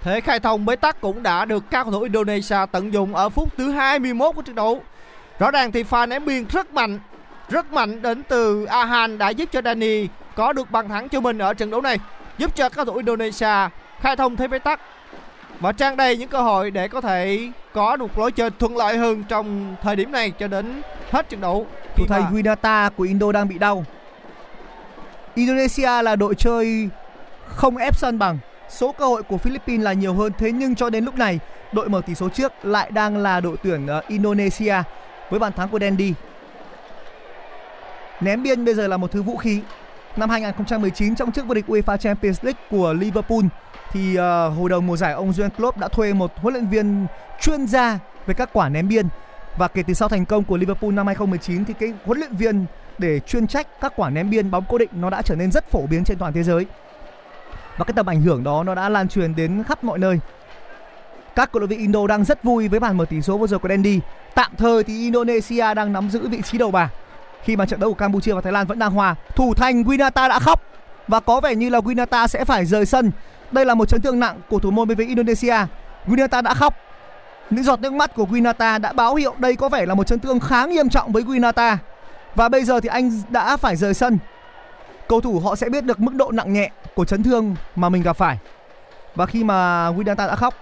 Thế 0.00 0.20
khai 0.20 0.40
thông 0.40 0.64
bế 0.64 0.76
tắc 0.76 1.00
cũng 1.00 1.22
đã 1.22 1.44
được 1.44 1.64
các 1.70 1.82
cầu 1.82 1.92
thủ 1.92 2.00
Indonesia 2.00 2.56
tận 2.72 2.92
dụng 2.92 3.14
ở 3.14 3.28
phút 3.28 3.48
thứ 3.56 3.70
21 3.70 4.34
của 4.34 4.42
trận 4.42 4.54
đấu. 4.54 4.82
Rõ 5.38 5.50
ràng 5.50 5.72
thì 5.72 5.82
pha 5.82 6.06
ném 6.06 6.24
biên 6.24 6.44
rất 6.52 6.74
mạnh, 6.74 6.98
rất 7.48 7.72
mạnh 7.72 8.02
đến 8.02 8.22
từ 8.22 8.64
Ahan 8.64 9.18
đã 9.18 9.28
giúp 9.28 9.48
cho 9.52 9.62
Dani 9.62 10.06
có 10.34 10.52
được 10.52 10.70
bàn 10.70 10.88
thắng 10.88 11.08
cho 11.08 11.20
mình 11.20 11.38
ở 11.38 11.54
trận 11.54 11.70
đấu 11.70 11.80
này, 11.80 11.98
giúp 12.38 12.56
cho 12.56 12.68
các 12.68 12.74
cầu 12.76 12.84
thủ 12.84 12.94
Indonesia 12.94 13.68
khai 14.00 14.16
thông 14.16 14.36
thế 14.36 14.48
bế 14.48 14.58
tắc 14.58 14.80
và 15.62 15.72
trang 15.72 15.96
đầy 15.96 16.16
những 16.16 16.28
cơ 16.28 16.40
hội 16.40 16.70
để 16.70 16.88
có 16.88 17.00
thể 17.00 17.48
có 17.72 17.96
được 17.96 18.18
lối 18.18 18.32
chơi 18.32 18.50
thuận 18.50 18.76
lợi 18.76 18.96
hơn 18.96 19.24
trong 19.28 19.76
thời 19.82 19.96
điểm 19.96 20.12
này 20.12 20.30
cho 20.38 20.48
đến 20.48 20.82
hết 21.10 21.28
trận 21.28 21.40
đấu. 21.40 21.66
Thủ 21.96 22.04
thành 22.08 22.34
Winata 22.34 22.90
của 22.90 23.04
Indo 23.04 23.32
đang 23.32 23.48
bị 23.48 23.58
đau. 23.58 23.84
Indonesia 25.34 26.02
là 26.02 26.16
đội 26.16 26.34
chơi 26.34 26.88
không 27.46 27.76
ép 27.76 27.96
sân 27.96 28.18
bằng. 28.18 28.38
Số 28.70 28.92
cơ 28.92 29.04
hội 29.04 29.22
của 29.22 29.38
Philippines 29.38 29.84
là 29.84 29.92
nhiều 29.92 30.14
hơn 30.14 30.32
thế 30.38 30.52
nhưng 30.52 30.74
cho 30.74 30.90
đến 30.90 31.04
lúc 31.04 31.14
này 31.18 31.38
đội 31.72 31.88
mở 31.88 32.00
tỷ 32.06 32.14
số 32.14 32.28
trước 32.28 32.52
lại 32.62 32.90
đang 32.90 33.16
là 33.16 33.40
đội 33.40 33.56
tuyển 33.62 33.86
ờ, 33.86 34.02
Indonesia 34.08 34.74
với 35.30 35.40
bàn 35.40 35.52
thắng 35.52 35.68
của 35.68 35.78
Dendi. 35.78 36.14
Ném 38.20 38.42
biên 38.42 38.64
bây 38.64 38.74
giờ 38.74 38.88
là 38.88 38.96
một 38.96 39.12
thứ 39.12 39.22
vũ 39.22 39.36
khí. 39.36 39.60
Năm 40.16 40.30
2019 40.30 41.14
trong 41.14 41.32
chức 41.32 41.46
vô 41.46 41.54
địch 41.54 41.68
UEFA 41.68 41.96
Champions 41.96 42.44
League 42.44 42.62
của 42.70 42.92
Liverpool 42.92 43.44
thì 43.92 44.18
uh, 44.18 44.58
hồi 44.58 44.70
đầu 44.70 44.80
mùa 44.80 44.96
giải 44.96 45.12
ông 45.12 45.30
Jurgen 45.30 45.50
Klopp 45.50 45.78
đã 45.78 45.88
thuê 45.88 46.12
một 46.12 46.32
huấn 46.36 46.54
luyện 46.54 46.68
viên 46.68 47.06
chuyên 47.40 47.66
gia 47.66 47.98
về 48.26 48.34
các 48.34 48.50
quả 48.52 48.68
ném 48.68 48.88
biên 48.88 49.06
và 49.56 49.68
kể 49.68 49.82
từ 49.86 49.94
sau 49.94 50.08
thành 50.08 50.26
công 50.26 50.44
của 50.44 50.56
Liverpool 50.56 50.92
năm 50.92 51.06
2019 51.06 51.64
thì 51.64 51.74
cái 51.80 51.92
huấn 52.04 52.18
luyện 52.18 52.36
viên 52.36 52.66
để 52.98 53.20
chuyên 53.20 53.46
trách 53.46 53.80
các 53.80 53.92
quả 53.96 54.10
ném 54.10 54.30
biên 54.30 54.50
bóng 54.50 54.64
cố 54.68 54.78
định 54.78 54.90
nó 54.92 55.10
đã 55.10 55.22
trở 55.22 55.34
nên 55.36 55.52
rất 55.52 55.70
phổ 55.70 55.86
biến 55.86 56.04
trên 56.04 56.18
toàn 56.18 56.32
thế 56.32 56.42
giới. 56.42 56.66
Và 57.76 57.84
cái 57.84 57.92
tầm 57.96 58.06
ảnh 58.06 58.22
hưởng 58.22 58.44
đó 58.44 58.62
nó 58.64 58.74
đã 58.74 58.88
lan 58.88 59.08
truyền 59.08 59.34
đến 59.36 59.64
khắp 59.68 59.84
mọi 59.84 59.98
nơi. 59.98 60.20
Các 61.34 61.52
cổ 61.52 61.60
động 61.60 61.68
viên 61.68 61.78
Indo 61.78 62.06
đang 62.06 62.24
rất 62.24 62.44
vui 62.44 62.68
với 62.68 62.80
bàn 62.80 62.96
mở 62.96 63.04
tỷ 63.04 63.22
số 63.22 63.38
vừa 63.38 63.46
rồi 63.46 63.58
của 63.58 63.68
dandy 63.68 64.00
Tạm 64.34 64.52
thời 64.58 64.84
thì 64.84 65.00
Indonesia 65.00 65.74
đang 65.74 65.92
nắm 65.92 66.10
giữ 66.10 66.28
vị 66.28 66.42
trí 66.42 66.58
đầu 66.58 66.70
bảng. 66.70 66.88
Khi 67.42 67.56
mà 67.56 67.66
trận 67.66 67.80
đấu 67.80 67.90
của 67.90 67.94
Campuchia 67.94 68.32
và 68.32 68.40
Thái 68.40 68.52
Lan 68.52 68.66
vẫn 68.66 68.78
đang 68.78 68.92
hòa, 68.92 69.14
thủ 69.36 69.54
thành 69.54 69.82
Winata 69.82 70.28
đã 70.28 70.38
khóc 70.38 70.62
và 71.08 71.20
có 71.20 71.40
vẻ 71.40 71.54
như 71.54 71.68
là 71.68 71.78
Winata 71.78 72.26
sẽ 72.26 72.44
phải 72.44 72.66
rời 72.66 72.86
sân. 72.86 73.10
Đây 73.52 73.64
là 73.64 73.74
một 73.74 73.88
chấn 73.88 74.02
thương 74.02 74.20
nặng 74.20 74.40
của 74.48 74.58
thủ 74.58 74.70
môn 74.70 74.88
bên 74.88 74.98
phía 74.98 75.06
Indonesia. 75.06 75.56
Winata 76.06 76.42
đã 76.42 76.54
khóc 76.54 76.74
những 77.50 77.64
giọt 77.64 77.80
nước 77.80 77.92
mắt 77.92 78.14
của 78.14 78.24
Winata 78.24 78.80
đã 78.80 78.92
báo 78.92 79.14
hiệu 79.14 79.34
đây 79.38 79.56
có 79.56 79.68
vẻ 79.68 79.86
là 79.86 79.94
một 79.94 80.06
chấn 80.06 80.18
thương 80.18 80.40
khá 80.40 80.66
nghiêm 80.66 80.88
trọng 80.88 81.12
với 81.12 81.22
Winata. 81.22 81.76
Và 82.34 82.48
bây 82.48 82.64
giờ 82.64 82.80
thì 82.80 82.88
anh 82.88 83.22
đã 83.28 83.56
phải 83.56 83.76
rời 83.76 83.94
sân. 83.94 84.18
Cầu 85.08 85.20
thủ 85.20 85.40
họ 85.40 85.56
sẽ 85.56 85.68
biết 85.68 85.84
được 85.84 86.00
mức 86.00 86.14
độ 86.14 86.30
nặng 86.30 86.52
nhẹ 86.52 86.70
của 86.94 87.04
chấn 87.04 87.22
thương 87.22 87.56
mà 87.76 87.88
mình 87.88 88.02
gặp 88.02 88.16
phải. 88.16 88.38
Và 89.14 89.26
khi 89.26 89.44
mà 89.44 89.90
Winata 89.90 90.14
đã 90.14 90.36
khóc, 90.36 90.54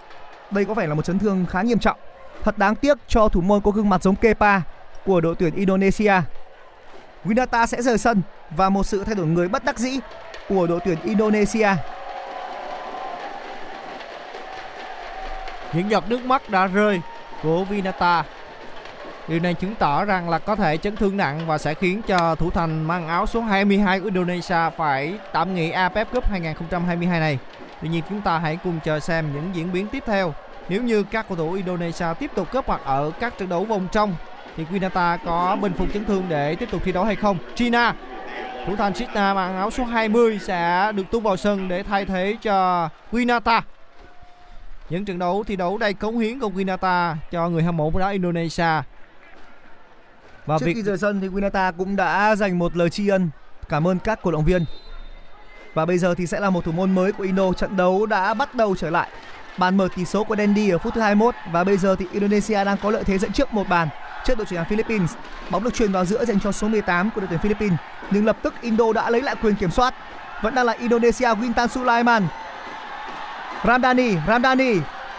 đây 0.51 0.65
có 0.65 0.75
vẻ 0.75 0.87
là 0.87 0.95
một 0.95 1.05
chấn 1.05 1.19
thương 1.19 1.47
khá 1.51 1.63
nghiêm 1.63 1.79
trọng. 1.79 1.97
Thật 2.45 2.59
đáng 2.59 2.75
tiếc 2.75 2.99
cho 3.09 3.29
thủ 3.29 3.41
môn 3.41 3.61
có 3.61 3.71
gương 3.71 3.89
mặt 3.89 4.03
giống 4.03 4.17
Kepa 4.17 4.61
của 5.07 5.21
đội 5.21 5.35
tuyển 5.39 5.55
Indonesia. 5.55 6.15
Winata 7.25 7.67
sẽ 7.67 7.83
rời 7.83 7.99
sân 7.99 8.23
và 8.57 8.69
một 8.69 8.87
sự 8.87 9.05
thay 9.05 9.15
đổi 9.15 9.27
người 9.27 9.49
bất 9.49 9.65
đắc 9.65 9.79
dĩ 9.79 9.99
của 10.49 10.67
đội 10.67 10.81
tuyển 10.85 10.99
Indonesia. 11.05 11.69
Những 15.73 15.91
giọt 15.91 16.05
nước 16.09 16.25
mắt 16.25 16.51
đã 16.51 16.67
rơi 16.67 17.01
của 17.43 17.65
Vinata. 17.65 18.25
Điều 19.29 19.41
này 19.41 19.55
chứng 19.55 19.75
tỏ 19.75 20.05
rằng 20.05 20.29
là 20.29 20.39
có 20.39 20.57
thể 20.57 20.77
chấn 20.77 20.97
thương 20.97 21.17
nặng 21.17 21.41
và 21.47 21.59
sẽ 21.59 21.75
khiến 21.75 22.03
cho 22.03 22.35
thủ 22.35 22.51
thành 22.51 22.85
mang 22.85 23.09
áo 23.09 23.27
số 23.27 23.41
22 23.41 24.01
của 24.01 24.05
Indonesia 24.05 24.71
phải 24.77 25.15
tạm 25.33 25.55
nghỉ 25.55 25.73
AFF 25.73 26.05
Cup 26.05 26.31
2022 26.31 27.21
này. 27.21 27.39
Tuy 27.83 27.89
nhiên, 27.89 28.03
chúng 28.09 28.21
ta 28.21 28.39
hãy 28.39 28.59
cùng 28.65 28.81
chờ 28.85 29.01
xem 29.01 29.33
những 29.35 29.51
diễn 29.55 29.73
biến 29.73 29.87
tiếp 29.87 30.03
theo. 30.07 30.35
Nếu 30.69 30.83
như 30.83 31.03
các 31.03 31.29
cầu 31.29 31.37
thủ 31.37 31.53
Indonesia 31.53 32.07
tiếp 32.19 32.31
tục 32.35 32.53
góp 32.53 32.69
mặt 32.69 32.81
ở 32.85 33.11
các 33.21 33.39
trận 33.39 33.49
đấu 33.49 33.65
vòng 33.65 33.89
trong, 33.93 34.15
thì 34.57 34.65
Winata 34.73 35.19
có 35.27 35.57
bình 35.61 35.73
phục 35.73 35.93
chấn 35.95 36.05
thương 36.05 36.25
để 36.29 36.55
tiếp 36.55 36.69
tục 36.71 36.83
thi 36.85 36.93
đấu 36.93 37.05
hay 37.05 37.17
không? 37.17 37.39
China 37.55 37.95
Thủ 38.67 38.77
thành 38.77 38.93
China 38.93 39.35
mang 39.35 39.57
áo 39.57 39.71
số 39.71 39.85
20 39.85 40.39
sẽ 40.43 40.93
được 40.95 41.11
tung 41.11 41.23
vào 41.23 41.37
sân 41.37 41.69
để 41.69 41.83
thay 41.83 42.05
thế 42.05 42.37
cho 42.43 42.89
Winata. 43.13 43.61
Những 44.91 45.05
trận 45.05 45.19
đấu 45.19 45.45
thi 45.47 45.57
đấu 45.57 45.79
đầy 45.79 45.95
cống 45.95 46.19
hiến 46.19 46.39
của 46.41 46.49
Winata 46.49 47.15
cho 47.31 47.49
người 47.49 47.63
hâm 47.63 47.77
mộ 47.77 47.91
bóng 47.91 48.01
đá 48.01 48.09
Indonesia. 48.09 48.83
Và 50.47 50.59
Trước 50.59 50.67
việc 50.67 50.75
khi 50.75 50.83
rời 50.83 50.99
sân 50.99 51.21
thì 51.21 51.29
Winata 51.29 51.73
cũng 51.73 51.97
đã 51.97 52.37
dành 52.37 52.59
một 52.59 52.77
lời 52.77 52.91
tri 52.91 53.09
ân 53.09 53.31
cảm 53.69 53.87
ơn 53.87 53.99
các 53.99 54.23
cổ 54.23 54.31
động 54.31 54.45
viên. 54.45 54.65
Và 55.75 55.87
bây 55.87 55.99
giờ 55.99 56.15
thì 56.15 56.27
sẽ 56.27 56.41
là 56.41 56.51
một 56.51 56.65
thủ 56.65 56.73
môn 56.73 56.95
mới 56.95 57.13
của 57.13 57.25
Indo. 57.25 57.53
Trận 57.53 57.77
đấu 57.77 58.07
đã 58.07 58.35
bắt 58.35 58.55
đầu 58.55 58.77
trở 58.77 58.91
lại. 58.91 59.09
Bàn 59.59 59.77
mở 59.77 59.89
tỷ 59.97 60.05
số 60.05 60.25
của 60.25 60.37
Dendi 60.37 60.71
ở 60.71 60.79
phút 60.79 60.95
thứ 60.95 61.01
21 61.01 61.35
và 61.53 61.65
bây 61.65 61.77
giờ 61.77 61.97
thì 61.97 62.07
Indonesia 62.13 62.65
đang 62.65 62.77
có 62.83 62.91
lợi 62.91 63.05
thế 63.05 63.19
dẫn 63.19 63.33
trước 63.33 63.55
một 63.55 63.69
bàn 63.69 63.89
trước 64.25 64.39
đội 64.39 64.47
tuyển 64.51 64.65
Philippines. 64.69 65.11
Bóng 65.51 65.65
được 65.65 65.75
truyền 65.75 65.93
vào 65.93 66.05
giữa 66.05 66.25
dành 66.25 66.41
cho 66.41 66.53
số 66.53 66.69
18 66.69 67.11
của 67.15 67.21
đội 67.21 67.29
tuyển 67.31 67.41
Philippines, 67.41 67.79
nhưng 68.11 68.25
lập 68.25 68.37
tức 68.43 68.55
Indo 68.61 68.93
đã 68.93 69.11
lấy 69.11 69.23
lại 69.23 69.35
quyền 69.43 69.55
kiểm 69.55 69.71
soát. 69.71 69.95
Vẫn 70.43 70.55
đang 70.55 70.67
là 70.67 70.73
Indonesia 70.73 71.27
Wintan 71.27 71.67
Sulaiman. 71.67 72.27
Ramdani, 73.65 74.17
Ramdani 74.27 74.75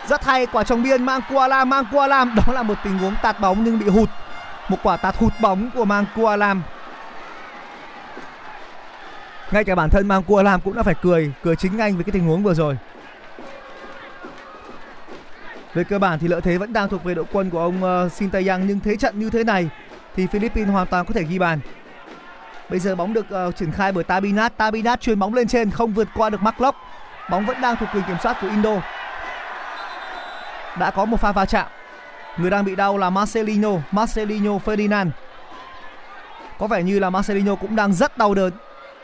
rất 0.07 0.23
hay 0.25 0.45
quả 0.45 0.63
trồng 0.63 0.83
biên 0.83 1.03
mang 1.03 1.21
Kualam, 1.29 1.69
mang 1.69 1.85
Kualam 1.91 2.35
đó 2.35 2.53
là 2.53 2.63
một 2.63 2.75
tình 2.83 2.97
huống 2.97 3.15
tạt 3.21 3.39
bóng 3.39 3.63
nhưng 3.63 3.79
bị 3.79 3.87
hụt 3.87 4.09
một 4.69 4.77
quả 4.83 4.97
tạt 4.97 5.15
hụt 5.17 5.33
bóng 5.41 5.69
của 5.75 5.85
Mang 5.85 6.05
Kualam. 6.15 6.61
Ngay 9.51 9.63
cả 9.63 9.75
bản 9.75 9.89
thân 9.89 10.07
Mang 10.07 10.23
Kualam 10.23 10.61
cũng 10.61 10.75
đã 10.75 10.83
phải 10.83 10.95
cười, 11.01 11.33
cười 11.43 11.55
chính 11.55 11.77
anh 11.77 11.95
với 11.95 12.03
cái 12.03 12.11
tình 12.11 12.27
huống 12.27 12.43
vừa 12.43 12.53
rồi. 12.53 12.77
Về 15.73 15.83
cơ 15.83 15.99
bản 15.99 16.19
thì 16.19 16.27
lợi 16.27 16.41
thế 16.41 16.57
vẫn 16.57 16.73
đang 16.73 16.89
thuộc 16.89 17.03
về 17.03 17.15
đội 17.15 17.25
quân 17.31 17.49
của 17.49 17.59
ông 17.59 17.83
uh, 17.83 18.11
Shin 18.11 18.29
Tae-yang 18.29 18.65
nhưng 18.65 18.79
thế 18.79 18.95
trận 18.95 19.19
như 19.19 19.29
thế 19.29 19.43
này 19.43 19.69
thì 20.15 20.27
Philippines 20.27 20.71
hoàn 20.71 20.87
toàn 20.87 21.05
có 21.05 21.13
thể 21.13 21.23
ghi 21.23 21.39
bàn. 21.39 21.59
Bây 22.69 22.79
giờ 22.79 22.95
bóng 22.95 23.13
được 23.13 23.25
uh, 23.47 23.55
triển 23.55 23.71
khai 23.71 23.91
bởi 23.91 24.03
Tabinat, 24.03 24.57
Tabinat 24.57 25.01
chuyền 25.01 25.19
bóng 25.19 25.33
lên 25.33 25.47
trên 25.47 25.71
không 25.71 25.93
vượt 25.93 26.07
qua 26.15 26.29
được 26.29 26.41
Mark 26.41 26.61
Locke. 26.61 26.77
Bóng 27.31 27.45
vẫn 27.45 27.61
đang 27.61 27.75
thuộc 27.75 27.89
quyền 27.93 28.03
kiểm 28.07 28.17
soát 28.23 28.37
của 28.41 28.47
Indo. 28.47 28.81
Đã 30.79 30.91
có 30.91 31.05
một 31.05 31.19
pha 31.19 31.31
va 31.31 31.45
chạm. 31.45 31.67
Người 32.37 32.49
đang 32.49 32.65
bị 32.65 32.75
đau 32.75 32.97
là 32.97 33.09
Marcelino, 33.09 33.69
Marcelino 33.91 34.51
Ferdinand. 34.65 35.09
Có 36.59 36.67
vẻ 36.67 36.83
như 36.83 36.99
là 36.99 37.09
Marcelino 37.09 37.55
cũng 37.55 37.75
đang 37.75 37.93
rất 37.93 38.17
đau 38.17 38.33
đớn. 38.33 38.53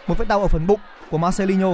Một 0.08 0.18
vết 0.18 0.28
đau 0.28 0.42
ở 0.42 0.48
phần 0.48 0.68
bụng 0.68 0.80
của 1.12 1.18
Marcelino 1.18 1.70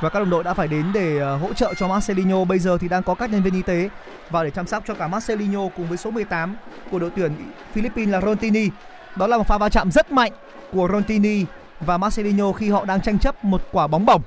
và 0.00 0.08
các 0.08 0.18
đồng 0.18 0.30
đội 0.30 0.44
đã 0.44 0.54
phải 0.54 0.68
đến 0.68 0.84
để 0.94 1.18
ờ, 1.18 1.36
hỗ 1.36 1.52
trợ 1.52 1.74
cho 1.74 1.88
Marcelino 1.88 2.44
bây 2.44 2.58
giờ 2.58 2.78
thì 2.80 2.88
đang 2.88 3.02
có 3.02 3.14
các 3.14 3.30
nhân 3.30 3.42
viên 3.42 3.54
y 3.54 3.62
tế 3.62 3.88
vào 4.30 4.44
để 4.44 4.50
chăm 4.50 4.66
sóc 4.66 4.82
cho 4.86 4.94
cả 4.94 5.08
Marcelino 5.08 5.60
cùng 5.76 5.88
với 5.88 5.98
số 5.98 6.10
18 6.10 6.56
của 6.90 6.98
đội 6.98 7.10
tuyển 7.16 7.32
Philippines 7.72 8.12
là 8.12 8.20
Rontini. 8.20 8.68
Đó 9.16 9.26
là 9.26 9.38
một 9.38 9.46
pha 9.46 9.58
va 9.58 9.68
chạm 9.68 9.90
rất 9.90 10.12
mạnh 10.12 10.32
của 10.72 10.88
Rontini 10.92 11.44
và 11.80 11.98
Marcelino 11.98 12.52
khi 12.52 12.70
họ 12.70 12.84
đang 12.84 13.00
tranh 13.00 13.18
chấp 13.18 13.44
một 13.44 13.62
quả 13.72 13.86
bóng 13.86 14.06
bổng. 14.06 14.22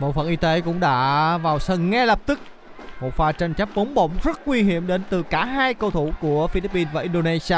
Bộ 0.00 0.12
phận 0.12 0.28
y 0.28 0.36
tế 0.36 0.60
cũng 0.60 0.80
đã 0.80 1.38
vào 1.38 1.58
sân 1.58 1.90
ngay 1.90 2.06
lập 2.06 2.20
tức. 2.26 2.38
Một 3.00 3.16
pha 3.16 3.32
tranh 3.32 3.54
chấp 3.54 3.68
bóng 3.74 3.94
bổng 3.94 4.12
rất 4.24 4.48
nguy 4.48 4.62
hiểm 4.62 4.86
đến 4.86 5.02
từ 5.10 5.22
cả 5.22 5.44
hai 5.44 5.74
cầu 5.74 5.90
thủ 5.90 6.12
của 6.20 6.46
Philippines 6.46 6.92
và 6.92 7.00
Indonesia. 7.00 7.56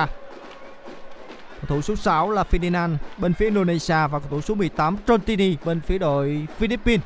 Cầu 1.60 1.66
thủ 1.68 1.82
số 1.82 1.96
6 1.96 2.30
là 2.30 2.44
Ferdinand, 2.50 2.96
bên 3.18 3.34
phía 3.34 3.44
Indonesia, 3.44 3.94
và 3.94 4.18
cầu 4.18 4.28
thủ 4.30 4.40
số 4.40 4.54
18 4.54 4.96
Trontini, 5.06 5.56
bên 5.64 5.80
phía 5.80 5.98
đội 5.98 6.46
Philippines. 6.58 7.04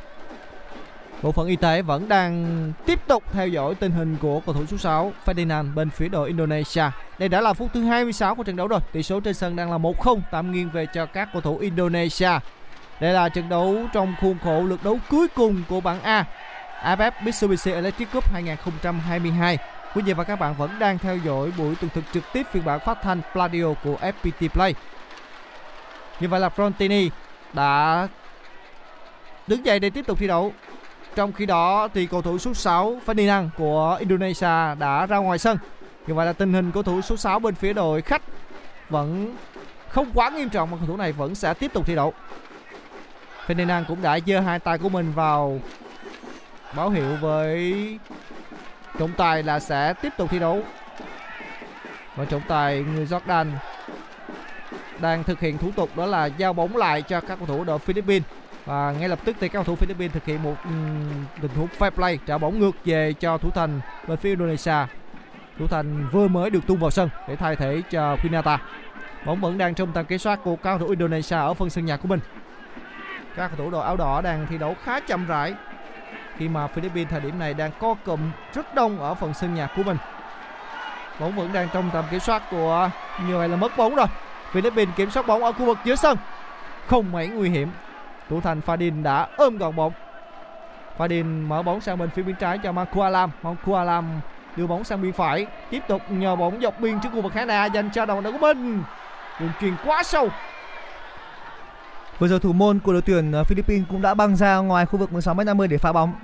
Bộ 1.22 1.32
phận 1.32 1.48
y 1.48 1.56
tế 1.56 1.82
vẫn 1.82 2.08
đang 2.08 2.72
tiếp 2.86 3.06
tục 3.06 3.22
theo 3.32 3.48
dõi 3.48 3.74
tình 3.74 3.92
hình 3.92 4.16
của 4.20 4.40
cầu 4.40 4.54
thủ 4.54 4.66
số 4.66 4.76
6 4.76 5.12
Ferdinand, 5.24 5.74
bên 5.74 5.90
phía 5.90 6.08
đội 6.08 6.28
Indonesia. 6.28 6.84
Đây 7.18 7.28
đã 7.28 7.40
là 7.40 7.52
phút 7.52 7.70
thứ 7.74 7.82
26 7.82 8.34
của 8.34 8.42
trận 8.42 8.56
đấu 8.56 8.68
rồi. 8.68 8.80
Tỷ 8.92 9.02
số 9.02 9.20
trên 9.20 9.34
sân 9.34 9.56
đang 9.56 9.70
là 9.70 9.78
1-0 9.78 10.20
tạm 10.30 10.52
nghiêng 10.52 10.70
về 10.70 10.86
cho 10.94 11.06
các 11.06 11.28
cầu 11.32 11.42
thủ 11.42 11.58
Indonesia. 11.58 12.30
Đây 13.02 13.12
là 13.12 13.28
trận 13.28 13.48
đấu 13.48 13.76
trong 13.92 14.14
khuôn 14.20 14.38
khổ 14.44 14.62
lượt 14.62 14.84
đấu 14.84 14.98
cuối 15.10 15.28
cùng 15.28 15.62
của 15.68 15.80
bảng 15.80 16.02
A 16.02 16.24
AFF 16.82 17.10
Mitsubishi 17.22 17.72
Electric 17.72 18.12
Cup 18.12 18.32
2022. 18.32 19.58
Quý 19.94 20.02
vị 20.02 20.12
và 20.12 20.24
các 20.24 20.40
bạn 20.40 20.54
vẫn 20.58 20.70
đang 20.78 20.98
theo 20.98 21.16
dõi 21.16 21.52
buổi 21.58 21.74
tường 21.74 21.90
thực 21.94 22.04
trực 22.12 22.22
tiếp 22.32 22.46
phiên 22.52 22.64
bản 22.64 22.80
phát 22.80 22.98
thanh 23.02 23.20
Pladio 23.32 23.64
của 23.84 23.96
FPT 24.00 24.48
Play. 24.48 24.74
Như 26.20 26.28
vậy 26.28 26.40
là 26.40 26.48
Frontini 26.56 27.08
đã 27.52 28.08
đứng 29.46 29.66
dậy 29.66 29.78
để 29.78 29.90
tiếp 29.90 30.06
tục 30.06 30.18
thi 30.18 30.26
đấu. 30.26 30.52
Trong 31.14 31.32
khi 31.32 31.46
đó 31.46 31.88
thì 31.94 32.06
cầu 32.06 32.22
thủ 32.22 32.38
số 32.38 32.54
6 32.54 33.00
Ferdinand 33.06 33.48
của 33.58 33.96
Indonesia 34.00 34.74
đã 34.78 35.06
ra 35.06 35.16
ngoài 35.16 35.38
sân. 35.38 35.58
Như 36.06 36.14
vậy 36.14 36.26
là 36.26 36.32
tình 36.32 36.52
hình 36.52 36.72
cầu 36.72 36.82
thủ 36.82 37.00
số 37.00 37.16
6 37.16 37.38
bên 37.38 37.54
phía 37.54 37.72
đội 37.72 38.02
khách 38.02 38.22
vẫn 38.88 39.36
không 39.88 40.10
quá 40.14 40.30
nghiêm 40.30 40.48
trọng 40.48 40.70
mà 40.70 40.76
cầu 40.76 40.86
thủ 40.86 40.96
này 40.96 41.12
vẫn 41.12 41.34
sẽ 41.34 41.54
tiếp 41.54 41.72
tục 41.72 41.86
thi 41.86 41.94
đấu. 41.94 42.14
Ferdinand 43.46 43.84
cũng 43.84 44.02
đã 44.02 44.18
giơ 44.26 44.40
hai 44.40 44.58
tay 44.58 44.78
của 44.78 44.88
mình 44.88 45.12
vào. 45.12 45.60
Báo 46.76 46.90
hiệu 46.90 47.16
với 47.20 47.98
trọng 48.98 49.12
tài 49.12 49.42
là 49.42 49.60
sẽ 49.60 49.94
tiếp 50.02 50.12
tục 50.18 50.30
thi 50.30 50.38
đấu. 50.38 50.62
Và 52.16 52.24
trọng 52.24 52.42
tài 52.48 52.78
người 52.82 53.06
Jordan 53.06 53.46
đang 55.00 55.24
thực 55.24 55.40
hiện 55.40 55.58
thủ 55.58 55.70
tục 55.76 55.96
đó 55.96 56.06
là 56.06 56.26
giao 56.26 56.52
bóng 56.52 56.76
lại 56.76 57.02
cho 57.02 57.20
các 57.20 57.38
cầu 57.38 57.46
thủ 57.46 57.64
đội 57.64 57.78
Philippines. 57.78 58.22
Và 58.64 58.92
ngay 58.92 59.08
lập 59.08 59.18
tức 59.24 59.36
thì 59.40 59.48
các 59.48 59.52
cầu 59.52 59.64
thủ 59.64 59.76
Philippines 59.76 60.12
thực 60.12 60.24
hiện 60.24 60.42
một 60.42 60.54
ừ, 60.64 60.70
tình 61.42 61.50
huống 61.56 61.68
fair 61.78 61.90
play, 61.90 62.18
trả 62.26 62.38
bóng 62.38 62.58
ngược 62.58 62.76
về 62.84 63.12
cho 63.12 63.38
thủ 63.38 63.50
thành 63.50 63.80
bên 64.08 64.18
phía 64.18 64.28
Indonesia. 64.28 64.86
Thủ 65.58 65.66
thành 65.66 66.08
vừa 66.12 66.28
mới 66.28 66.50
được 66.50 66.66
tung 66.66 66.78
vào 66.78 66.90
sân 66.90 67.08
để 67.28 67.36
thay 67.36 67.56
thế 67.56 67.82
cho 67.90 68.16
Quinata 68.22 68.58
bóng 69.24 69.40
vẫn 69.40 69.58
đang 69.58 69.74
trong 69.74 69.92
tầm 69.92 70.06
kiểm 70.06 70.18
soát 70.18 70.40
của 70.44 70.56
các 70.56 70.62
cầu 70.62 70.78
thủ 70.78 70.88
Indonesia 70.88 71.36
ở 71.36 71.54
phần 71.54 71.70
sân 71.70 71.84
nhà 71.84 71.96
của 71.96 72.08
mình 72.08 72.20
các 73.36 73.48
cầu 73.48 73.56
thủ 73.56 73.70
đội 73.70 73.84
áo 73.84 73.96
đỏ 73.96 74.20
đang 74.20 74.46
thi 74.50 74.58
đấu 74.58 74.76
khá 74.84 75.00
chậm 75.00 75.26
rãi. 75.26 75.54
Khi 76.36 76.48
mà 76.48 76.66
Philippines 76.66 77.10
thời 77.10 77.20
điểm 77.20 77.38
này 77.38 77.54
đang 77.54 77.70
co 77.78 77.94
cụm 77.94 78.20
rất 78.54 78.74
đông 78.74 79.00
ở 79.00 79.14
phần 79.14 79.34
sân 79.34 79.54
nhà 79.54 79.68
của 79.76 79.82
mình. 79.82 79.96
Bóng 81.20 81.36
vẫn 81.36 81.52
đang 81.52 81.68
trong 81.72 81.90
tầm 81.92 82.04
kiểm 82.10 82.20
soát 82.20 82.42
của 82.50 82.90
như 83.26 83.38
vậy 83.38 83.48
là 83.48 83.56
mất 83.56 83.76
bóng 83.76 83.94
rồi. 83.94 84.06
Philippines 84.50 84.96
kiểm 84.96 85.10
soát 85.10 85.26
bóng 85.26 85.44
ở 85.44 85.52
khu 85.52 85.66
vực 85.66 85.78
giữa 85.84 85.94
sân. 85.94 86.18
Không 86.86 87.12
mấy 87.12 87.28
nguy 87.28 87.50
hiểm. 87.50 87.70
Thủ 88.28 88.40
thành 88.40 88.60
Fadin 88.66 89.02
đã 89.02 89.26
ôm 89.36 89.58
gọn 89.58 89.76
bóng. 89.76 89.92
Fadin 90.98 91.48
mở 91.48 91.62
bóng 91.62 91.80
sang 91.80 91.98
bên 91.98 92.10
phía 92.10 92.22
bên 92.22 92.34
trái 92.34 92.58
cho 92.58 92.72
Mankualam 92.72 93.30
Mankualam 93.42 94.20
đưa 94.56 94.66
bóng 94.66 94.84
sang 94.84 95.02
bên 95.02 95.12
phải. 95.12 95.46
Tiếp 95.70 95.82
tục 95.88 96.02
nhờ 96.08 96.36
bóng 96.36 96.60
dọc 96.60 96.80
biên 96.80 97.00
trước 97.00 97.08
khu 97.12 97.20
vực 97.20 97.32
khán 97.32 97.46
đài 97.46 97.70
dành 97.70 97.90
cho 97.90 98.06
đồng 98.06 98.22
đội 98.22 98.32
của 98.32 98.38
mình. 98.38 98.82
Đường 99.40 99.50
truyền 99.60 99.74
quá 99.84 100.02
sâu. 100.02 100.28
Vừa 102.22 102.28
rồi 102.28 102.40
thủ 102.40 102.52
môn 102.52 102.78
của 102.78 102.92
đội 102.92 103.02
tuyển 103.02 103.32
ờ, 103.32 103.44
Philippines 103.44 103.88
cũng 103.88 104.02
đã 104.02 104.14
băng 104.14 104.36
ra 104.36 104.56
ngoài 104.56 104.86
khu 104.86 104.98
vực 104.98 105.10
16m50 105.12 105.66
để 105.66 105.78
phá 105.78 105.92
bóng. 105.92 106.14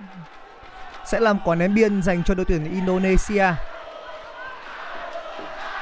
Sẽ 1.04 1.20
làm 1.20 1.38
quả 1.44 1.54
ném 1.54 1.74
biên 1.74 2.02
dành 2.02 2.24
cho 2.24 2.34
đội 2.34 2.44
tuyển 2.44 2.72
Indonesia. 2.72 3.44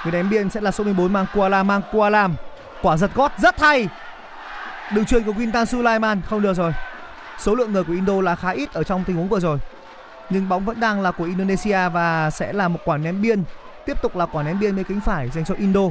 Người 0.04 0.12
ném 0.12 0.30
biên 0.30 0.50
sẽ 0.50 0.60
là 0.60 0.70
số 0.70 0.84
14 0.84 1.12
mang 1.12 1.26
Kuala. 1.92 2.28
Quả 2.82 2.96
giật 2.96 3.10
gót, 3.14 3.32
rất 3.38 3.60
hay. 3.60 3.88
Đường 4.94 5.04
truyền 5.04 5.22
của 5.22 5.32
Quintan 5.32 5.66
Sulaiman 5.66 6.20
không 6.26 6.42
được 6.42 6.54
rồi. 6.54 6.72
Số 7.38 7.54
lượng 7.54 7.72
người 7.72 7.84
của 7.84 7.92
Indo 7.92 8.20
là 8.20 8.34
khá 8.36 8.50
ít 8.50 8.72
ở 8.72 8.82
trong 8.82 9.04
tình 9.04 9.16
huống 9.16 9.28
vừa 9.28 9.40
rồi. 9.40 9.58
Nhưng 10.30 10.48
bóng 10.48 10.64
vẫn 10.64 10.80
đang 10.80 11.00
là 11.00 11.10
của 11.10 11.24
Indonesia 11.24 11.88
và 11.88 12.30
sẽ 12.30 12.52
là 12.52 12.68
một 12.68 12.80
quả 12.84 12.96
ném 12.96 13.22
biên. 13.22 13.42
Tiếp 13.86 14.02
tục 14.02 14.16
là 14.16 14.26
quả 14.26 14.42
ném 14.42 14.60
biên 14.60 14.76
bên 14.76 14.84
cánh 14.84 15.00
phải 15.00 15.28
dành 15.28 15.44
cho 15.44 15.54
Indo. 15.58 15.82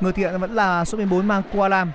Người 0.00 0.12
thiện 0.12 0.38
vẫn 0.38 0.54
là 0.54 0.84
số 0.84 0.98
14 0.98 1.28
Mangkualam. 1.28 1.92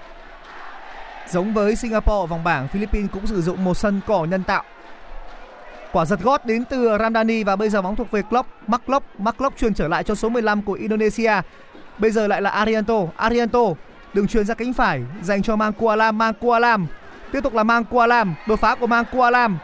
Giống 1.32 1.54
với 1.54 1.76
Singapore 1.76 2.24
ở 2.24 2.26
vòng 2.26 2.44
bảng, 2.44 2.68
Philippines 2.68 3.12
cũng 3.12 3.28
sử 3.28 3.42
dụng 3.42 3.64
một 3.64 3.74
sân 3.74 4.02
cỏ 4.08 4.26
nhân 4.26 4.44
tạo. 4.44 4.64
Quả 5.92 6.06
giật 6.06 6.20
gót 6.20 6.46
đến 6.46 6.66
từ 6.66 6.98
Ramdani 7.00 7.44
và 7.44 7.56
bây 7.56 7.70
giờ 7.70 7.82
bóng 7.82 7.96
thuộc 7.96 8.12
về 8.12 8.22
Klopp, 8.22 8.50
Mark 9.18 9.38
Klopp, 9.38 9.58
truyền 9.58 9.74
trở 9.74 9.88
lại 9.88 10.04
cho 10.04 10.16
số 10.16 10.30
15 10.30 10.62
của 10.62 10.74
Indonesia. 10.74 11.34
Bây 11.98 12.12
giờ 12.12 12.28
lại 12.28 12.42
là 12.42 12.50
Arianto, 12.50 12.96
Arianto 13.16 13.60
đường 14.14 14.28
truyền 14.28 14.46
ra 14.46 14.54
cánh 14.54 14.74
phải 14.74 15.02
dành 15.22 15.44
cho 15.44 15.56
Mangkualam, 15.56 16.18
Mangkualam. 16.18 16.88
Tiếp 17.32 17.44
tục 17.44 17.54
là 17.54 17.64
Mangkualam, 17.64 18.36
đột 18.48 18.60
phá 18.60 18.76
của 18.76 18.88
Mangkualam. 18.88 19.58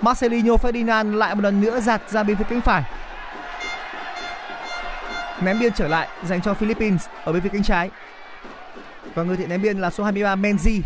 Marcelinho 0.00 0.54
Ferdinand 0.54 1.14
lại 1.14 1.34
một 1.34 1.40
lần 1.40 1.60
nữa 1.60 1.80
giạt 1.80 2.02
ra 2.10 2.22
bên 2.22 2.36
phía 2.36 2.44
cánh 2.50 2.60
phải. 2.60 2.82
Ném 5.40 5.58
biên 5.58 5.72
trở 5.72 5.88
lại 5.88 6.08
dành 6.24 6.40
cho 6.42 6.54
Philippines 6.54 7.06
ở 7.24 7.32
bên 7.32 7.42
phía 7.42 7.48
cánh 7.48 7.62
trái. 7.62 7.90
Và 9.14 9.22
người 9.22 9.36
thiện 9.36 9.48
ném 9.48 9.62
biên 9.62 9.78
là 9.78 9.90
số 9.90 10.04
23 10.04 10.36
Menzi. 10.36 10.80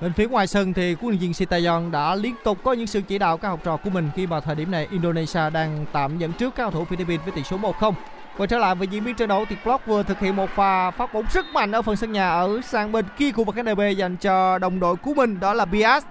Bên 0.00 0.12
phía 0.12 0.28
ngoài 0.28 0.46
sân 0.46 0.72
thì 0.72 0.94
huấn 0.94 1.10
luyện 1.10 1.20
viên 1.20 1.34
Sitayon 1.34 1.90
đã 1.90 2.14
liên 2.14 2.34
tục 2.44 2.58
có 2.64 2.72
những 2.72 2.86
sự 2.86 3.00
chỉ 3.00 3.18
đạo 3.18 3.36
các 3.36 3.48
học 3.48 3.60
trò 3.64 3.76
của 3.76 3.90
mình 3.90 4.10
khi 4.16 4.26
mà 4.26 4.40
thời 4.40 4.54
điểm 4.54 4.70
này 4.70 4.88
Indonesia 4.90 5.50
đang 5.52 5.86
tạm 5.92 6.18
dẫn 6.18 6.32
trước 6.32 6.54
các 6.54 6.62
cầu 6.62 6.70
thủ 6.70 6.84
Philippines 6.84 7.24
với 7.24 7.32
tỷ 7.32 7.42
số 7.42 7.58
1-0. 7.58 7.92
Quay 8.36 8.46
trở 8.46 8.58
lại 8.58 8.74
với 8.74 8.86
diễn 8.88 9.04
biến 9.04 9.14
trận 9.14 9.28
đấu 9.28 9.44
thì 9.48 9.56
Klopp 9.64 9.86
vừa 9.86 10.02
thực 10.02 10.20
hiện 10.20 10.36
một 10.36 10.50
pha 10.50 10.90
phát 10.90 11.14
bóng 11.14 11.24
rất 11.32 11.46
mạnh 11.46 11.72
ở 11.72 11.82
phần 11.82 11.96
sân 11.96 12.12
nhà 12.12 12.30
ở 12.30 12.60
sang 12.64 12.92
bên 12.92 13.04
kia 13.18 13.32
khu 13.32 13.44
vực 13.44 13.56
NB 13.62 13.80
dành 13.96 14.16
cho 14.16 14.58
đồng 14.58 14.80
đội 14.80 14.96
của 14.96 15.14
mình, 15.14 15.40
đó 15.40 15.54
là 15.54 15.64
Bias. 15.64 16.04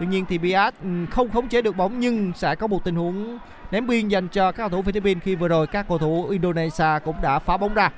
Tuy 0.00 0.06
nhiên 0.06 0.24
thì 0.28 0.38
Bias 0.38 0.74
ừ, 0.82 0.88
không 1.10 1.30
khống 1.30 1.48
chế 1.48 1.62
được 1.62 1.76
bóng 1.76 2.00
nhưng 2.00 2.32
sẽ 2.36 2.54
có 2.54 2.66
một 2.66 2.84
tình 2.84 2.96
huống 2.96 3.38
ném 3.70 3.86
biên 3.86 4.08
dành 4.08 4.28
cho 4.28 4.52
các 4.52 4.56
cầu 4.56 4.68
thủ 4.68 4.82
Philippines 4.82 5.22
khi 5.22 5.34
vừa 5.34 5.48
rồi 5.48 5.66
các 5.66 5.88
cầu 5.88 5.98
thủ 5.98 6.28
Indonesia 6.30 6.98
cũng 7.04 7.16
đã 7.22 7.38
phá 7.38 7.56
bóng 7.56 7.74
ra. 7.74 7.90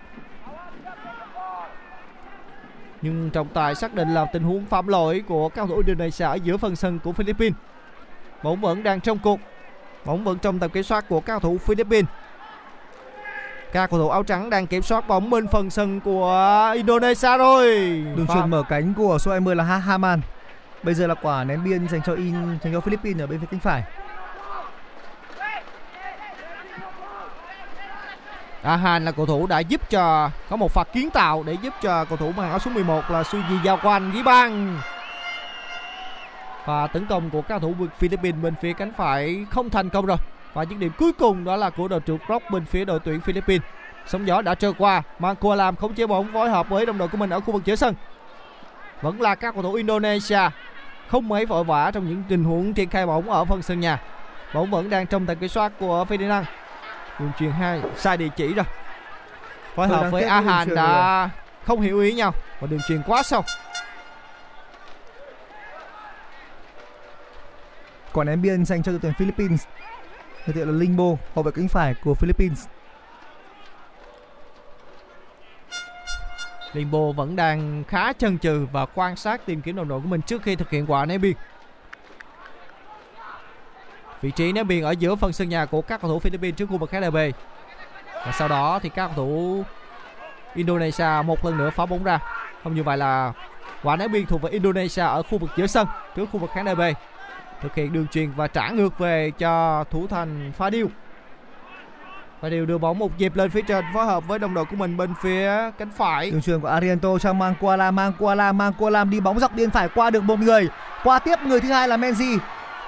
Nhưng 3.04 3.30
trọng 3.30 3.48
tài 3.48 3.74
xác 3.74 3.94
định 3.94 4.14
là 4.14 4.24
tình 4.24 4.42
huống 4.42 4.64
phạm 4.64 4.86
lỗi 4.86 5.22
của 5.28 5.48
cầu 5.48 5.66
thủ 5.66 5.82
Indonesia 5.86 6.24
ở 6.24 6.34
giữa 6.34 6.56
phần 6.56 6.76
sân 6.76 6.98
của 6.98 7.12
Philippines. 7.12 7.54
Bóng 8.42 8.60
vẫn 8.60 8.82
đang 8.82 9.00
trong 9.00 9.18
cuộc. 9.18 9.40
Bóng 10.04 10.24
vẫn 10.24 10.38
trong 10.38 10.58
tầm 10.58 10.70
kiểm 10.70 10.82
soát 10.82 11.08
của 11.08 11.20
cầu 11.20 11.38
thủ 11.38 11.58
Philippines. 11.58 12.08
Các 13.72 13.90
cầu 13.90 14.00
thủ 14.00 14.08
áo 14.08 14.22
trắng 14.22 14.50
đang 14.50 14.66
kiểm 14.66 14.82
soát 14.82 15.08
bóng 15.08 15.30
bên 15.30 15.48
phần 15.48 15.70
sân 15.70 16.00
của 16.00 16.72
Indonesia 16.74 17.38
rồi. 17.38 17.66
Đường 18.16 18.26
truyền 18.34 18.50
mở 18.50 18.62
cánh 18.68 18.94
của 18.94 19.18
số 19.18 19.30
20 19.30 19.56
là 19.56 19.64
Haman. 19.64 20.20
Bây 20.82 20.94
giờ 20.94 21.06
là 21.06 21.14
quả 21.14 21.44
ném 21.44 21.64
biên 21.64 21.88
dành 21.88 22.00
cho 22.06 22.14
In 22.14 22.34
dành 22.62 22.72
cho 22.72 22.80
Philippines 22.80 23.20
ở 23.20 23.26
bên 23.26 23.40
phía 23.40 23.46
cánh 23.50 23.60
phải. 23.60 23.82
Dahan 28.64 29.04
là 29.04 29.12
cầu 29.12 29.26
thủ 29.26 29.46
đã 29.46 29.58
giúp 29.58 29.90
cho 29.90 30.30
có 30.50 30.56
một 30.56 30.72
pha 30.72 30.84
kiến 30.84 31.10
tạo 31.10 31.42
để 31.42 31.56
giúp 31.62 31.74
cho 31.82 32.04
cầu 32.04 32.16
thủ 32.16 32.32
mang 32.36 32.50
áo 32.50 32.58
số 32.58 32.70
11 32.70 33.10
là 33.10 33.22
Suji 33.22 33.62
Giao 33.64 33.78
Quanh 33.82 34.10
ghi 34.12 34.22
bàn. 34.22 34.78
Và 36.64 36.86
tấn 36.86 37.06
công 37.06 37.30
của 37.30 37.42
các 37.42 37.48
cầu 37.48 37.60
thủ 37.60 37.86
Philippines 37.98 38.42
bên 38.42 38.54
phía 38.62 38.72
cánh 38.72 38.92
phải 38.92 39.46
không 39.50 39.70
thành 39.70 39.88
công 39.88 40.06
rồi. 40.06 40.16
Và 40.54 40.64
những 40.64 40.80
điểm 40.80 40.92
cuối 40.98 41.12
cùng 41.12 41.44
đó 41.44 41.56
là 41.56 41.70
của 41.70 41.88
đội 41.88 42.00
trưởng 42.00 42.18
Rock 42.28 42.50
bên 42.50 42.64
phía 42.64 42.84
đội 42.84 43.00
tuyển 43.04 43.20
Philippines. 43.20 43.62
Sóng 44.06 44.26
gió 44.26 44.42
đã 44.42 44.54
trôi 44.54 44.72
qua, 44.78 45.02
Marco 45.18 45.54
làm 45.54 45.76
không 45.76 45.94
chế 45.94 46.06
bóng 46.06 46.32
phối 46.32 46.50
hợp 46.50 46.68
với 46.68 46.86
đồng 46.86 46.98
đội 46.98 47.08
của 47.08 47.16
mình 47.16 47.30
ở 47.30 47.40
khu 47.40 47.52
vực 47.52 47.64
giữa 47.64 47.76
sân. 47.76 47.94
Vẫn 49.02 49.22
là 49.22 49.34
các 49.34 49.54
cầu 49.54 49.62
thủ 49.62 49.72
Indonesia 49.72 50.40
không 51.08 51.28
mấy 51.28 51.46
vội 51.46 51.64
vã 51.64 51.90
trong 51.94 52.08
những 52.08 52.22
tình 52.28 52.44
huống 52.44 52.72
triển 52.72 52.88
khai 52.88 53.06
bóng 53.06 53.30
ở 53.30 53.44
phần 53.44 53.62
sân 53.62 53.80
nhà. 53.80 54.00
Bóng 54.54 54.70
vẫn 54.70 54.90
đang 54.90 55.06
trong 55.06 55.26
tầm 55.26 55.36
kiểm 55.36 55.48
soát 55.48 55.72
của 55.78 56.06
Ferdinand 56.08 56.44
đường 57.18 57.32
truyền 57.38 57.50
hai 57.50 57.82
sai 57.96 58.16
địa 58.16 58.28
chỉ 58.36 58.54
rồi. 58.54 58.64
Phối 59.74 59.88
hợp 59.88 60.10
với 60.10 60.22
a 60.22 60.40
hàn 60.40 60.74
đã 60.74 61.30
không 61.64 61.80
hiểu 61.80 62.00
ý 62.00 62.12
nhau 62.12 62.34
và 62.60 62.66
đường 62.66 62.80
truyền 62.88 63.02
quá 63.06 63.22
sâu. 63.22 63.42
Quả 68.12 68.24
ném 68.24 68.42
biên 68.42 68.64
dành 68.64 68.82
cho 68.82 68.92
đội 68.92 69.00
tuyển 69.02 69.12
Philippines. 69.14 69.64
Người 70.46 70.54
tiện 70.54 70.68
là 70.68 70.74
Lingbo 70.78 71.04
hậu 71.34 71.42
vệ 71.42 71.52
cánh 71.54 71.68
phải 71.68 71.94
của 72.04 72.14
Philippines. 72.14 72.66
Limbo 76.72 77.12
vẫn 77.16 77.36
đang 77.36 77.84
khá 77.88 78.12
chần 78.12 78.38
chừ 78.38 78.66
và 78.72 78.86
quan 78.86 79.16
sát 79.16 79.46
tìm 79.46 79.62
kiếm 79.62 79.76
đồng 79.76 79.88
đội 79.88 80.00
của 80.00 80.08
mình 80.08 80.22
trước 80.22 80.42
khi 80.42 80.56
thực 80.56 80.70
hiện 80.70 80.86
quả 80.86 81.06
ném 81.06 81.20
biên. 81.20 81.32
Vị 84.24 84.30
trí 84.30 84.52
ném 84.52 84.68
biên 84.68 84.82
ở 84.82 84.90
giữa 84.90 85.14
phần 85.14 85.32
sân 85.32 85.48
nhà 85.48 85.66
của 85.66 85.82
các 85.82 86.00
cầu 86.00 86.10
thủ 86.10 86.18
Philippines 86.18 86.56
trước 86.56 86.66
khu 86.66 86.78
vực 86.78 86.90
KDB. 86.90 87.16
Và 88.26 88.32
sau 88.38 88.48
đó 88.48 88.78
thì 88.82 88.88
các 88.88 89.06
cầu 89.06 89.14
thủ 89.16 89.64
Indonesia 90.54 91.06
một 91.24 91.44
lần 91.44 91.58
nữa 91.58 91.70
phá 91.70 91.86
bóng 91.86 92.04
ra. 92.04 92.18
Không 92.62 92.74
như 92.74 92.82
vậy 92.82 92.96
là 92.96 93.32
quả 93.82 93.96
ném 93.96 94.12
biên 94.12 94.26
thuộc 94.26 94.42
về 94.42 94.50
Indonesia 94.50 95.02
ở 95.02 95.22
khu 95.22 95.38
vực 95.38 95.50
giữa 95.56 95.66
sân 95.66 95.86
trước 96.16 96.26
khu 96.32 96.40
vực 96.40 96.50
khán 96.54 96.64
đài 96.64 96.74
B. 96.74 96.80
Thực 97.62 97.74
hiện 97.74 97.92
đường 97.92 98.06
truyền 98.06 98.30
và 98.36 98.46
trả 98.46 98.70
ngược 98.70 98.98
về 98.98 99.30
cho 99.38 99.84
thủ 99.90 100.06
thành 100.06 100.52
Pha 100.56 100.70
Điêu. 100.70 100.86
và 102.40 102.48
điều 102.48 102.66
đưa 102.66 102.78
bóng 102.78 102.98
một 102.98 103.18
nhịp 103.18 103.36
lên 103.36 103.50
phía 103.50 103.62
trên 103.62 103.84
phối 103.94 104.06
hợp 104.06 104.28
với 104.28 104.38
đồng 104.38 104.54
đội 104.54 104.64
của 104.64 104.76
mình 104.76 104.96
bên 104.96 105.14
phía 105.22 105.70
cánh 105.78 105.90
phải. 105.96 106.30
Đường 106.30 106.42
truyền 106.42 106.60
của 106.60 106.68
Ariento 106.68 107.18
cho 107.18 107.32
Mangkuala, 107.32 107.90
Mangkuala, 107.90 108.52
Mangkuala 108.52 109.04
đi 109.04 109.20
bóng 109.20 109.38
dọc 109.38 109.54
biên 109.54 109.70
phải 109.70 109.88
qua 109.94 110.10
được 110.10 110.24
một 110.24 110.38
người. 110.38 110.68
Qua 111.04 111.18
tiếp 111.18 111.38
người 111.46 111.60
thứ 111.60 111.68
hai 111.68 111.88
là 111.88 111.96
Menzi. 111.96 112.38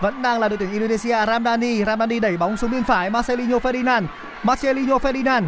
Vẫn 0.00 0.22
đang 0.22 0.40
là 0.40 0.48
đội 0.48 0.58
tuyển 0.58 0.72
Indonesia 0.72 1.26
Ramdani 1.26 1.84
Ramdani 1.84 2.20
đẩy 2.20 2.36
bóng 2.36 2.56
xuống 2.56 2.70
bên 2.70 2.84
phải 2.84 3.10
Marcelinho 3.10 3.58
Ferdinand. 3.58 4.02
Marcelinho 4.42 4.96
Ferdinand 4.96 5.42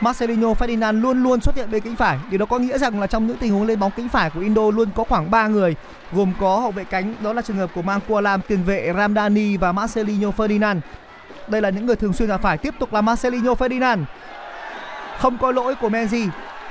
Marcelinho 0.00 0.48
Ferdinand 0.48 1.00
luôn 1.00 1.22
luôn 1.22 1.40
xuất 1.40 1.56
hiện 1.56 1.70
bên 1.70 1.80
cánh 1.80 1.96
phải. 1.96 2.18
Điều 2.30 2.38
đó 2.38 2.46
có 2.46 2.58
nghĩa 2.58 2.78
rằng 2.78 3.00
là 3.00 3.06
trong 3.06 3.26
những 3.26 3.36
tình 3.36 3.52
huống 3.52 3.66
lên 3.66 3.80
bóng 3.80 3.90
cánh 3.96 4.08
phải 4.08 4.30
của 4.30 4.40
Indo 4.40 4.70
luôn 4.70 4.88
có 4.94 5.04
khoảng 5.04 5.30
3 5.30 5.48
người, 5.48 5.76
gồm 6.12 6.32
có 6.40 6.58
hậu 6.58 6.70
vệ 6.70 6.84
cánh 6.84 7.14
đó 7.20 7.32
là 7.32 7.42
trường 7.42 7.56
hợp 7.56 7.70
của 7.74 7.82
Mangkualam, 7.82 8.40
tiền 8.48 8.64
vệ 8.64 8.92
Ramdani 8.96 9.56
và 9.56 9.72
Marcelinho 9.72 10.30
Ferdinand. 10.36 10.80
Đây 11.48 11.60
là 11.62 11.70
những 11.70 11.86
người 11.86 11.96
thường 11.96 12.12
xuyên 12.12 12.28
ra 12.28 12.36
phải 12.36 12.58
tiếp 12.58 12.74
tục 12.78 12.92
là 12.92 13.00
Marcelinho 13.00 13.52
Ferdinand. 13.52 14.04
Không 15.18 15.38
có 15.38 15.52
lỗi 15.52 15.74
của 15.74 15.88
Menzi. 15.88 16.28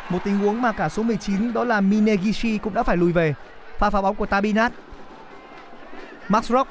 Một 0.10 0.20
tình 0.24 0.38
huống 0.38 0.62
mà 0.62 0.72
cả 0.72 0.90
số 0.90 1.04
19 1.04 1.54
đó 1.54 1.64
là 1.64 1.82
Minegishi 1.82 2.58
cũng 2.58 2.74
đã 2.74 2.84
phải 2.84 2.98
lùi 2.98 3.12
về. 3.12 3.34
Pha 3.78 3.90
phá 3.90 4.02
bóng 4.02 4.16
của 4.16 4.26
Tabinat. 4.26 4.72
Max 6.28 6.52
Rock. 6.52 6.70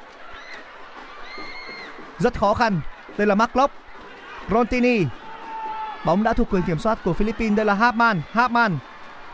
Rất 2.19 2.39
khó 2.39 2.55
khăn. 2.55 2.81
Đây 3.19 3.27
là 3.27 3.35
Marklock 3.35 3.75
Rontini 4.51 5.05
Bóng 6.05 6.23
đã 6.23 6.33
thuộc 6.33 6.51
quyền 6.51 6.62
kiểm 6.62 6.79
soát 6.79 6.99
của 7.05 7.12
Philippines. 7.12 7.57
Đây 7.57 7.67
là 7.67 7.75
Hapman. 7.75 8.23
Hapman. 8.33 8.79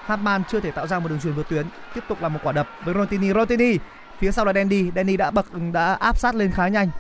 Hapman 0.07 0.43
chưa 0.45 0.61
thể 0.61 0.71
tạo 0.71 0.87
ra 0.87 0.99
một 0.99 1.09
đường 1.09 1.21
truyền 1.21 1.35
vượt 1.35 1.49
tuyến. 1.49 1.67
Tiếp 1.95 2.01
tục 2.09 2.23
là 2.23 2.29
một 2.29 2.39
quả 2.43 2.53
đập 2.53 2.69
với 2.85 2.95
Rontini. 2.95 3.33
Rontini. 3.33 3.79
Phía 4.19 4.33
sau 4.33 4.45
là 4.45 4.53
Dandy. 4.53 4.91
Dandy 4.97 5.17
đã 5.17 5.31
bậc 5.31 5.47
đã 5.73 5.95
áp 5.95 6.19
sát 6.19 6.35
lên 6.35 6.51
khá 6.51 6.69
nhanh. 6.69 6.91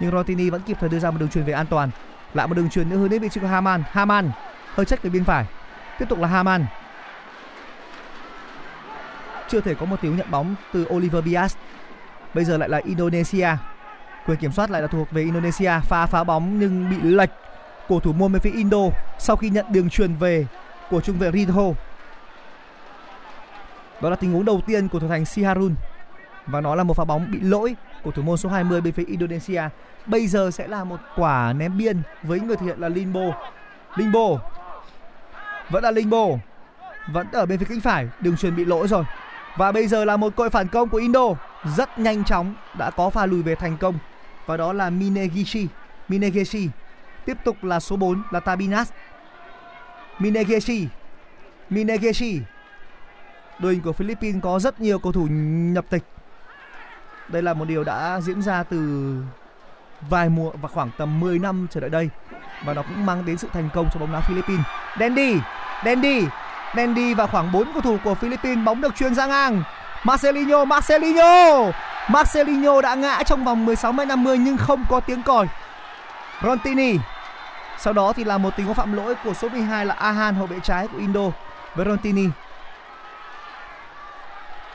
Nhưng 0.00 0.10
Rontini 0.10 0.50
vẫn 0.50 0.62
kịp 0.62 0.76
thời 0.80 0.88
đưa 0.88 0.98
ra 0.98 1.10
một 1.10 1.16
đường 1.20 1.28
truyền 1.28 1.44
về 1.44 1.52
an 1.52 1.66
toàn. 1.66 1.90
Lại 2.34 2.46
một 2.46 2.54
đường 2.54 2.70
truyền 2.70 2.88
nữa 2.88 2.96
hướng 2.96 3.08
đến 3.08 3.22
vị 3.22 3.28
trí 3.28 3.40
của 3.40 3.46
Haman. 3.46 3.82
Haman 3.90 4.30
hơi 4.74 4.86
chất 4.86 5.02
về 5.02 5.10
bên 5.10 5.24
phải. 5.24 5.44
Tiếp 5.98 6.04
tục 6.08 6.18
là 6.18 6.28
Haman. 6.28 6.66
Chưa 9.48 9.60
thể 9.60 9.74
có 9.74 9.86
một 9.86 9.96
tiếng 10.02 10.16
nhận 10.16 10.30
bóng 10.30 10.54
từ 10.72 10.86
Oliver 10.94 11.24
Bias. 11.24 11.56
Bây 12.34 12.44
giờ 12.44 12.56
lại 12.56 12.68
là 12.68 12.80
Indonesia. 12.84 13.48
Quyền 14.26 14.38
kiểm 14.38 14.52
soát 14.52 14.70
lại 14.70 14.82
là 14.82 14.88
thuộc 14.88 15.10
về 15.10 15.22
Indonesia. 15.22 15.72
Pha 15.82 16.06
phá 16.06 16.24
bóng 16.24 16.58
nhưng 16.58 16.90
bị 16.90 16.96
lệch. 17.02 17.30
Cổ 17.88 18.00
thủ 18.00 18.12
môn 18.12 18.32
bên 18.32 18.42
phía 18.42 18.50
Indo 18.50 18.78
sau 19.18 19.36
khi 19.36 19.50
nhận 19.50 19.66
đường 19.68 19.90
truyền 19.90 20.14
về 20.14 20.46
của 20.90 21.00
trung 21.00 21.18
vệ 21.18 21.30
Ridho 21.32 21.62
Đó 24.00 24.10
là 24.10 24.16
tình 24.16 24.32
huống 24.32 24.44
đầu 24.44 24.60
tiên 24.66 24.88
của 24.88 24.98
thủ 24.98 25.08
thành 25.08 25.24
Siharun. 25.24 25.74
Và 26.46 26.60
nó 26.60 26.74
là 26.74 26.84
một 26.84 26.94
pha 26.96 27.04
bóng 27.04 27.30
bị 27.30 27.40
lỗi 27.40 27.76
của 28.02 28.10
thủ 28.10 28.22
môn 28.22 28.36
số 28.36 28.48
20 28.48 28.80
bên 28.80 28.92
phía 28.92 29.04
Indonesia. 29.04 29.62
Bây 30.06 30.26
giờ 30.26 30.50
sẽ 30.50 30.68
là 30.68 30.84
một 30.84 31.00
quả 31.16 31.52
ném 31.52 31.78
biên 31.78 32.02
với 32.22 32.40
người 32.40 32.56
thực 32.56 32.66
hiện 32.66 32.80
là 32.80 32.88
Limbo. 32.88 33.20
Limbo. 33.96 34.28
Vẫn 35.70 35.84
là 35.84 35.90
Limbo. 35.90 36.26
Vẫn 37.12 37.26
ở 37.32 37.46
bên 37.46 37.58
phía 37.58 37.66
cánh 37.68 37.80
phải. 37.80 38.08
Đường 38.20 38.36
truyền 38.36 38.56
bị 38.56 38.64
lỗi 38.64 38.88
rồi. 38.88 39.04
Và 39.56 39.72
bây 39.72 39.86
giờ 39.86 40.04
là 40.04 40.16
một 40.16 40.36
cội 40.36 40.50
phản 40.50 40.68
công 40.68 40.88
của 40.88 40.98
Indo 40.98 41.34
rất 41.64 41.98
nhanh 41.98 42.24
chóng 42.24 42.54
đã 42.78 42.90
có 42.90 43.10
pha 43.10 43.26
lùi 43.26 43.42
về 43.42 43.54
thành 43.54 43.76
công 43.76 43.98
và 44.46 44.56
đó 44.56 44.72
là 44.72 44.90
Minegishi 44.90 45.66
Minegishi 46.08 46.68
Tiếp 47.28 47.36
tục 47.44 47.64
là 47.64 47.80
số 47.80 47.96
4 47.96 48.22
là 48.30 48.40
Tabinas. 48.40 48.90
Minegishi, 50.18 50.88
Minegishi 51.70 52.40
Đội 53.58 53.72
hình 53.72 53.82
của 53.82 53.92
Philippines 53.92 54.42
có 54.42 54.58
rất 54.58 54.80
nhiều 54.80 54.98
cầu 54.98 55.12
thủ 55.12 55.26
nhập 55.30 55.84
tịch. 55.90 56.02
Đây 57.28 57.42
là 57.42 57.54
một 57.54 57.64
điều 57.64 57.84
đã 57.84 58.20
diễn 58.20 58.42
ra 58.42 58.62
từ 58.62 59.14
vài 60.08 60.28
mùa 60.28 60.50
và 60.62 60.68
khoảng 60.68 60.90
tầm 60.98 61.20
10 61.20 61.38
năm 61.38 61.66
trở 61.70 61.80
lại 61.80 61.90
đây 61.90 62.10
và 62.64 62.74
nó 62.74 62.82
cũng 62.82 63.06
mang 63.06 63.24
đến 63.24 63.38
sự 63.38 63.48
thành 63.52 63.68
công 63.74 63.88
cho 63.94 64.00
bóng 64.00 64.12
đá 64.12 64.20
Philippines. 64.20 64.66
Dandy, 65.00 65.34
Dandy, 65.84 66.26
Dandy 66.76 67.14
và 67.14 67.26
khoảng 67.26 67.52
4 67.52 67.72
cầu 67.72 67.80
thủ 67.80 67.98
của 68.04 68.14
Philippines 68.14 68.64
bóng 68.64 68.80
được 68.80 68.94
chuyền 68.96 69.14
ra 69.14 69.26
ngang. 69.26 69.62
Marcelinho, 70.04 70.64
Marcelinho. 70.64 71.72
Marcelinho 72.08 72.80
đã 72.80 72.94
ngã 72.94 73.22
trong 73.22 73.44
vòng 73.44 73.66
16 73.66 73.92
m 73.92 73.96
50 74.08 74.38
nhưng 74.38 74.56
không 74.56 74.84
có 74.88 75.00
tiếng 75.00 75.22
còi. 75.22 75.46
Rontini 76.42 76.98
sau 77.78 77.92
đó 77.92 78.12
thì 78.12 78.24
là 78.24 78.38
một 78.38 78.56
tình 78.56 78.66
huống 78.66 78.74
phạm 78.74 78.92
lỗi 78.92 79.14
của 79.24 79.34
số 79.34 79.48
12 79.48 79.86
là 79.86 79.94
Ahan 79.94 80.34
hậu 80.34 80.46
vệ 80.46 80.56
trái 80.62 80.88
của 80.88 80.98
Indo 80.98 81.30
với 81.74 81.86
Rontini. 81.86 82.26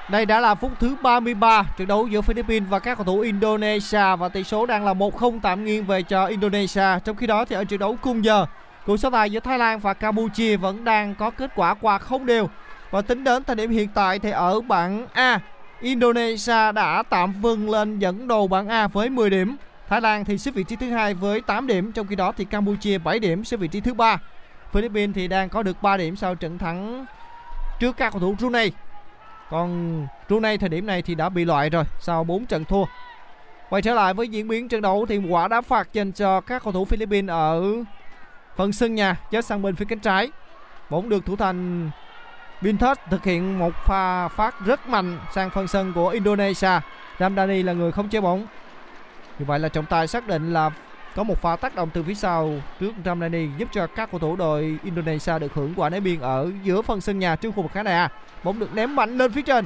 Đây 0.09 0.25
đã 0.25 0.39
là 0.39 0.55
phút 0.55 0.71
thứ 0.79 0.95
33 1.01 1.63
trận 1.77 1.87
đấu 1.87 2.07
giữa 2.07 2.21
Philippines 2.21 2.69
và 2.69 2.79
các 2.79 2.97
cầu 2.97 3.05
thủ 3.05 3.19
Indonesia 3.19 4.15
và 4.15 4.29
tỷ 4.29 4.43
số 4.43 4.65
đang 4.65 4.85
là 4.85 4.93
1-0 4.93 5.39
tạm 5.43 5.65
nghiêng 5.65 5.85
về 5.85 6.01
cho 6.01 6.25
Indonesia. 6.25 6.99
Trong 7.05 7.15
khi 7.15 7.27
đó 7.27 7.45
thì 7.45 7.55
ở 7.55 7.63
trận 7.63 7.79
đấu 7.79 7.97
cùng 8.01 8.25
giờ, 8.25 8.45
cuộc 8.85 8.97
so 8.97 9.09
tài 9.09 9.31
giữa 9.31 9.39
Thái 9.39 9.57
Lan 9.57 9.79
và 9.79 9.93
Campuchia 9.93 10.57
vẫn 10.57 10.83
đang 10.83 11.15
có 11.15 11.29
kết 11.29 11.51
quả 11.55 11.73
qua 11.73 11.97
không 11.97 12.25
đều. 12.25 12.49
Và 12.93 13.01
tính 13.01 13.23
đến 13.23 13.43
thời 13.43 13.55
điểm 13.55 13.71
hiện 13.71 13.89
tại 13.93 14.19
thì 14.19 14.31
ở 14.31 14.61
bảng 14.61 15.07
A, 15.13 15.39
Indonesia 15.81 16.71
đã 16.71 17.03
tạm 17.09 17.33
vươn 17.41 17.69
lên 17.69 17.99
dẫn 17.99 18.27
đầu 18.27 18.47
bảng 18.47 18.67
A 18.67 18.87
với 18.87 19.09
10 19.09 19.29
điểm 19.29 19.55
Thái 19.89 20.01
Lan 20.01 20.25
thì 20.25 20.37
xếp 20.37 20.51
vị 20.51 20.63
trí 20.63 20.75
thứ 20.75 20.89
hai 20.89 21.13
với 21.13 21.41
8 21.41 21.67
điểm, 21.67 21.91
trong 21.91 22.07
khi 22.07 22.15
đó 22.15 22.31
thì 22.37 22.45
Campuchia 22.45 22.97
7 22.97 23.19
điểm 23.19 23.43
xếp 23.43 23.57
vị 23.57 23.67
trí 23.67 23.81
thứ 23.81 23.93
ba. 23.93 24.17
Philippines 24.71 25.15
thì 25.15 25.27
đang 25.27 25.49
có 25.49 25.63
được 25.63 25.81
3 25.81 25.97
điểm 25.97 26.15
sau 26.15 26.35
trận 26.35 26.57
thắng 26.57 27.05
trước 27.79 27.97
các 27.97 28.13
cầu 28.13 28.19
thủ 28.19 28.35
Brunei. 28.39 28.71
Còn 29.49 30.07
Brunei 30.27 30.57
thời 30.57 30.69
điểm 30.69 30.85
này 30.85 31.01
thì 31.01 31.15
đã 31.15 31.29
bị 31.29 31.45
loại 31.45 31.69
rồi 31.69 31.83
sau 31.99 32.23
4 32.23 32.45
trận 32.45 32.65
thua. 32.65 32.85
Quay 33.69 33.81
trở 33.81 33.93
lại 33.93 34.13
với 34.13 34.27
diễn 34.27 34.47
biến 34.47 34.67
trận 34.67 34.81
đấu 34.81 35.05
thì 35.09 35.17
quả 35.17 35.47
đá 35.47 35.61
phạt 35.61 35.93
dành 35.93 36.11
cho 36.11 36.41
các 36.41 36.63
cầu 36.63 36.73
thủ 36.73 36.85
Philippines 36.85 37.29
ở 37.29 37.63
phần 38.55 38.71
sân 38.71 38.95
nhà 38.95 39.15
chết 39.31 39.45
sang 39.45 39.61
bên 39.61 39.75
phía 39.75 39.85
cánh 39.85 39.99
trái. 39.99 40.31
Bóng 40.89 41.09
được 41.09 41.25
thủ 41.25 41.35
thành 41.35 41.89
Binthus 42.63 42.97
thực 43.09 43.23
hiện 43.23 43.59
một 43.59 43.73
pha 43.85 44.27
phát 44.27 44.65
rất 44.65 44.89
mạnh 44.89 45.19
sang 45.35 45.49
phần 45.49 45.67
sân 45.67 45.93
của 45.93 46.09
Indonesia. 46.09 46.79
Ramdani 47.19 47.63
là 47.63 47.73
người 47.73 47.91
không 47.91 48.09
chế 48.09 48.21
bóng 48.21 48.45
như 49.39 49.45
vậy 49.45 49.59
là 49.59 49.69
trọng 49.69 49.85
tài 49.85 50.07
xác 50.07 50.27
định 50.27 50.53
là 50.53 50.69
có 51.15 51.23
một 51.23 51.41
pha 51.41 51.55
tác 51.55 51.75
động 51.75 51.89
từ 51.93 52.03
phía 52.03 52.13
sau 52.13 52.51
trước 52.79 52.91
Ramdani 53.05 53.47
giúp 53.57 53.69
cho 53.71 53.87
các 53.87 54.11
cầu 54.11 54.19
thủ 54.19 54.35
đội 54.35 54.77
Indonesia 54.83 55.39
được 55.39 55.53
hưởng 55.53 55.73
quả 55.75 55.89
ném 55.89 56.03
biên 56.03 56.19
ở 56.19 56.51
giữa 56.63 56.81
phần 56.81 57.01
sân 57.01 57.19
nhà 57.19 57.35
trước 57.35 57.51
khu 57.55 57.61
vực 57.61 57.71
khán 57.71 57.85
đài 57.85 58.09
Bóng 58.43 58.59
được 58.59 58.75
ném 58.75 58.95
mạnh 58.95 59.17
lên 59.17 59.31
phía 59.31 59.41
trên 59.41 59.65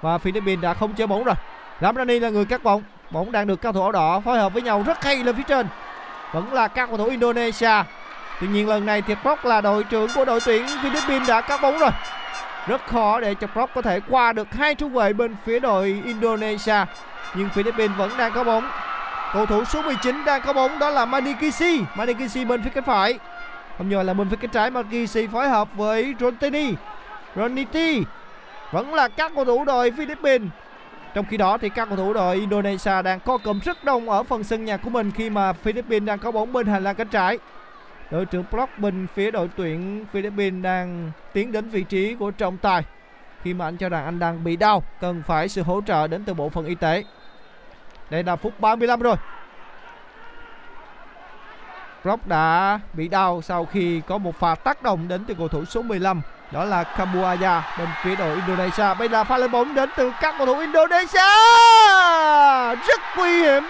và 0.00 0.18
Philippines 0.18 0.62
đã 0.62 0.74
không 0.74 0.94
chơi 0.94 1.06
bóng 1.06 1.24
rồi. 1.24 1.34
Ramdani 1.80 2.18
là 2.18 2.28
người 2.28 2.44
cắt 2.44 2.62
bóng. 2.64 2.82
Bóng 3.10 3.32
đang 3.32 3.46
được 3.46 3.56
các 3.56 3.62
cầu 3.62 3.72
thủ 3.72 3.82
áo 3.82 3.92
đỏ 3.92 4.20
phối 4.20 4.38
hợp 4.38 4.52
với 4.52 4.62
nhau 4.62 4.82
rất 4.86 5.04
hay 5.04 5.16
lên 5.16 5.36
phía 5.36 5.42
trên. 5.48 5.66
Vẫn 6.32 6.52
là 6.52 6.68
các 6.68 6.86
cầu 6.88 6.98
thủ 6.98 7.04
Indonesia. 7.04 7.82
Tuy 8.40 8.48
nhiên 8.48 8.68
lần 8.68 8.86
này 8.86 9.02
thì 9.02 9.14
Brock 9.22 9.44
là 9.44 9.60
đội 9.60 9.84
trưởng 9.84 10.10
của 10.14 10.24
đội 10.24 10.40
tuyển 10.46 10.66
Philippines 10.82 11.28
đã 11.28 11.40
cắt 11.40 11.62
bóng 11.62 11.78
rồi. 11.78 11.90
Rất 12.66 12.86
khó 12.86 13.20
để 13.20 13.34
cho 13.34 13.46
Brock 13.54 13.74
có 13.74 13.82
thể 13.82 14.00
qua 14.08 14.32
được 14.32 14.54
hai 14.54 14.74
trung 14.74 14.92
vệ 14.92 15.12
bên 15.12 15.36
phía 15.44 15.58
đội 15.58 16.02
Indonesia. 16.04 16.84
Nhưng 17.34 17.48
Philippines 17.48 17.96
vẫn 17.96 18.10
đang 18.18 18.32
có 18.32 18.44
bóng 18.44 18.68
Cầu 19.34 19.46
thủ 19.46 19.64
số 19.64 19.82
19 19.82 20.24
đang 20.24 20.42
có 20.42 20.52
bóng, 20.52 20.78
đó 20.78 20.90
là 20.90 21.04
Manikishi. 21.04 21.80
Manikishi 21.96 22.44
bên 22.44 22.62
phía 22.62 22.70
cánh 22.70 22.84
phải. 22.84 23.18
Không 23.78 23.88
ngờ 23.88 24.02
là 24.02 24.14
bên 24.14 24.30
phía 24.30 24.36
cánh 24.36 24.50
trái 24.50 24.70
Manikishi 24.70 25.26
phối 25.26 25.48
hợp 25.48 25.68
với 25.76 26.14
Rontini. 26.20 26.74
Roniti. 27.36 28.02
Vẫn 28.72 28.94
là 28.94 29.08
các 29.08 29.32
cầu 29.34 29.44
thủ 29.44 29.64
đội 29.64 29.90
Philippines. 29.90 30.48
Trong 31.14 31.24
khi 31.24 31.36
đó 31.36 31.58
thì 31.58 31.68
các 31.68 31.88
cầu 31.88 31.96
thủ 31.96 32.12
đội 32.12 32.36
Indonesia 32.36 33.02
đang 33.02 33.20
co 33.20 33.38
cụm 33.38 33.60
rất 33.60 33.84
đông 33.84 34.10
ở 34.10 34.22
phần 34.22 34.44
sân 34.44 34.64
nhà 34.64 34.76
của 34.76 34.90
mình 34.90 35.10
khi 35.10 35.30
mà 35.30 35.52
Philippines 35.52 36.06
đang 36.06 36.18
có 36.18 36.30
bóng 36.30 36.52
bên 36.52 36.66
hành 36.66 36.84
lang 36.84 36.94
cánh 36.94 37.08
trái. 37.08 37.38
Đội 38.14 38.24
trưởng 38.24 38.44
Block 38.50 38.78
bên 38.78 39.06
phía 39.14 39.30
đội 39.30 39.50
tuyển 39.56 40.04
Philippines 40.12 40.62
đang 40.62 41.10
tiến 41.32 41.52
đến 41.52 41.68
vị 41.68 41.82
trí 41.82 42.14
của 42.14 42.30
trọng 42.30 42.56
tài 42.56 42.82
khi 43.42 43.54
mà 43.54 43.64
anh 43.64 43.76
cho 43.76 43.88
rằng 43.88 44.04
anh 44.04 44.18
đang 44.18 44.44
bị 44.44 44.56
đau, 44.56 44.82
cần 45.00 45.22
phải 45.26 45.48
sự 45.48 45.62
hỗ 45.62 45.80
trợ 45.86 46.06
đến 46.06 46.24
từ 46.24 46.34
bộ 46.34 46.48
phận 46.48 46.66
y 46.66 46.74
tế. 46.74 47.04
Đây 48.10 48.22
là 48.22 48.36
phút 48.36 48.60
35 48.60 49.00
rồi. 49.00 49.16
Rock 52.04 52.26
đã 52.26 52.80
bị 52.92 53.08
đau 53.08 53.42
sau 53.42 53.64
khi 53.64 54.00
có 54.08 54.18
một 54.18 54.36
pha 54.38 54.54
tác 54.54 54.82
động 54.82 55.08
đến 55.08 55.24
từ 55.24 55.34
cầu 55.34 55.48
thủ 55.48 55.64
số 55.64 55.82
15 55.82 56.20
đó 56.50 56.64
là 56.64 56.84
Kambuaya 56.84 57.62
bên 57.78 57.88
phía 58.02 58.16
đội 58.16 58.34
Indonesia. 58.34 58.94
Bây 58.98 59.08
giờ 59.08 59.24
pha 59.24 59.38
lên 59.38 59.50
bóng 59.50 59.74
đến 59.74 59.90
từ 59.96 60.12
các 60.20 60.34
cầu 60.38 60.46
thủ 60.46 60.58
Indonesia. 60.58 61.30
Rất 62.86 63.00
nguy 63.16 63.38
hiểm. 63.38 63.62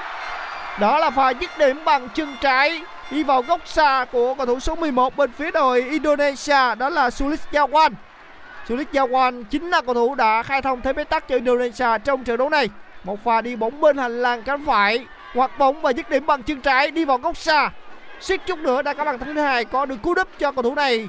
Đó 0.81 0.99
là 0.99 1.11
pha 1.11 1.31
dứt 1.31 1.51
điểm 1.59 1.85
bằng 1.85 2.09
chân 2.09 2.37
trái 2.41 2.83
đi 3.15 3.23
vào 3.23 3.43
góc 3.43 3.61
xa 3.69 4.07
của 4.13 4.35
cầu 4.35 4.47
thủ 4.47 4.61
số 4.61 4.75
11 4.75 5.17
bên 5.17 5.33
phía 5.33 5.51
đội 5.51 5.83
Indonesia 5.83 6.75
đó 6.79 6.89
là 6.89 7.11
Sulis 7.11 7.41
Jawan. 7.53 7.91
Sulis 8.69 8.87
Jawan 8.93 9.45
chính 9.45 9.71
là 9.71 9.81
cầu 9.81 9.95
thủ 9.95 10.15
đã 10.15 10.43
khai 10.43 10.63
thông 10.63 10.81
thế 10.81 10.93
bế 10.93 11.05
tắc 11.05 11.29
cho 11.29 11.35
Indonesia 11.35 11.99
trong 12.05 12.25
trận 12.25 12.37
đấu 12.37 12.49
này. 12.49 12.69
Một 13.05 13.25
pha 13.25 13.41
đi 13.41 13.57
bóng 13.57 13.81
bên 13.81 13.97
hành 13.97 14.23
lang 14.23 14.43
cánh 14.43 14.67
phải, 14.67 15.07
hoặc 15.35 15.59
bóng 15.59 15.81
và 15.81 15.91
dứt 15.91 16.11
điểm 16.11 16.27
bằng 16.27 16.43
chân 16.43 16.61
trái 16.61 16.91
đi 16.91 17.05
vào 17.05 17.19
góc 17.19 17.37
xa. 17.37 17.71
Suýt 18.21 18.41
chút 18.47 18.59
nữa 18.59 18.83
đã 18.83 18.95
có 18.95 19.05
bàn 19.05 19.19
thắng 19.19 19.35
thứ 19.35 19.41
hai 19.41 19.65
có 19.65 19.87
được 19.87 19.97
cú 20.03 20.15
đúp 20.15 20.29
cho 20.39 20.53
cầu 20.53 20.63
thủ 20.63 20.75
này. 20.75 21.09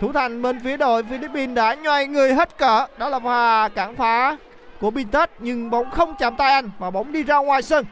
Thủ 0.00 0.12
thành 0.12 0.42
bên 0.42 0.60
phía 0.60 0.76
đội 0.76 1.02
Philippines 1.02 1.56
đã 1.56 1.74
nhoay 1.74 2.06
người 2.06 2.34
hết 2.34 2.58
cỡ. 2.58 2.86
Đó 2.98 3.08
là 3.08 3.18
pha 3.18 3.68
cản 3.68 3.96
phá 3.96 4.36
của 4.80 4.90
Bintet 4.90 5.30
nhưng 5.38 5.70
bóng 5.70 5.90
không 5.90 6.14
chạm 6.18 6.36
tay 6.36 6.52
anh 6.52 6.70
và 6.78 6.90
bóng 6.90 7.12
đi 7.12 7.22
ra 7.22 7.36
ngoài 7.36 7.62
sân. 7.62 7.84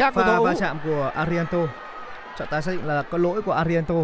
Các 0.00 0.14
Pha 0.14 0.40
va 0.40 0.54
chạm 0.58 0.78
của 0.84 1.12
Arianto. 1.14 1.58
Trọng 2.38 2.48
tài 2.50 2.62
xác 2.62 2.72
định 2.72 2.86
là 2.86 3.02
có 3.02 3.18
lỗi 3.18 3.42
của 3.42 3.52
Arianto. 3.52 3.94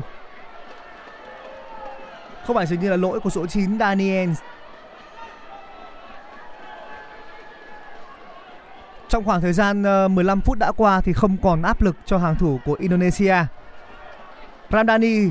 Không 2.47 2.57
phải 2.57 2.67
dường 2.67 2.81
như 2.81 2.91
là 2.91 2.97
lỗi 2.97 3.21
của 3.21 3.31
số 3.31 3.47
9 3.47 3.79
Daniel. 3.79 4.31
Trong 9.09 9.25
khoảng 9.25 9.41
thời 9.41 9.53
gian 9.53 9.83
ờ, 9.83 10.09
15 10.09 10.41
phút 10.41 10.59
đã 10.59 10.73
qua 10.77 11.01
thì 11.01 11.13
không 11.13 11.37
còn 11.43 11.63
áp 11.63 11.83
lực 11.83 11.97
cho 12.07 12.19
hàng 12.19 12.37
thủ 12.37 12.61
của 12.65 12.77
Indonesia. 12.79 13.37
Ramdhani 14.71 15.31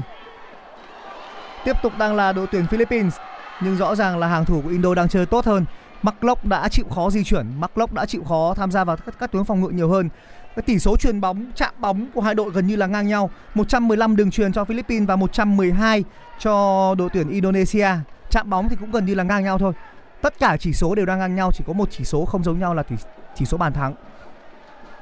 tiếp 1.66 1.76
tục 1.84 1.94
đang 1.98 2.16
là 2.16 2.32
đội 2.32 2.48
tuyển 2.52 2.68
Philippines 2.68 3.16
nhưng 3.62 3.78
rõ 3.78 3.96
ràng 3.96 4.18
là 4.18 4.28
hàng 4.28 4.46
thủ 4.46 4.62
của 4.62 4.70
Indo 4.70 4.94
đang 4.94 5.10
chơi 5.10 5.26
tốt 5.26 5.46
hơn. 5.46 5.66
Marklock 6.02 6.46
đã 6.46 6.70
chịu 6.70 6.86
khó 6.96 7.10
di 7.10 7.24
chuyển, 7.24 7.46
Marklock 7.60 7.94
đã 7.94 8.06
chịu 8.06 8.24
khó 8.24 8.54
tham 8.54 8.72
gia 8.72 8.84
vào 8.84 8.98
các, 8.98 9.16
các 9.20 9.32
tuyến 9.32 9.44
phòng 9.44 9.62
ngự 9.62 9.70
nhiều 9.70 9.90
hơn. 9.90 10.10
Cái 10.56 10.64
tỷ 10.64 10.80
số 10.80 10.98
truyền 10.98 11.22
bóng, 11.22 11.46
chạm 11.56 11.74
bóng 11.80 12.08
của 12.14 12.22
hai 12.22 12.36
đội 12.36 12.52
gần 12.52 12.68
như 12.68 12.76
là 12.76 12.88
ngang 12.88 13.08
nhau. 13.08 13.30
115 13.56 14.16
đường 14.16 14.32
truyền 14.32 14.54
cho 14.54 14.66
Philippines 14.66 15.08
và 15.08 15.16
112 15.16 16.04
cho 16.40 16.96
đội 16.98 17.10
tuyển 17.14 17.30
Indonesia. 17.30 17.90
Chạm 18.30 18.50
bóng 18.50 18.70
thì 18.70 18.76
cũng 18.80 18.92
gần 18.92 19.06
như 19.06 19.16
là 19.16 19.24
ngang 19.24 19.44
nhau 19.44 19.58
thôi. 19.58 19.74
Tất 20.22 20.40
cả 20.40 20.58
chỉ 20.60 20.74
số 20.74 20.96
đều 20.96 21.06
đang 21.06 21.20
ngang 21.20 21.36
nhau, 21.36 21.52
chỉ 21.52 21.64
có 21.68 21.74
một 21.74 21.90
chỉ 21.92 22.04
số 22.04 22.26
không 22.26 22.44
giống 22.44 22.60
nhau 22.60 22.74
là 22.74 22.84
tỷ, 22.84 22.96
chỉ 23.36 23.46
số 23.46 23.58
bàn 23.58 23.74
thắng. 23.74 23.94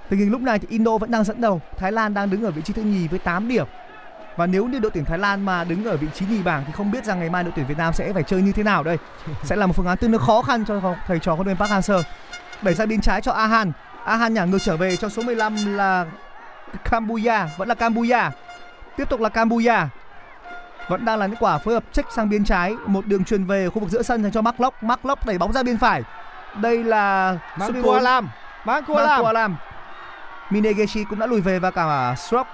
Tình 0.10 0.20
hình 0.20 0.32
lúc 0.32 0.42
này 0.42 0.60
thì 0.60 0.68
Indo 0.70 0.98
vẫn 0.98 1.12
đang 1.12 1.24
dẫn 1.24 1.42
đầu, 1.42 1.62
Thái 1.78 1.92
Lan 1.92 2.14
đang 2.14 2.30
đứng 2.30 2.44
ở 2.44 2.52
vị 2.52 2.62
trí 2.62 2.74
thứ 2.74 2.82
nhì 2.82 3.08
với 3.08 3.20
8 3.20 3.48
điểm. 3.48 3.66
Và 4.36 4.46
nếu 4.46 4.66
như 4.66 4.80
đội 4.80 4.92
tuyển 4.92 5.06
Thái 5.06 5.18
Lan 5.18 5.46
mà 5.46 5.64
đứng 5.64 5.86
ở 5.86 5.98
vị 5.98 6.08
trí 6.14 6.26
nhì 6.26 6.44
bảng 6.44 6.64
thì 6.68 6.74
không 6.74 6.92
biết 6.92 7.06
rằng 7.06 7.20
ngày 7.20 7.30
mai 7.30 7.44
đội 7.44 7.54
tuyển 7.56 7.68
Việt 7.68 7.78
Nam 7.78 7.94
sẽ 7.94 8.14
phải 8.14 8.24
chơi 8.24 8.42
như 8.42 8.52
thế 8.52 8.64
nào 8.64 8.84
đây. 8.84 8.98
sẽ 9.44 9.56
là 9.56 9.66
một 9.66 9.74
phương 9.76 9.86
án 9.86 9.98
tương 9.98 10.12
đối 10.12 10.22
khó 10.22 10.42
khăn 10.42 10.66
cho 10.66 10.96
thầy 11.08 11.20
trò 11.20 11.34
huấn 11.34 11.48
luyện 11.48 11.58
Park 11.58 11.72
Hang-seo. 11.72 12.02
Đẩy 12.62 12.76
sang 12.76 12.88
bên 12.88 13.02
trái 13.02 13.22
cho 13.22 13.32
Ahan. 13.32 13.72
Ahan 14.06 14.34
nhả 14.34 14.46
ngược 14.46 14.60
trở 14.64 14.78
về 14.78 14.96
cho 14.96 15.10
số 15.10 15.22
15 15.22 15.78
là 15.78 16.06
Cambodia, 16.84 17.40
vẫn 17.58 17.68
là 17.68 17.76
Cambodia. 17.76 18.22
Tiếp 18.98 19.10
tục 19.10 19.22
là 19.22 19.30
Cambodia. 19.30 19.78
Vẫn 20.88 21.06
đang 21.06 21.20
là 21.20 21.28
những 21.28 21.38
quả 21.40 21.58
phối 21.58 21.74
hợp 21.74 21.84
check 21.92 22.12
sang 22.12 22.30
bên 22.30 22.46
trái, 22.46 22.76
một 22.86 23.06
đường 23.06 23.26
truyền 23.26 23.46
về 23.46 23.70
khu 23.70 23.80
vực 23.80 23.90
giữa 23.90 24.02
sân 24.02 24.24
dành 24.24 24.32
cho 24.32 24.42
Marklock. 24.42 24.84
Marklock 24.84 25.26
đẩy 25.26 25.38
bóng 25.38 25.54
ra 25.54 25.64
bên 25.64 25.78
phải. 25.78 26.04
Đây 26.56 26.84
là 26.84 27.38
số 27.60 27.60
Mang 27.60 27.74
14, 27.74 27.84
Cua 27.84 28.00
Lam. 28.00 28.30
Mang 28.66 28.84
Cua 28.84 28.96
Mang 28.96 29.06
Lam. 29.06 29.22
Cua 29.22 29.32
Lam. 29.32 29.56
Minegeshi 30.50 31.04
cũng 31.04 31.20
đã 31.20 31.26
lùi 31.26 31.42
về 31.42 31.60
và 31.60 31.72
cả 31.72 32.16
Stroke. 32.18 32.50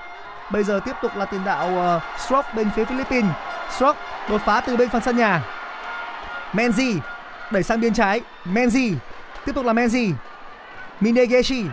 Bây 0.51 0.63
giờ 0.63 0.79
tiếp 0.85 0.95
tục 1.01 1.11
là 1.15 1.25
tiền 1.25 1.41
đạo 1.45 1.97
uh, 2.37 2.55
bên 2.55 2.69
phía 2.75 2.85
Philippines. 2.85 3.31
Stroke 3.77 3.99
đột 4.29 4.41
phá 4.45 4.61
từ 4.61 4.77
bên 4.77 4.89
phần 4.89 5.01
sân 5.01 5.17
nhà. 5.17 5.43
Menzi 6.53 6.99
đẩy 7.51 7.63
sang 7.63 7.81
bên 7.81 7.93
trái. 7.93 8.21
Menzi 8.45 8.95
tiếp 9.45 9.51
tục 9.55 9.65
là 9.65 9.73
Menzi. 9.73 10.13
Minegeshi 10.99 11.65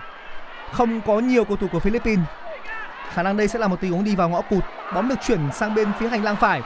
không 0.72 1.00
có 1.00 1.12
nhiều 1.12 1.44
cầu 1.44 1.56
thủ 1.56 1.66
của 1.72 1.80
Philippines. 1.80 2.24
Khả 3.14 3.22
năng 3.22 3.36
đây 3.36 3.48
sẽ 3.48 3.58
là 3.58 3.68
một 3.68 3.76
tình 3.80 3.92
huống 3.92 4.04
đi 4.04 4.16
vào 4.16 4.28
ngõ 4.28 4.40
cụt. 4.40 4.64
Bóng 4.94 5.08
được 5.08 5.14
chuyển 5.26 5.40
sang 5.52 5.74
bên 5.74 5.92
phía 5.98 6.08
hành 6.08 6.24
lang 6.24 6.36
phải. 6.36 6.62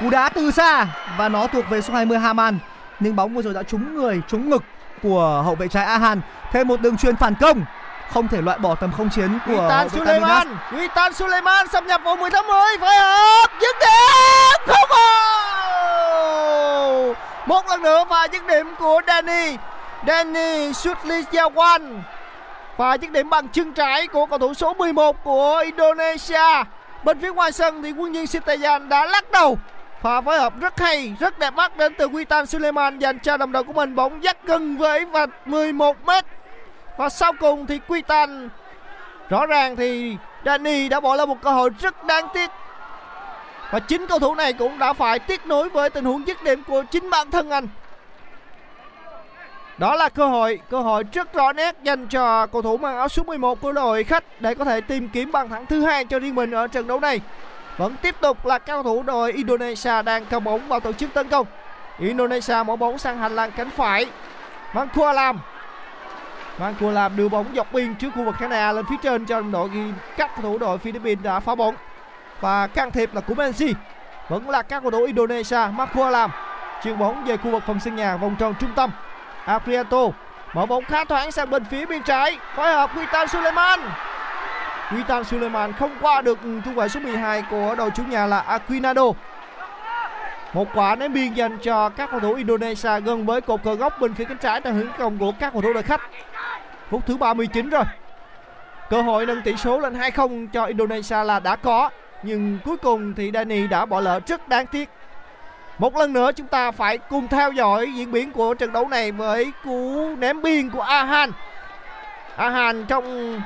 Cú 0.00 0.10
đá 0.10 0.28
từ 0.28 0.50
xa 0.50 0.86
và 1.18 1.28
nó 1.28 1.46
thuộc 1.46 1.64
về 1.70 1.80
số 1.80 1.94
20 1.94 2.18
Haman. 2.18 2.58
Nhưng 3.00 3.16
bóng 3.16 3.34
vừa 3.34 3.42
rồi 3.42 3.54
đã 3.54 3.62
trúng 3.62 3.94
người, 3.94 4.22
trúng 4.28 4.50
ngực 4.50 4.62
của 5.02 5.42
hậu 5.44 5.54
vệ 5.54 5.68
trái 5.68 5.84
Ahan. 5.84 6.20
Thêm 6.52 6.68
một 6.68 6.80
đường 6.80 6.96
truyền 6.96 7.16
phản 7.16 7.34
công. 7.34 7.64
Không 8.12 8.28
thể 8.28 8.42
loại 8.42 8.58
bỏ 8.58 8.74
tầm 8.74 8.92
không 8.92 9.10
chiến 9.10 9.38
của 9.46 9.52
Witan. 9.52 9.88
Suleiman. 9.88 10.48
Witan 10.70 11.12
Suleiman 11.12 11.68
xâm 11.68 11.86
nhập 11.86 12.00
vào 12.04 12.16
10 12.16 12.30
tháng 12.30 12.46
10 12.46 12.56
phối 12.80 12.96
hợp 12.96 13.50
dứt 13.60 13.76
điểm 13.80 14.60
không 14.66 14.88
vào. 14.90 15.08
Một 17.46 17.68
lần 17.68 17.82
nữa 17.82 18.04
và 18.08 18.28
dứt 18.32 18.46
điểm 18.46 18.74
của 18.78 19.00
Danny. 19.06 19.56
Danny 20.06 20.72
Sutlijawan 20.72 22.00
và 22.76 22.94
dứt 22.94 23.10
điểm 23.10 23.30
bằng 23.30 23.48
chân 23.48 23.72
trái 23.72 24.06
của 24.06 24.26
cầu 24.26 24.38
thủ 24.38 24.54
số 24.54 24.74
11 24.74 25.24
của 25.24 25.62
Indonesia. 25.64 26.64
Bên 27.04 27.20
phía 27.20 27.32
ngoài 27.32 27.52
sân 27.52 27.82
thì 27.82 27.92
quân 27.92 28.12
nhân 28.12 28.26
Sitayan 28.26 28.88
đã 28.88 29.06
lắc 29.06 29.30
đầu. 29.30 29.58
Pha 30.02 30.20
phối 30.20 30.38
hợp 30.38 30.60
rất 30.60 30.80
hay, 30.80 31.14
rất 31.20 31.38
đẹp 31.38 31.54
mắt 31.54 31.76
đến 31.76 31.94
từ 31.98 32.08
Witan 32.08 32.44
Suleiman 32.44 32.98
dành 32.98 33.18
cho 33.18 33.36
đồng 33.36 33.52
đội 33.52 33.64
của 33.64 33.72
mình 33.72 33.94
bóng 33.94 34.24
dắt 34.24 34.36
gần 34.44 34.76
với 34.76 35.04
vạch 35.04 35.48
11 35.48 35.96
m. 36.04 36.10
Và 36.96 37.08
sau 37.08 37.32
cùng 37.40 37.66
thì 37.66 37.80
Witan 37.88 38.48
rõ 39.28 39.46
ràng 39.46 39.76
thì 39.76 40.16
Danny 40.44 40.88
đã 40.88 41.00
bỏ 41.00 41.16
lỡ 41.16 41.26
một 41.26 41.42
cơ 41.42 41.50
hội 41.50 41.70
rất 41.80 42.04
đáng 42.04 42.28
tiếc. 42.34 42.50
Và 43.70 43.78
chính 43.78 44.06
cầu 44.06 44.18
thủ 44.18 44.34
này 44.34 44.52
cũng 44.52 44.78
đã 44.78 44.92
phải 44.92 45.18
tiếc 45.18 45.46
nối 45.46 45.68
với 45.68 45.90
tình 45.90 46.04
huống 46.04 46.26
dứt 46.26 46.42
điểm 46.42 46.62
của 46.62 46.82
chính 46.90 47.10
bản 47.10 47.30
thân 47.30 47.50
anh. 47.50 47.68
Đó 49.78 49.94
là 49.94 50.08
cơ 50.08 50.26
hội, 50.26 50.60
cơ 50.70 50.80
hội 50.80 51.04
rất 51.12 51.32
rõ 51.32 51.52
nét 51.52 51.76
dành 51.82 52.06
cho 52.06 52.46
cầu 52.46 52.62
thủ 52.62 52.76
mang 52.76 52.96
áo 52.96 53.08
số 53.08 53.22
11 53.22 53.60
của 53.60 53.72
đội 53.72 54.04
khách 54.04 54.24
để 54.40 54.54
có 54.54 54.64
thể 54.64 54.80
tìm 54.80 55.08
kiếm 55.08 55.32
bàn 55.32 55.48
thắng 55.48 55.66
thứ 55.66 55.80
hai 55.80 56.04
cho 56.04 56.18
riêng 56.18 56.34
mình 56.34 56.50
ở 56.50 56.66
trận 56.66 56.86
đấu 56.86 57.00
này. 57.00 57.20
Vẫn 57.76 57.94
tiếp 58.02 58.14
tục 58.20 58.46
là 58.46 58.58
cao 58.58 58.82
thủ 58.82 59.02
đội 59.02 59.32
Indonesia 59.32 60.02
đang 60.02 60.24
cầm 60.24 60.44
bóng 60.44 60.68
vào 60.68 60.80
tổ 60.80 60.92
chức 60.92 61.14
tấn 61.14 61.28
công. 61.28 61.46
Indonesia 61.98 62.62
mở 62.66 62.76
bóng 62.76 62.98
sang 62.98 63.18
hành 63.18 63.36
lang 63.36 63.50
cánh 63.56 63.70
phải. 63.70 64.06
Mang 64.74 64.88
Kua 64.94 65.12
làm. 65.12 65.40
Mang 66.58 66.74
Kua 66.80 66.90
làm 66.90 67.16
đưa 67.16 67.28
bóng 67.28 67.46
dọc 67.56 67.72
biên 67.72 67.94
trước 67.94 68.08
khu 68.14 68.24
vực 68.24 68.34
khán 68.38 68.50
đài 68.50 68.74
lên 68.74 68.84
phía 68.90 68.96
trên 69.02 69.26
cho 69.26 69.40
đồng 69.40 69.52
đội 69.52 69.68
ghi 69.68 69.82
các 70.16 70.30
cầu 70.34 70.42
thủ 70.42 70.58
đội 70.58 70.78
Philippines 70.78 71.24
đã 71.24 71.40
phá 71.40 71.54
bóng. 71.54 71.74
Và 72.40 72.66
can 72.66 72.90
thiệp 72.90 73.14
là 73.14 73.20
của 73.20 73.34
Messi. 73.34 73.74
Vẫn 74.28 74.50
là 74.50 74.62
các 74.62 74.82
cầu 74.82 74.90
thủ 74.90 75.04
Indonesia. 75.04 75.66
Mang 75.72 75.88
Kua 75.94 76.10
làm. 76.10 76.30
Chuyền 76.84 76.98
bóng 76.98 77.24
về 77.24 77.36
khu 77.36 77.50
vực 77.50 77.62
phần 77.66 77.80
sân 77.80 77.96
nhà 77.96 78.16
vòng 78.16 78.36
tròn 78.38 78.54
trung 78.60 78.70
tâm. 78.76 78.90
Apriato 79.48 80.08
mở 80.54 80.66
bóng 80.66 80.84
khá 80.84 81.04
thoáng 81.04 81.32
sang 81.32 81.50
bên 81.50 81.64
phía 81.64 81.86
bên 81.86 82.02
trái. 82.02 82.38
Phối 82.56 82.72
hợp 82.72 82.90
Witan 82.94 83.26
Suleiman. 83.26 83.80
Witan 84.88 85.22
Suleiman 85.22 85.72
không 85.72 85.90
qua 86.00 86.22
được 86.22 86.38
trung 86.64 86.74
vệ 86.74 86.88
số 86.88 87.00
12 87.00 87.42
của 87.50 87.74
đội 87.78 87.90
chủ 87.90 88.02
nhà 88.02 88.26
là 88.26 88.40
Aquinado. 88.40 89.04
Một 90.52 90.68
quả 90.74 90.94
ném 90.94 91.12
biên 91.12 91.34
dành 91.34 91.58
cho 91.58 91.88
các 91.88 92.10
cầu 92.10 92.20
thủ 92.20 92.34
Indonesia 92.34 93.00
gần 93.00 93.26
với 93.26 93.40
cột 93.40 93.62
cờ 93.64 93.74
góc 93.74 94.00
bên 94.00 94.14
phía 94.14 94.24
cánh 94.24 94.38
trái 94.38 94.60
đang 94.60 94.74
hướng 94.74 94.88
công 94.98 95.18
của 95.18 95.32
các 95.32 95.52
cầu 95.52 95.62
thủ 95.62 95.72
đội 95.72 95.82
khách. 95.82 96.00
Phút 96.90 97.06
thứ 97.06 97.16
39 97.16 97.70
rồi. 97.70 97.84
Cơ 98.90 99.02
hội 99.02 99.26
nâng 99.26 99.42
tỷ 99.42 99.56
số 99.56 99.80
lên 99.80 99.98
2-0 99.98 100.46
cho 100.52 100.64
Indonesia 100.64 101.24
là 101.24 101.40
đã 101.40 101.56
có, 101.56 101.90
nhưng 102.22 102.58
cuối 102.64 102.76
cùng 102.76 103.14
thì 103.14 103.30
Dani 103.34 103.66
đã 103.66 103.86
bỏ 103.86 104.00
lỡ 104.00 104.20
rất 104.26 104.48
đáng 104.48 104.66
tiếc 104.66 104.88
một 105.78 105.96
lần 105.96 106.12
nữa 106.12 106.32
chúng 106.32 106.46
ta 106.46 106.70
phải 106.70 106.98
cùng 106.98 107.28
theo 107.28 107.52
dõi 107.52 107.92
diễn 107.96 108.12
biến 108.12 108.32
của 108.32 108.54
trận 108.54 108.72
đấu 108.72 108.88
này 108.88 109.12
với 109.12 109.52
cú 109.64 110.08
ném 110.16 110.42
biên 110.42 110.70
của 110.70 110.80
Ahan. 110.80 111.30
Ahan 112.36 112.84
trong 112.86 113.38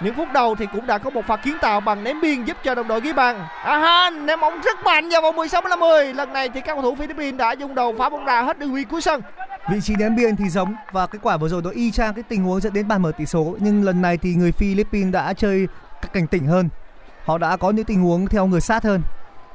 những 0.00 0.14
phút 0.14 0.28
đầu 0.32 0.54
thì 0.54 0.66
cũng 0.72 0.86
đã 0.86 0.98
có 0.98 1.10
một 1.10 1.26
pha 1.26 1.36
kiến 1.36 1.56
tạo 1.60 1.80
bằng 1.80 2.04
ném 2.04 2.20
biên 2.20 2.44
giúp 2.44 2.56
cho 2.64 2.74
đồng 2.74 2.88
đội 2.88 3.00
ghi 3.00 3.12
bàn. 3.12 3.44
Ahan 3.62 4.26
ném 4.26 4.40
bóng 4.40 4.60
rất 4.60 4.84
mạnh 4.84 5.08
vào 5.08 5.22
vòng 5.22 5.36
16 5.36 5.62
50. 5.62 6.14
Lần 6.14 6.32
này 6.32 6.48
thì 6.48 6.60
các 6.60 6.74
cầu 6.74 6.82
thủ 6.82 6.94
Philippines 6.94 7.38
đã 7.38 7.52
dùng 7.52 7.74
đầu 7.74 7.94
phá 7.98 8.08
bóng 8.08 8.24
ra 8.24 8.42
hết 8.42 8.58
đường 8.58 8.74
biên 8.74 8.88
cuối 8.88 9.00
sân. 9.00 9.22
Vị 9.70 9.80
trí 9.80 9.94
ném 9.98 10.16
biên 10.16 10.36
thì 10.36 10.48
giống 10.48 10.74
và 10.92 11.06
kết 11.06 11.18
quả 11.22 11.36
vừa 11.36 11.48
rồi 11.48 11.62
nó 11.64 11.70
y 11.70 11.90
chang 11.90 12.14
cái 12.14 12.24
tình 12.28 12.44
huống 12.44 12.60
dẫn 12.60 12.72
đến 12.72 12.88
bàn 12.88 13.02
mở 13.02 13.12
tỷ 13.18 13.26
số 13.26 13.56
nhưng 13.60 13.84
lần 13.84 14.02
này 14.02 14.16
thì 14.16 14.34
người 14.34 14.52
Philippines 14.52 15.12
đã 15.12 15.32
chơi 15.32 15.66
cảnh 16.12 16.26
tỉnh 16.26 16.46
hơn. 16.46 16.68
Họ 17.24 17.38
đã 17.38 17.56
có 17.56 17.70
những 17.70 17.84
tình 17.84 18.02
huống 18.02 18.26
theo 18.26 18.46
người 18.46 18.60
sát 18.60 18.84
hơn 18.84 19.02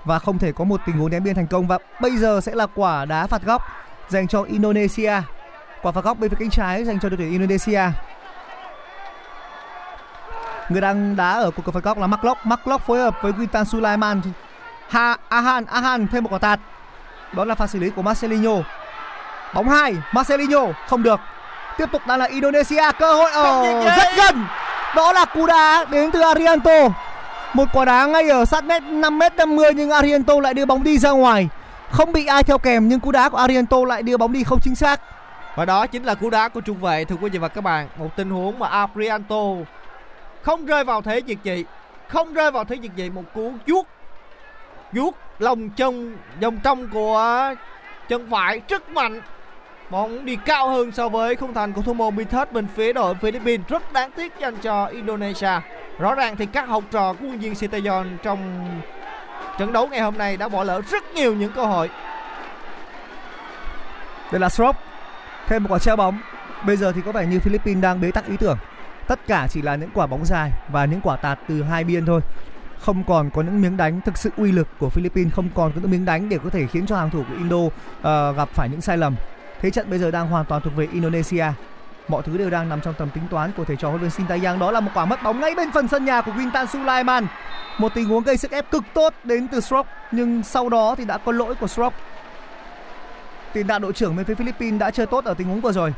và 0.05 0.19
không 0.19 0.39
thể 0.39 0.51
có 0.51 0.63
một 0.63 0.81
tình 0.85 0.97
huống 0.97 1.11
ném 1.11 1.23
biên 1.23 1.35
thành 1.35 1.47
công 1.47 1.67
và 1.67 1.77
bây 2.01 2.17
giờ 2.17 2.39
sẽ 2.43 2.55
là 2.55 2.65
quả 2.75 3.05
đá 3.05 3.27
phạt 3.27 3.41
góc 3.41 3.61
dành 4.09 4.27
cho 4.27 4.43
Indonesia. 4.43 5.13
Quả 5.81 5.91
phạt 5.91 6.03
góc 6.03 6.19
bên 6.19 6.29
phía 6.29 6.37
cánh 6.39 6.49
trái 6.49 6.83
dành 6.83 6.99
cho 6.99 7.09
đội 7.09 7.17
tuyển 7.17 7.31
Indonesia. 7.31 7.81
Người 10.69 10.81
đang 10.81 11.15
đá 11.15 11.31
ở 11.31 11.51
cuộc 11.51 11.71
phạt 11.71 11.83
góc 11.83 11.97
là 11.97 12.07
Marklock, 12.07 12.45
Marklock 12.45 12.85
phối 12.85 12.99
hợp 12.99 13.15
với 13.21 13.31
Witan 13.31 13.63
Sulaiman. 13.63 14.21
Ha 14.89 15.17
Ahan, 15.29 15.65
Ahan 15.65 16.07
thêm 16.07 16.23
một 16.23 16.29
quả 16.33 16.39
tạt. 16.39 16.59
Đó 17.33 17.45
là 17.45 17.55
pha 17.55 17.67
xử 17.67 17.79
lý 17.79 17.89
của 17.89 18.01
Marcelinho. 18.01 18.51
Bóng 19.53 19.69
hai, 19.69 19.95
Marcelinho 20.13 20.61
không 20.87 21.03
được. 21.03 21.19
Tiếp 21.77 21.85
tục 21.91 22.01
đang 22.07 22.19
là 22.19 22.25
Indonesia, 22.25 22.91
cơ 22.99 23.13
hội 23.13 23.31
ở 23.31 23.63
rất 23.97 24.07
gần. 24.17 24.45
Đó 24.95 25.13
là 25.13 25.25
cú 25.25 25.45
đá 25.45 25.85
đến 25.89 26.11
từ 26.11 26.21
Arianto. 26.21 26.87
Một 27.53 27.65
quả 27.73 27.85
đá 27.85 28.05
ngay 28.05 28.29
ở 28.29 28.45
sát 28.45 28.63
mét 28.63 28.83
5 28.83 29.19
mét 29.19 29.35
50 29.35 29.73
nhưng 29.75 29.89
Ariento 29.89 30.39
lại 30.39 30.53
đưa 30.53 30.65
bóng 30.65 30.83
đi 30.83 30.97
ra 30.97 31.11
ngoài. 31.11 31.49
Không 31.89 32.11
bị 32.11 32.25
ai 32.25 32.43
theo 32.43 32.57
kèm 32.57 32.87
nhưng 32.87 32.99
cú 32.99 33.11
đá 33.11 33.29
của 33.29 33.37
Ariento 33.37 33.85
lại 33.85 34.03
đưa 34.03 34.17
bóng 34.17 34.31
đi 34.31 34.43
không 34.43 34.59
chính 34.59 34.75
xác. 34.75 35.01
Và 35.55 35.65
đó 35.65 35.87
chính 35.87 36.03
là 36.03 36.15
cú 36.15 36.29
đá 36.29 36.49
của 36.49 36.61
trung 36.61 36.77
vệ 36.77 37.05
thưa 37.05 37.15
quý 37.21 37.29
vị 37.29 37.39
và 37.39 37.47
các 37.47 37.61
bạn. 37.61 37.87
Một 37.97 38.09
tình 38.15 38.29
huống 38.29 38.59
mà 38.59 38.67
Ariento 38.67 39.45
không 40.41 40.65
rơi 40.65 40.83
vào 40.83 41.01
thế 41.01 41.21
diệt 41.27 41.37
dị, 41.43 41.65
không 42.07 42.33
rơi 42.33 42.51
vào 42.51 42.63
thế 42.63 42.77
diệt 42.81 42.91
dị 42.97 43.09
một 43.09 43.23
cú 43.33 43.53
chuốt 43.67 43.85
vuốt 44.91 45.15
lòng 45.39 45.69
chân 45.69 46.17
vòng 46.41 46.57
trong 46.63 46.89
của 46.89 47.53
chân 48.09 48.27
phải 48.31 48.61
rất 48.67 48.89
mạnh 48.89 49.21
bóng 49.91 50.25
đi 50.25 50.37
cao 50.45 50.69
hơn 50.69 50.91
so 50.91 51.09
với 51.09 51.35
khung 51.35 51.53
thành 51.53 51.73
của 51.73 51.81
thủ 51.81 51.93
môn 51.93 52.15
Mithet 52.15 52.51
bên 52.51 52.67
phía 52.75 52.93
đội 52.93 53.15
Philippines 53.15 53.67
rất 53.67 53.93
đáng 53.93 54.11
tiếc 54.11 54.33
dành 54.39 54.55
cho 54.61 54.85
Indonesia 54.85 55.59
rõ 55.99 56.15
ràng 56.15 56.35
thì 56.35 56.45
các 56.45 56.67
học 56.67 56.83
trò 56.91 57.13
của 57.13 57.19
quân 57.21 57.39
viên 57.39 57.55
Sinteyong 57.55 58.17
trong 58.23 58.69
trận 59.59 59.73
đấu 59.73 59.87
ngày 59.87 60.01
hôm 60.01 60.17
nay 60.17 60.37
đã 60.37 60.49
bỏ 60.49 60.63
lỡ 60.63 60.81
rất 60.91 61.03
nhiều 61.13 61.33
những 61.33 61.51
cơ 61.51 61.65
hội 61.65 61.89
Đây 64.31 64.39
là 64.39 64.49
Srop. 64.49 64.75
Thêm 65.47 65.63
một 65.63 65.69
quả 65.71 65.79
treo 65.79 65.95
bóng. 65.95 66.19
Bây 66.65 66.77
giờ 66.77 66.91
thì 66.91 67.01
có 67.05 67.11
vẻ 67.11 67.25
như 67.25 67.39
Philippines 67.39 67.83
đang 67.83 68.01
bế 68.01 68.11
tắc 68.11 68.27
ý 68.27 68.37
tưởng. 68.37 68.57
Tất 69.07 69.19
cả 69.27 69.47
chỉ 69.49 69.61
là 69.61 69.75
những 69.75 69.89
quả 69.93 70.07
bóng 70.07 70.25
dài 70.25 70.51
và 70.71 70.85
những 70.85 71.01
quả 71.01 71.15
tạt 71.15 71.39
từ 71.47 71.63
hai 71.63 71.83
biên 71.83 72.05
thôi. 72.05 72.21
Không 72.79 73.03
còn 73.03 73.29
có 73.29 73.41
những 73.41 73.61
miếng 73.61 73.77
đánh 73.77 74.01
thực 74.05 74.17
sự 74.17 74.29
uy 74.37 74.51
lực 74.51 74.67
của 74.79 74.89
Philippines, 74.89 75.33
không 75.33 75.49
còn 75.55 75.71
có 75.71 75.81
những 75.81 75.91
miếng 75.91 76.05
đánh 76.05 76.29
để 76.29 76.37
có 76.43 76.49
thể 76.49 76.67
khiến 76.67 76.85
cho 76.85 76.97
hàng 76.97 77.09
thủ 77.09 77.23
của 77.29 77.35
Indo 77.37 77.57
uh, 77.57 78.37
gặp 78.37 78.49
phải 78.49 78.69
những 78.69 78.81
sai 78.81 78.97
lầm. 78.97 79.15
Thế 79.61 79.71
trận 79.71 79.89
bây 79.89 79.99
giờ 79.99 80.11
đang 80.11 80.27
hoàn 80.27 80.45
toàn 80.45 80.61
thuộc 80.61 80.75
về 80.75 80.87
Indonesia. 80.93 81.45
Mọi 82.07 82.21
thứ 82.21 82.37
đều 82.37 82.49
đang 82.49 82.69
nằm 82.69 82.81
trong 82.81 82.93
tầm 82.93 83.09
tính 83.09 83.23
toán 83.29 83.51
của 83.57 83.65
thầy 83.65 83.75
trò 83.75 83.89
huấn 83.89 84.01
luyện 84.01 84.11
viên 84.11 84.27
Sintayong. 84.27 84.59
Đó 84.59 84.71
là 84.71 84.79
một 84.79 84.91
quả 84.93 85.05
mất 85.05 85.23
bóng 85.23 85.39
ngay 85.39 85.55
bên 85.55 85.71
phần 85.71 85.87
sân 85.87 86.05
nhà 86.05 86.21
của 86.21 86.31
Wintan 86.31 86.65
Sulaiman. 86.65 87.27
Một 87.77 87.93
tình 87.93 88.05
huống 88.05 88.23
gây 88.23 88.37
sức 88.37 88.51
ép 88.51 88.71
cực 88.71 88.83
tốt 88.93 89.13
đến 89.23 89.47
từ 89.47 89.59
Stroke, 89.59 89.89
nhưng 90.11 90.43
sau 90.43 90.69
đó 90.69 90.95
thì 90.97 91.05
đã 91.05 91.17
có 91.17 91.31
lỗi 91.31 91.55
của 91.55 91.67
Stroke. 91.67 91.97
Tiền 93.53 93.67
đạo 93.67 93.79
đội 93.79 93.93
trưởng 93.93 94.15
bên 94.15 94.25
phía 94.25 94.35
Philippines 94.35 94.79
đã 94.79 94.91
chơi 94.91 95.05
tốt 95.05 95.25
ở 95.25 95.33
tình 95.33 95.47
huống 95.47 95.61
vừa 95.61 95.71
rồi. 95.71 95.93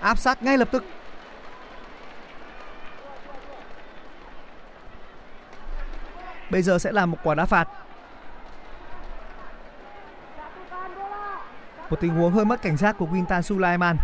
Áp 0.00 0.18
sát 0.18 0.42
ngay 0.42 0.58
lập 0.58 0.68
tức. 0.70 0.84
Bây 6.50 6.62
giờ 6.62 6.78
sẽ 6.78 6.92
là 6.92 7.06
một 7.06 7.18
quả 7.22 7.34
đá 7.34 7.44
phạt. 7.44 7.68
Một 11.90 12.00
tình 12.00 12.14
huống 12.14 12.32
hơi 12.32 12.44
mất 12.44 12.62
cảnh 12.62 12.76
giác 12.76 12.98
của 12.98 13.06
Wintan 13.06 13.42
Sulaiman. 13.42 13.96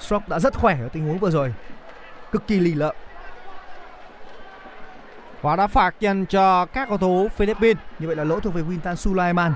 Stroke 0.00 0.26
đã 0.28 0.38
rất 0.38 0.54
khỏe 0.54 0.78
ở 0.80 0.88
tình 0.88 1.06
huống 1.06 1.18
vừa 1.18 1.30
rồi. 1.30 1.54
Cực 2.32 2.46
kỳ 2.46 2.60
lì 2.60 2.74
lợm. 2.74 2.94
quả 5.42 5.56
đá 5.56 5.66
phạt 5.66 5.94
dành 6.00 6.26
cho 6.26 6.66
các 6.66 6.88
cầu 6.88 6.98
thủ 6.98 7.28
Philippines 7.36 7.76
Như 7.98 8.06
vậy 8.06 8.16
là 8.16 8.24
lỗi 8.24 8.40
thuộc 8.40 8.54
về 8.54 8.62
Wintan 8.62 8.94
Sulaiman. 8.94 9.52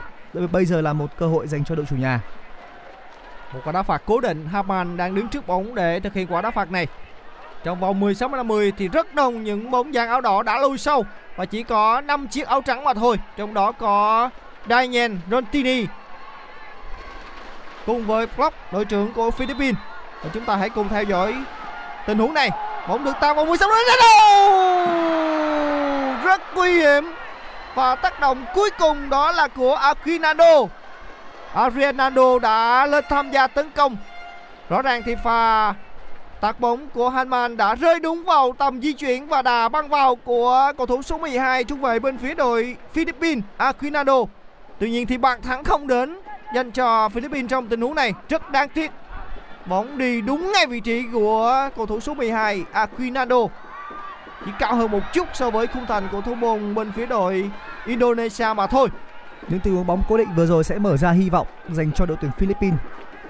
Bây 0.53 0.64
giờ 0.64 0.80
là 0.80 0.93
một 0.93 1.16
cơ 1.18 1.26
hội 1.26 1.47
dành 1.47 1.64
cho 1.64 1.74
đội 1.74 1.87
chủ 1.91 1.97
nhà. 1.97 2.20
một 3.55 3.61
quả 3.64 3.72
đá 3.72 3.83
phạt 3.83 4.03
cố 4.07 4.20
định 4.20 4.47
Haman 4.47 4.97
đang 4.97 5.14
đứng 5.14 5.28
trước 5.28 5.47
bóng 5.47 5.74
để 5.74 6.01
thực 6.01 6.14
hiện 6.14 6.26
quả 6.30 6.43
đá 6.43 6.51
phạt 6.51 6.70
này 6.70 6.87
trong 7.64 7.80
vòng 7.80 8.01
16 8.01 8.28
50 8.28 8.72
thì 8.78 8.89
rất 8.89 9.14
đông 9.14 9.45
những 9.45 9.70
bóng 9.70 9.93
dàn 9.93 10.09
áo 10.09 10.20
đỏ 10.20 10.43
đã 10.43 10.59
lùi 10.59 10.78
sâu 10.78 11.05
và 11.37 11.45
chỉ 11.45 11.62
có 11.62 12.01
5 12.01 12.28
chiếc 12.28 12.47
áo 12.47 12.62
trắng 12.66 12.85
mà 12.85 12.95
thôi 12.95 13.16
trong 13.37 13.55
đó 13.55 13.72
có 13.72 14.30
Daniel 14.69 15.13
Rontini 15.31 15.87
cùng 17.87 18.07
với 18.07 18.27
Block, 18.37 18.73
đội 18.73 18.85
trưởng 18.85 19.13
của 19.13 19.31
Philippines. 19.31 19.77
Và 20.23 20.31
chúng 20.35 20.45
ta 20.45 20.57
hãy 20.57 20.71
cùng 20.71 20.89
theo 20.89 21.03
dõi 21.03 21.35
tình 22.07 22.19
huống 22.19 22.35
này. 22.35 22.51
Bóng 22.89 23.05
được 23.05 23.13
tạo 23.21 23.35
vào 23.35 23.45
16 23.45 23.69
đến 23.69 23.97
đâu 24.03 24.23
rất 26.25 26.41
nguy 26.55 26.73
hiểm. 26.73 27.05
Và 27.75 27.95
tác 27.95 28.21
động 28.21 28.45
cuối 28.55 28.71
cùng 28.79 29.11
đó 29.11 29.33
là 29.33 29.49
của 29.49 29.75
Aquinado 29.75 30.63
Arianado 31.55 32.39
đã 32.39 32.87
lên 32.87 33.05
tham 33.09 33.31
gia 33.31 33.47
tấn 33.47 33.71
công. 33.71 33.97
Rõ 34.69 34.83
ràng 34.83 35.03
thì 35.07 35.15
pha 35.25 35.75
tạt 36.41 36.61
bóng 36.61 36.89
của 36.89 37.09
Hanman 37.09 37.57
đã 37.57 37.75
rơi 37.75 38.01
đúng 38.01 38.25
vào 38.25 38.55
tầm 38.59 38.81
di 38.81 38.93
chuyển 38.93 39.27
và 39.27 39.43
đà 39.43 39.69
băng 39.69 39.89
vào 39.89 40.15
của 40.15 40.73
cầu 40.79 40.87
thủ 40.87 41.03
số 41.03 41.19
12 41.19 41.65
trung 41.65 41.81
vệ 41.81 41.99
bên 41.99 42.19
phía 42.19 42.35
đội 42.35 42.77
Philippines 42.93 43.45
Aquinado 43.57 44.25
tuy 44.83 44.91
nhiên 44.91 45.07
thì 45.07 45.18
bàn 45.18 45.43
thắng 45.43 45.64
không 45.64 45.87
đến 45.87 46.16
dành 46.55 46.70
cho 46.70 47.09
Philippines 47.09 47.51
trong 47.51 47.68
tình 47.68 47.80
huống 47.80 47.95
này 47.95 48.14
rất 48.28 48.51
đáng 48.51 48.68
tiếc 48.68 48.91
bóng 49.66 49.99
đi 49.99 50.20
đúng 50.20 50.53
ngay 50.53 50.66
vị 50.66 50.80
trí 50.80 51.05
của 51.12 51.68
cầu 51.76 51.87
thủ 51.87 52.01
số 52.01 52.14
12 52.14 52.64
Aquinado 52.72 53.37
chỉ 54.45 54.51
cao 54.59 54.76
hơn 54.76 54.91
một 54.91 55.01
chút 55.12 55.28
so 55.35 55.51
với 55.51 55.66
khung 55.66 55.87
thành 55.87 56.09
của 56.12 56.20
thủ 56.20 56.35
môn 56.35 56.74
bên 56.74 56.93
phía 56.93 57.07
đội 57.07 57.51
Indonesia 57.87 58.47
mà 58.57 58.66
thôi 58.66 58.89
Những 59.49 59.61
tình 59.61 59.74
huống 59.74 59.87
bóng 59.87 60.03
cố 60.09 60.16
định 60.16 60.28
vừa 60.37 60.47
rồi 60.47 60.64
sẽ 60.64 60.78
mở 60.78 60.97
ra 60.97 61.11
hy 61.11 61.30
vọng 61.30 61.47
dành 61.70 61.93
cho 61.93 62.07
đội 62.07 62.16
tuyển 62.20 62.30
Philippines. 62.39 62.80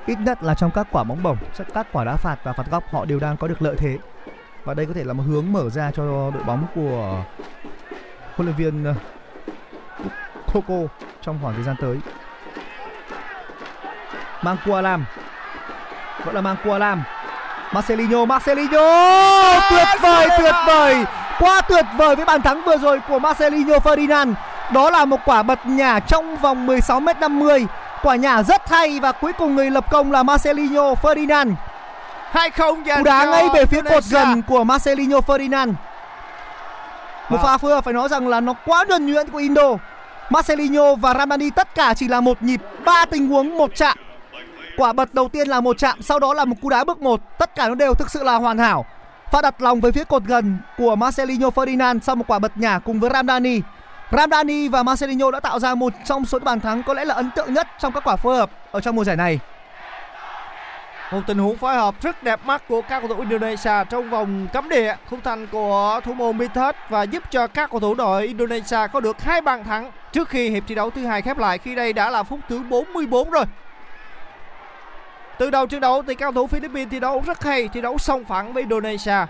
Ít 0.06 0.18
nhất 0.20 0.42
là 0.42 0.54
trong 0.54 0.70
các 0.74 0.86
quả 0.90 1.04
bóng 1.04 1.22
bổng, 1.22 1.36
các 1.74 1.86
quả 1.92 2.04
đá 2.04 2.16
phạt 2.16 2.36
và 2.44 2.52
phạt 2.52 2.70
góc 2.70 2.84
họ 2.90 3.04
đều 3.04 3.20
đang 3.20 3.36
có 3.36 3.48
được 3.48 3.62
lợi 3.62 3.74
thế. 3.78 3.98
Và 4.64 4.74
đây 4.74 4.86
có 4.86 4.92
thể 4.94 5.04
là 5.04 5.12
một 5.12 5.24
hướng 5.26 5.52
mở 5.52 5.70
ra 5.70 5.90
cho 5.90 6.30
đội 6.34 6.44
bóng 6.44 6.66
của 6.74 7.24
huấn 8.34 8.46
luyện 8.46 8.56
viên 8.56 8.84
ờ, 8.84 8.94
Coco 10.52 10.88
trong 11.22 11.38
khoảng 11.42 11.54
thời 11.54 11.64
gian 11.64 11.76
tới. 11.80 11.98
Mang 14.42 14.56
Kualam 14.66 15.04
vẫn 16.24 16.34
là 16.34 16.40
mang 16.40 16.56
Kualam 16.64 17.02
Marcelinho 17.72 18.24
Marcelinho! 18.24 18.80
Tuyệt 19.70 19.88
vời 20.02 20.28
tuyệt 20.38 20.54
vời! 20.66 21.04
Quá 21.38 21.60
tuyệt 21.60 21.84
vời 21.96 22.16
với 22.16 22.24
bàn 22.24 22.42
thắng 22.42 22.62
vừa 22.64 22.76
rồi 22.76 23.00
của 23.08 23.18
Marcelinho 23.18 23.76
Ferdinand. 23.76 24.32
Đó 24.72 24.90
là 24.90 25.04
một 25.04 25.20
quả 25.24 25.42
bật 25.42 25.66
nhả 25.66 26.00
trong 26.00 26.36
vòng 26.36 26.66
16m50 26.66 27.66
quả 28.02 28.16
nhả 28.16 28.42
rất 28.42 28.70
hay 28.70 29.00
và 29.00 29.12
cuối 29.12 29.32
cùng 29.32 29.56
người 29.56 29.70
lập 29.70 29.90
công 29.90 30.12
là 30.12 30.22
Marcelinho 30.22 30.92
Ferdinand. 31.02 31.54
2-0 32.32 32.82
dành 32.84 32.98
cú 32.98 33.04
đá 33.04 33.24
ngay 33.24 33.48
về 33.54 33.66
phía 33.66 33.82
cột 33.82 34.04
gần 34.10 34.42
của 34.42 34.64
Marcelinho 34.64 35.18
Ferdinand. 35.18 35.72
Một 37.28 37.38
pha 37.42 37.58
phối 37.58 37.72
hợp 37.72 37.84
phải 37.84 37.94
nói 37.94 38.08
rằng 38.08 38.28
là 38.28 38.40
nó 38.40 38.54
quá 38.66 38.84
nhuần 38.88 39.06
nhuyễn 39.06 39.28
của 39.28 39.38
Indo 39.38 39.76
Marcelinho 40.32 40.94
và 40.94 41.14
Ramani 41.14 41.50
tất 41.50 41.74
cả 41.74 41.94
chỉ 41.94 42.08
là 42.08 42.20
một 42.20 42.42
nhịp, 42.42 42.60
ba 42.84 43.04
tình 43.04 43.28
huống, 43.28 43.58
một 43.58 43.70
chạm. 43.74 43.98
Quả 44.76 44.92
bật 44.92 45.14
đầu 45.14 45.28
tiên 45.28 45.48
là 45.48 45.60
một 45.60 45.78
chạm, 45.78 46.02
sau 46.02 46.18
đó 46.18 46.34
là 46.34 46.44
một 46.44 46.56
cú 46.62 46.68
đá 46.68 46.84
bước 46.84 47.00
một. 47.00 47.20
Tất 47.38 47.54
cả 47.54 47.68
nó 47.68 47.74
đều 47.74 47.94
thực 47.94 48.10
sự 48.10 48.22
là 48.22 48.34
hoàn 48.34 48.58
hảo. 48.58 48.84
Pha 49.32 49.42
đặt 49.42 49.62
lòng 49.62 49.80
với 49.80 49.92
phía 49.92 50.04
cột 50.04 50.24
gần 50.24 50.58
của 50.78 50.96
Marcelinho 50.96 51.48
Ferdinand 51.48 52.00
sau 52.00 52.16
một 52.16 52.24
quả 52.28 52.38
bật 52.38 52.52
nhả 52.56 52.78
cùng 52.78 53.00
với 53.00 53.10
Ramdani 53.12 53.60
Ramdani 54.12 54.68
và 54.68 54.82
Marcelinho 54.82 55.30
đã 55.30 55.40
tạo 55.40 55.58
ra 55.58 55.74
một 55.74 55.92
trong 56.04 56.24
số 56.24 56.38
bàn 56.38 56.60
thắng 56.60 56.82
có 56.82 56.94
lẽ 56.94 57.04
là 57.04 57.14
ấn 57.14 57.30
tượng 57.36 57.54
nhất 57.54 57.68
trong 57.80 57.92
các 57.92 58.04
quả 58.04 58.16
phối 58.16 58.36
hợp 58.36 58.50
ở 58.70 58.80
trong 58.80 58.96
mùa 58.96 59.04
giải 59.04 59.16
này. 59.16 59.38
Một 61.12 61.20
tình 61.26 61.38
huống 61.38 61.56
phối 61.56 61.74
hợp 61.74 62.02
rất 62.02 62.22
đẹp 62.22 62.40
mắt 62.46 62.62
của 62.68 62.82
các 62.82 63.00
cầu 63.00 63.08
thủ 63.08 63.20
Indonesia 63.20 63.84
trong 63.90 64.10
vòng 64.10 64.46
cấm 64.52 64.68
địa 64.68 64.96
khung 65.10 65.20
thành 65.20 65.46
của 65.46 66.00
thủ 66.04 66.14
môn 66.14 66.38
Mithet 66.38 66.76
và 66.88 67.02
giúp 67.02 67.22
cho 67.30 67.46
các 67.46 67.70
cầu 67.70 67.80
thủ 67.80 67.94
đội 67.94 68.26
Indonesia 68.26 68.78
có 68.92 69.00
được 69.00 69.22
hai 69.22 69.40
bàn 69.40 69.64
thắng 69.64 69.90
trước 70.12 70.28
khi 70.28 70.50
hiệp 70.50 70.62
thi 70.66 70.74
đấu 70.74 70.90
thứ 70.90 71.06
hai 71.06 71.22
khép 71.22 71.38
lại 71.38 71.58
khi 71.58 71.74
đây 71.74 71.92
đã 71.92 72.10
là 72.10 72.22
phút 72.22 72.40
thứ 72.48 72.62
44 72.70 73.30
rồi. 73.30 73.44
Từ 75.38 75.50
đầu 75.50 75.66
trận 75.66 75.80
đấu 75.80 76.02
thì 76.02 76.14
các 76.14 76.26
cầu 76.26 76.32
thủ 76.32 76.46
Philippines 76.46 76.88
thi 76.90 77.00
đấu 77.00 77.22
rất 77.26 77.44
hay, 77.44 77.68
thi 77.68 77.80
đấu 77.80 77.98
song 77.98 78.24
phẳng 78.24 78.52
với 78.52 78.62
Indonesia. 78.62 79.26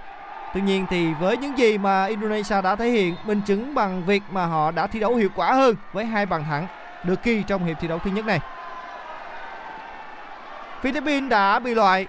Tuy 0.54 0.60
nhiên 0.60 0.86
thì 0.90 1.06
với 1.20 1.36
những 1.36 1.58
gì 1.58 1.78
mà 1.78 2.06
Indonesia 2.06 2.62
đã 2.62 2.76
thể 2.76 2.88
hiện 2.88 3.14
minh 3.24 3.40
chứng 3.46 3.74
bằng 3.74 4.02
việc 4.06 4.22
mà 4.30 4.46
họ 4.46 4.70
đã 4.70 4.86
thi 4.86 5.00
đấu 5.00 5.14
hiệu 5.14 5.28
quả 5.34 5.52
hơn 5.52 5.76
với 5.92 6.04
hai 6.04 6.26
bàn 6.26 6.44
thắng 6.44 6.66
được 7.04 7.22
ghi 7.22 7.42
trong 7.46 7.64
hiệp 7.64 7.76
thi 7.80 7.88
đấu 7.88 7.98
thứ 7.98 8.10
nhất 8.10 8.24
này. 8.24 8.40
Philippines 10.82 11.30
đã 11.30 11.58
bị 11.58 11.74
loại. 11.74 12.06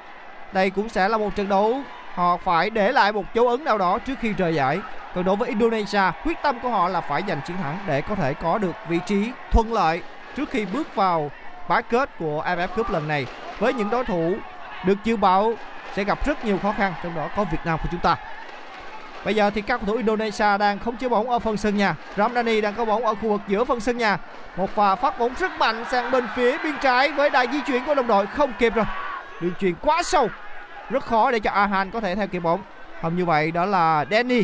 Đây 0.54 0.70
cũng 0.70 0.90
sẽ 0.90 1.10
là 1.10 1.18
một 1.18 1.36
trận 1.36 1.50
đấu 1.50 1.82
họ 2.14 2.38
phải 2.38 2.70
để 2.70 2.92
lại 2.92 3.12
một 3.12 3.34
dấu 3.34 3.48
ấn 3.48 3.64
nào 3.64 3.78
đó 3.78 4.00
trước 4.00 4.14
khi 4.20 4.34
rời 4.34 4.56
giải. 4.56 4.80
Còn 5.16 5.24
đối 5.24 5.36
với 5.36 5.50
Indonesia, 5.50 6.02
quyết 6.26 6.38
tâm 6.44 6.60
của 6.60 6.70
họ 6.70 6.90
là 6.90 7.02
phải 7.02 7.24
giành 7.28 7.42
chiến 7.48 7.58
thắng 7.58 7.78
để 7.88 8.02
có 8.02 8.16
thể 8.16 8.34
có 8.34 8.58
được 8.58 8.76
vị 8.88 9.00
trí 9.06 9.32
thuận 9.52 9.74
lợi 9.74 10.02
trước 10.36 10.50
khi 10.50 10.66
bước 10.66 10.96
vào 10.96 11.32
bán 11.68 11.84
kết 11.90 12.10
của 12.20 12.44
AFF 12.46 12.68
Cup 12.68 12.90
lần 12.90 13.08
này 13.08 13.26
với 13.60 13.74
những 13.74 13.90
đối 13.90 14.06
thủ 14.06 14.36
được 14.86 14.98
dự 15.04 15.18
báo 15.18 15.54
sẽ 15.94 16.04
gặp 16.04 16.26
rất 16.26 16.46
nhiều 16.46 16.58
khó 16.58 16.74
khăn 16.78 16.94
trong 17.04 17.16
đó 17.16 17.30
có 17.36 17.44
Việt 17.44 17.58
Nam 17.66 17.80
của 17.84 17.90
chúng 17.92 18.00
ta. 18.00 18.16
Bây 19.26 19.36
giờ 19.36 19.50
thì 19.50 19.62
các 19.62 19.78
cầu 19.78 19.86
thủ 19.88 19.94
Indonesia 19.94 20.58
đang 20.58 20.80
không 20.80 20.98
chế 20.98 21.10
bóng 21.10 21.30
ở 21.30 21.40
phần 21.40 21.58
sân 21.58 21.78
nhà. 21.78 21.96
Ramdani 22.18 22.62
đang 22.62 22.74
có 22.76 22.86
bóng 22.86 23.06
ở 23.06 23.16
khu 23.16 23.30
vực 23.30 23.42
giữa 23.48 23.64
phần 23.64 23.80
sân 23.80 23.98
nhà. 23.98 24.18
Một 24.58 24.76
pha 24.76 24.96
phát 24.96 25.20
bóng 25.20 25.34
rất 25.40 25.52
mạnh 25.60 25.86
sang 25.92 26.12
bên 26.12 26.28
phía 26.36 26.58
biên 26.64 26.76
trái 26.82 27.12
với 27.12 27.30
đà 27.30 27.46
di 27.46 27.62
chuyển 27.68 27.86
của 27.86 27.96
đồng 27.96 28.08
đội 28.08 28.26
không 28.28 28.54
kịp 28.60 28.76
rồi. 28.76 28.86
Đường 29.42 29.54
chuyền 29.60 29.74
quá 29.82 30.04
sâu. 30.04 30.30
Rất 30.90 31.06
khó 31.06 31.32
để 31.32 31.40
cho 31.40 31.52
Ahan 31.52 31.92
có 31.92 32.02
thể 32.02 32.16
theo 32.16 32.28
kịp 32.28 32.40
bóng. 32.40 32.62
Không 33.02 33.16
như 33.16 33.26
vậy 33.26 33.52
đó 33.52 33.66
là 33.66 34.06
Danny. 34.12 34.44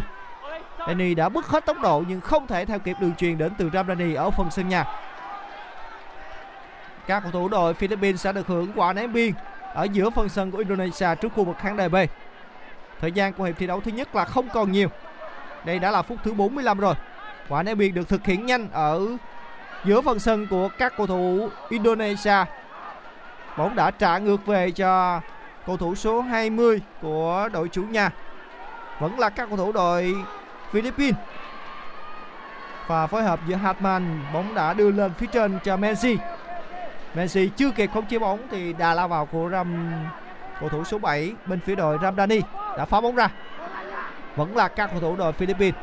Danny 0.87 1.15
đã 1.15 1.29
bứt 1.29 1.45
hết 1.45 1.65
tốc 1.65 1.77
độ 1.79 2.03
nhưng 2.07 2.21
không 2.21 2.47
thể 2.47 2.65
theo 2.65 2.79
kịp 2.79 2.97
đường 2.99 3.15
chuyền 3.15 3.37
đến 3.37 3.51
từ 3.57 3.69
Ramdani 3.73 4.13
ở 4.13 4.31
phần 4.31 4.51
sân 4.51 4.69
nhà. 4.69 4.85
Các 7.07 7.19
cầu 7.19 7.31
thủ 7.31 7.47
đội 7.49 7.73
Philippines 7.73 8.21
sẽ 8.21 8.31
được 8.31 8.47
hưởng 8.47 8.71
quả 8.75 8.93
ném 8.93 9.13
biên 9.13 9.33
ở 9.73 9.87
giữa 9.91 10.09
phần 10.09 10.29
sân 10.29 10.51
của 10.51 10.57
Indonesia 10.57 11.15
trước 11.15 11.29
khu 11.35 11.43
vực 11.43 11.57
khán 11.59 11.77
đài 11.77 11.89
B. 11.89 11.95
Thời 13.01 13.11
gian 13.11 13.33
của 13.33 13.43
hiệp 13.43 13.57
thi 13.57 13.67
đấu 13.67 13.81
thứ 13.81 13.91
nhất 13.91 14.15
là 14.15 14.25
không 14.25 14.49
còn 14.53 14.71
nhiều. 14.71 14.89
Đây 15.65 15.79
đã 15.79 15.91
là 15.91 16.01
phút 16.01 16.17
thứ 16.23 16.33
45 16.33 16.79
rồi. 16.79 16.95
Quả 17.49 17.63
ném 17.63 17.77
biên 17.77 17.93
được 17.93 18.09
thực 18.09 18.25
hiện 18.25 18.45
nhanh 18.45 18.67
ở 18.71 19.01
giữa 19.85 20.01
phần 20.01 20.19
sân 20.19 20.47
của 20.47 20.69
các 20.77 20.93
cầu 20.97 21.07
thủ 21.07 21.49
Indonesia. 21.69 22.45
Bóng 23.57 23.75
đã 23.75 23.91
trả 23.91 24.17
ngược 24.17 24.45
về 24.45 24.71
cho 24.71 25.21
cầu 25.65 25.77
thủ 25.77 25.95
số 25.95 26.21
20 26.21 26.81
của 27.01 27.49
đội 27.53 27.69
chủ 27.69 27.83
nhà. 27.83 28.11
Vẫn 28.99 29.19
là 29.19 29.29
các 29.29 29.49
cầu 29.49 29.57
thủ 29.57 29.71
đội 29.71 30.15
Philippines. 30.71 31.15
Và 32.87 33.07
phối 33.07 33.23
hợp 33.23 33.39
giữa 33.47 33.55
Hartman 33.55 34.21
bóng 34.33 34.55
đã 34.55 34.73
đưa 34.73 34.91
lên 34.91 35.13
phía 35.17 35.27
trên 35.27 35.59
cho 35.63 35.77
Messi. 35.77 36.17
Messi 37.13 37.49
chưa 37.57 37.71
kịp 37.71 37.89
khống 37.93 38.05
chế 38.05 38.19
bóng 38.19 38.39
thì 38.51 38.73
đà 38.73 38.93
lao 38.93 39.07
vào 39.07 39.25
của 39.25 39.49
Ram, 39.51 39.91
cầu 40.59 40.69
thủ 40.69 40.83
số 40.83 40.97
7 40.97 41.33
bên 41.45 41.59
phía 41.59 41.75
đội 41.75 41.97
Ramdani 42.01 42.41
đã 42.79 42.85
phá 42.85 43.01
bóng 43.01 43.15
ra. 43.15 43.29
Vẫn 44.35 44.55
là 44.55 44.67
các 44.67 44.89
cầu 44.91 44.99
thủ 44.99 45.15
đội 45.15 45.33
Philippines. 45.33 45.75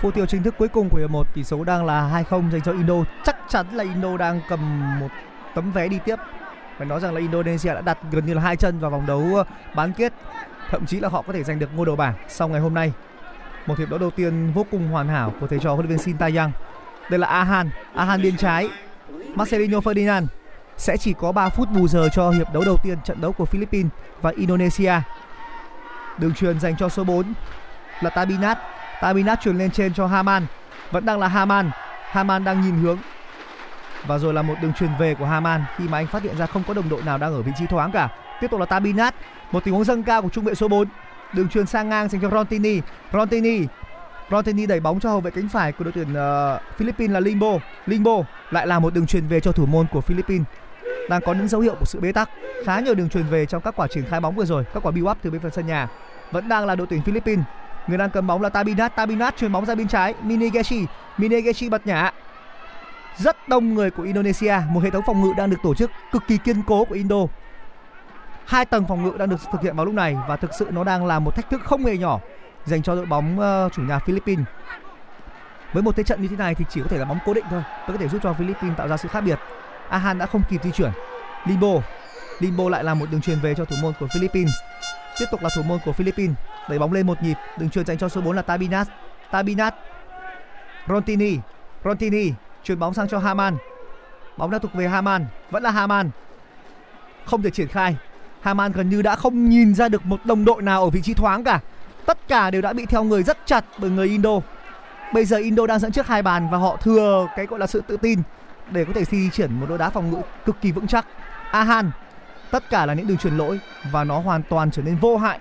Phút 0.00 0.14
tiêu 0.14 0.26
chính 0.26 0.42
thức 0.42 0.54
cuối 0.58 0.68
cùng 0.68 0.90
của 0.90 0.98
hiệp 0.98 1.10
1 1.10 1.34
tỷ 1.34 1.44
số 1.44 1.64
đang 1.64 1.86
là 1.86 2.24
2-0 2.30 2.50
dành 2.50 2.62
cho 2.62 2.72
Indo. 2.72 2.94
Chắc 3.24 3.36
chắn 3.48 3.66
là 3.72 3.84
Indo 3.84 4.16
đang 4.16 4.40
cầm 4.48 4.60
một 5.00 5.08
tấm 5.54 5.72
vé 5.72 5.88
đi 5.88 5.98
tiếp. 6.04 6.16
Phải 6.78 6.86
nói 6.86 7.00
rằng 7.00 7.14
là 7.14 7.20
Indonesia 7.20 7.74
đã 7.74 7.80
đặt 7.80 7.98
gần 8.10 8.26
như 8.26 8.34
là 8.34 8.42
hai 8.42 8.56
chân 8.56 8.78
vào 8.78 8.90
vòng 8.90 9.06
đấu 9.06 9.22
ờ, 9.36 9.44
bán 9.74 9.92
kết. 9.92 10.12
Thậm 10.70 10.86
chí 10.86 11.00
là 11.00 11.08
họ 11.08 11.22
có 11.22 11.32
thể 11.32 11.44
giành 11.44 11.58
được 11.58 11.70
ngôi 11.74 11.86
đầu 11.86 11.96
bảng 11.96 12.14
sau 12.28 12.48
ngày 12.48 12.60
hôm 12.60 12.74
nay. 12.74 12.92
Một 13.66 13.78
hiệp 13.78 13.90
đấu 13.90 13.98
đầu 13.98 14.10
tiên 14.10 14.52
vô 14.54 14.66
cùng 14.70 14.88
hoàn 14.88 15.08
hảo 15.08 15.34
của 15.40 15.46
thầy 15.46 15.58
trò 15.58 15.74
huấn 15.74 15.86
luyện 15.86 15.96
viên 15.96 16.04
Sintayong. 16.04 16.52
Đây 17.10 17.18
là 17.18 17.26
Ahan, 17.26 17.70
Ahan 17.94 18.22
bên 18.22 18.36
trái. 18.36 18.68
Marcelinho 19.34 19.78
Ferdinand 19.78 20.26
sẽ 20.76 20.96
chỉ 20.96 21.12
có 21.12 21.32
3 21.32 21.48
phút 21.48 21.68
bù 21.70 21.88
giờ 21.88 22.08
cho 22.12 22.30
hiệp 22.30 22.52
đấu 22.52 22.64
đầu 22.64 22.76
tiên 22.82 22.98
trận 23.04 23.20
đấu 23.20 23.32
của 23.32 23.44
Philippines 23.44 23.92
và 24.20 24.30
Indonesia. 24.30 24.92
Đường 26.18 26.34
truyền 26.34 26.60
dành 26.60 26.76
cho 26.76 26.88
số 26.88 27.04
4 27.04 27.34
là 28.00 28.10
Tabinat. 28.10 28.58
Tabinat 29.00 29.40
truyền 29.40 29.58
lên 29.58 29.70
trên 29.70 29.94
cho 29.94 30.06
Haman. 30.06 30.46
Vẫn 30.90 31.06
đang 31.06 31.18
là 31.18 31.28
Haman. 31.28 31.70
Haman 32.10 32.44
đang 32.44 32.60
nhìn 32.60 32.74
hướng 32.74 32.98
và 34.06 34.18
rồi 34.18 34.34
là 34.34 34.42
một 34.42 34.54
đường 34.62 34.72
truyền 34.72 34.90
về 34.98 35.14
của 35.14 35.24
Haman 35.24 35.64
khi 35.76 35.88
mà 35.88 35.98
anh 35.98 36.06
phát 36.06 36.22
hiện 36.22 36.36
ra 36.38 36.46
không 36.46 36.62
có 36.68 36.74
đồng 36.74 36.88
đội 36.88 37.02
nào 37.02 37.18
đang 37.18 37.32
ở 37.32 37.42
vị 37.42 37.52
trí 37.58 37.66
thoáng 37.66 37.92
cả. 37.92 38.08
Tiếp 38.40 38.50
tục 38.50 38.60
là 38.60 38.66
Tabinat, 38.66 39.14
một 39.52 39.64
tình 39.64 39.74
huống 39.74 39.84
dâng 39.84 40.02
cao 40.02 40.22
của 40.22 40.28
trung 40.28 40.44
vệ 40.44 40.54
số 40.54 40.68
4. 40.68 40.88
Đường 41.32 41.48
truyền 41.48 41.66
sang 41.66 41.88
ngang 41.88 42.08
dành 42.08 42.20
cho 42.20 42.30
Rontini. 42.30 42.80
Rontini 43.12 43.66
Rontini 44.30 44.66
đẩy 44.66 44.80
bóng 44.80 45.00
cho 45.00 45.10
hậu 45.10 45.20
vệ 45.20 45.30
cánh 45.30 45.48
phải 45.48 45.72
của 45.72 45.84
đội 45.84 45.92
tuyển 45.92 46.12
uh, 46.12 46.76
Philippines 46.76 47.14
là 47.14 47.20
Limbo. 47.20 47.58
Limbo 47.86 48.22
lại 48.50 48.66
là 48.66 48.78
một 48.78 48.94
đường 48.94 49.06
truyền 49.06 49.26
về 49.26 49.40
cho 49.40 49.52
thủ 49.52 49.66
môn 49.66 49.86
của 49.92 50.00
Philippines. 50.00 50.46
Đang 51.08 51.20
có 51.22 51.34
những 51.34 51.48
dấu 51.48 51.60
hiệu 51.60 51.74
của 51.74 51.84
sự 51.84 52.00
bế 52.00 52.12
tắc. 52.12 52.30
Khá 52.64 52.80
nhiều 52.80 52.94
đường 52.94 53.08
truyền 53.08 53.26
về 53.26 53.46
trong 53.46 53.62
các 53.62 53.76
quả 53.76 53.86
triển 53.86 54.04
khai 54.04 54.20
bóng 54.20 54.34
vừa 54.34 54.44
rồi, 54.44 54.64
các 54.74 54.82
quả 54.82 54.92
build 54.92 55.08
up 55.08 55.18
từ 55.22 55.30
bên 55.30 55.40
phần 55.40 55.52
sân 55.52 55.66
nhà. 55.66 55.88
Vẫn 56.32 56.48
đang 56.48 56.66
là 56.66 56.74
đội 56.74 56.86
tuyển 56.86 57.02
Philippines. 57.02 57.44
Người 57.86 57.98
đang 57.98 58.10
cầm 58.10 58.26
bóng 58.26 58.42
là 58.42 58.48
Tabinat, 58.48 58.96
Tabinat 58.96 59.36
chuyển 59.36 59.52
bóng 59.52 59.66
ra 59.66 59.74
bên 59.74 59.88
trái, 59.88 60.14
Minegeshi, 60.22 60.86
Minegeshi 61.18 61.68
bật 61.68 61.86
nhả. 61.86 62.12
Rất 63.16 63.48
đông 63.48 63.74
người 63.74 63.90
của 63.90 64.02
Indonesia, 64.02 64.56
một 64.70 64.80
hệ 64.80 64.90
thống 64.90 65.02
phòng 65.06 65.22
ngự 65.22 65.32
đang 65.36 65.50
được 65.50 65.56
tổ 65.62 65.74
chức 65.74 65.90
cực 66.12 66.22
kỳ 66.28 66.38
kiên 66.38 66.62
cố 66.66 66.84
của 66.84 66.94
Indo. 66.94 67.16
Hai 68.44 68.64
tầng 68.64 68.84
phòng 68.88 69.04
ngự 69.04 69.12
đang 69.18 69.28
được 69.28 69.40
thực 69.52 69.60
hiện 69.62 69.76
vào 69.76 69.86
lúc 69.86 69.94
này 69.94 70.16
và 70.28 70.36
thực 70.36 70.50
sự 70.58 70.68
nó 70.70 70.84
đang 70.84 71.06
là 71.06 71.18
một 71.18 71.36
thách 71.36 71.50
thức 71.50 71.60
không 71.64 71.84
hề 71.84 71.96
nhỏ 71.96 72.20
dành 72.64 72.82
cho 72.82 72.94
đội 72.94 73.06
bóng 73.06 73.40
ờ, 73.40 73.68
chủ 73.72 73.82
nhà 73.82 73.98
Philippines. 73.98 74.46
Với 75.72 75.82
một 75.82 75.96
thế 75.96 76.02
trận 76.02 76.22
như 76.22 76.28
thế 76.28 76.36
này 76.36 76.54
thì 76.54 76.64
chỉ 76.70 76.80
có 76.80 76.86
thể 76.88 76.98
là 76.98 77.04
bóng 77.04 77.18
cố 77.26 77.34
định 77.34 77.44
thôi, 77.50 77.62
mới 77.88 77.96
có 77.96 77.98
thể 77.98 78.08
giúp 78.08 78.18
cho 78.22 78.32
Philippines 78.32 78.76
tạo 78.76 78.88
ra 78.88 78.96
sự 78.96 79.08
khác 79.08 79.20
biệt. 79.20 79.38
Ahan 79.88 80.18
đã 80.18 80.26
không 80.26 80.42
kịp 80.48 80.60
di 80.64 80.70
chuyển. 80.70 80.90
Limbo, 81.46 81.68
Limbo 82.38 82.68
lại 82.68 82.84
là 82.84 82.94
một 82.94 83.06
đường 83.10 83.20
truyền 83.20 83.40
về 83.40 83.54
cho 83.54 83.64
thủ 83.64 83.76
môn 83.82 83.92
của 84.00 84.06
Philippines. 84.06 84.54
Tiếp 85.18 85.24
tục 85.30 85.42
là 85.42 85.50
thủ 85.54 85.62
môn 85.62 85.78
của 85.84 85.92
Philippines, 85.92 86.36
đẩy 86.68 86.78
bóng 86.78 86.92
lên 86.92 87.06
một 87.06 87.22
nhịp, 87.22 87.34
đường 87.58 87.70
truyền 87.70 87.86
dành 87.86 87.98
cho 87.98 88.08
số 88.08 88.20
4 88.20 88.36
là 88.36 88.42
Tabinat. 88.42 88.88
Tabinat, 89.30 89.74
Rontini, 90.88 91.38
Rontini 91.84 92.32
Chuyển 92.64 92.78
bóng 92.78 92.94
sang 92.94 93.08
cho 93.08 93.18
Haman. 93.18 93.56
Bóng 94.36 94.50
đã 94.50 94.58
thuộc 94.58 94.74
về 94.74 94.88
Haman, 94.88 95.26
vẫn 95.50 95.62
là 95.62 95.70
Haman. 95.70 96.10
Không 97.24 97.42
thể 97.42 97.50
triển 97.50 97.68
khai. 97.68 97.96
Haman 98.40 98.72
gần 98.72 98.90
như 98.90 99.02
đã 99.02 99.16
không 99.16 99.48
nhìn 99.48 99.74
ra 99.74 99.88
được 99.88 100.06
một 100.06 100.26
đồng 100.26 100.44
đội 100.44 100.62
nào 100.62 100.84
ở 100.84 100.90
vị 100.90 101.00
trí 101.02 101.14
thoáng 101.14 101.44
cả 101.44 101.60
tất 102.08 102.28
cả 102.28 102.50
đều 102.50 102.62
đã 102.62 102.72
bị 102.72 102.86
theo 102.86 103.04
người 103.04 103.22
rất 103.22 103.38
chặt 103.46 103.64
bởi 103.78 103.90
người 103.90 104.08
Indo. 104.08 104.40
Bây 105.14 105.24
giờ 105.24 105.36
Indo 105.36 105.66
đang 105.66 105.78
dẫn 105.78 105.92
trước 105.92 106.06
hai 106.06 106.22
bàn 106.22 106.48
và 106.50 106.58
họ 106.58 106.76
thừa 106.76 107.28
cái 107.36 107.46
gọi 107.46 107.60
là 107.60 107.66
sự 107.66 107.82
tự 107.86 107.96
tin 107.96 108.22
để 108.70 108.84
có 108.84 108.92
thể 108.92 109.04
di 109.04 109.30
chuyển 109.30 109.60
một 109.60 109.66
đội 109.68 109.78
đá 109.78 109.90
phòng 109.90 110.10
ngự 110.10 110.20
cực 110.44 110.56
kỳ 110.60 110.72
vững 110.72 110.86
chắc. 110.86 111.06
Ahan, 111.50 111.90
tất 112.50 112.70
cả 112.70 112.86
là 112.86 112.94
những 112.94 113.06
đường 113.06 113.18
truyền 113.18 113.36
lỗi 113.36 113.60
và 113.90 114.04
nó 114.04 114.18
hoàn 114.18 114.42
toàn 114.42 114.70
trở 114.70 114.82
nên 114.82 114.96
vô 114.96 115.16
hại 115.16 115.38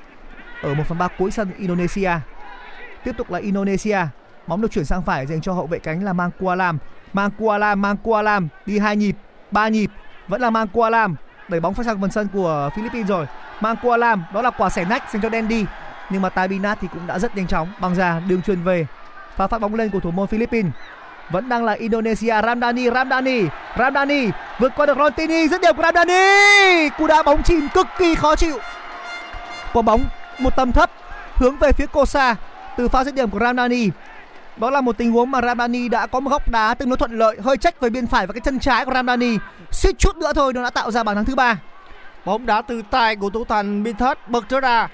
ở 0.62 0.74
một 0.74 0.84
phần 0.88 0.98
ba 0.98 1.08
cuối 1.08 1.32
sân 1.32 1.52
Indonesia. 1.58 2.12
Tiếp 3.04 3.14
tục 3.18 3.32
là 3.32 3.40
Indonesia, 3.40 4.00
bóng 4.48 4.62
được 4.62 4.72
chuyển 4.72 4.86
sang 4.86 5.02
phải 5.02 5.26
dành 5.26 5.42
cho 5.42 5.54
hậu 5.54 5.68
vệ 5.68 5.80
cánh 5.80 6.04
là 6.04 6.14
Mangkualam. 6.14 6.78
Mang 7.14 7.98
Kualam 8.04 8.48
đi 8.66 8.80
hai 8.80 8.96
nhịp, 8.96 9.16
ba 9.52 9.68
nhịp, 9.68 9.92
vẫn 10.28 10.42
là 10.42 10.50
Mangkualam 10.50 11.16
đẩy 11.48 11.60
bóng 11.60 11.74
phát 11.74 11.86
sang 11.86 12.02
phần 12.02 12.12
sân 12.12 12.28
của 12.34 12.70
Philippines 12.76 13.08
rồi. 13.08 13.26
Mangkualam, 13.62 14.24
đó 14.34 14.42
là 14.42 14.50
quả 14.50 14.70
xẻ 14.70 14.86
nách 14.86 15.12
dành 15.12 15.22
cho 15.22 15.30
Dendi 15.30 15.66
nhưng 16.10 16.22
mà 16.22 16.30
Tabinat 16.30 16.78
thì 16.82 16.88
cũng 16.94 17.08
đã 17.08 17.20
rất 17.20 17.36
nhanh 17.36 17.48
chóng 17.48 17.68
băng 17.82 17.96
ra 17.96 18.22
đường 18.28 18.42
truyền 18.42 18.64
về. 18.64 18.88
Pha 19.36 19.48
phát 19.48 19.62
bóng 19.62 19.76
lên 19.76 19.90
của 19.90 20.00
thủ 20.00 20.12
môn 20.12 20.28
Philippines 20.28 20.72
vẫn 21.30 21.50
đang 21.50 21.66
là 21.66 21.74
Indonesia 21.74 22.42
Ramdani 22.44 22.90
Ramdani 22.90 23.44
Ramdani 23.78 24.28
vượt 24.60 24.72
qua 24.76 24.86
được 24.86 24.98
Rontini 24.98 25.48
rất 25.48 25.62
điểm 25.62 25.76
của 25.76 25.84
Ramdani 25.84 26.90
cú 26.98 27.08
đá 27.08 27.24
bóng 27.24 27.44
chìm 27.44 27.68
cực 27.74 27.88
kỳ 27.98 28.16
khó 28.16 28.36
chịu. 28.36 28.60
Quả 29.74 29.82
bóng 29.82 30.06
một 30.40 30.56
tầm 30.56 30.72
thấp 30.72 30.92
hướng 31.36 31.58
về 31.58 31.72
phía 31.72 31.86
Kosa 31.86 32.36
từ 32.78 32.88
pha 32.88 33.04
dứt 33.04 33.16
điểm 33.16 33.30
của 33.30 33.40
Ramdani 33.40 33.90
đó 34.58 34.70
là 34.70 34.82
một 34.82 34.98
tình 34.98 35.12
huống 35.12 35.32
mà 35.32 35.42
Ramdani 35.42 35.90
đã 35.90 36.08
có 36.08 36.20
một 36.20 36.30
góc 36.30 36.50
đá 36.50 36.74
tương 36.74 36.90
đối 36.90 36.98
thuận 36.98 37.18
lợi, 37.18 37.38
hơi 37.44 37.58
trách 37.58 37.80
về 37.80 37.90
bên 37.90 38.08
phải 38.08 38.28
và 38.28 38.34
cái 38.34 38.42
chân 38.42 38.60
trái 38.60 38.86
của 38.86 38.92
Ramdani 38.94 39.38
suýt 39.72 40.00
chút 40.00 40.18
nữa 40.18 40.34
thôi 40.36 40.54
nó 40.54 40.64
đã 40.64 40.70
tạo 40.70 40.92
ra 40.92 41.04
bàn 41.04 41.16
thắng 41.16 41.26
thứ 41.26 41.36
ba. 41.36 41.58
Bóng 42.26 42.46
đá 42.46 42.62
từ 42.62 42.82
tay 42.92 43.16
của 43.16 43.30
thủ 43.30 43.46
thành 43.46 43.84
Binthert 43.84 44.20
bật 44.28 44.46
trở 44.50 44.60
ra. 44.60 44.88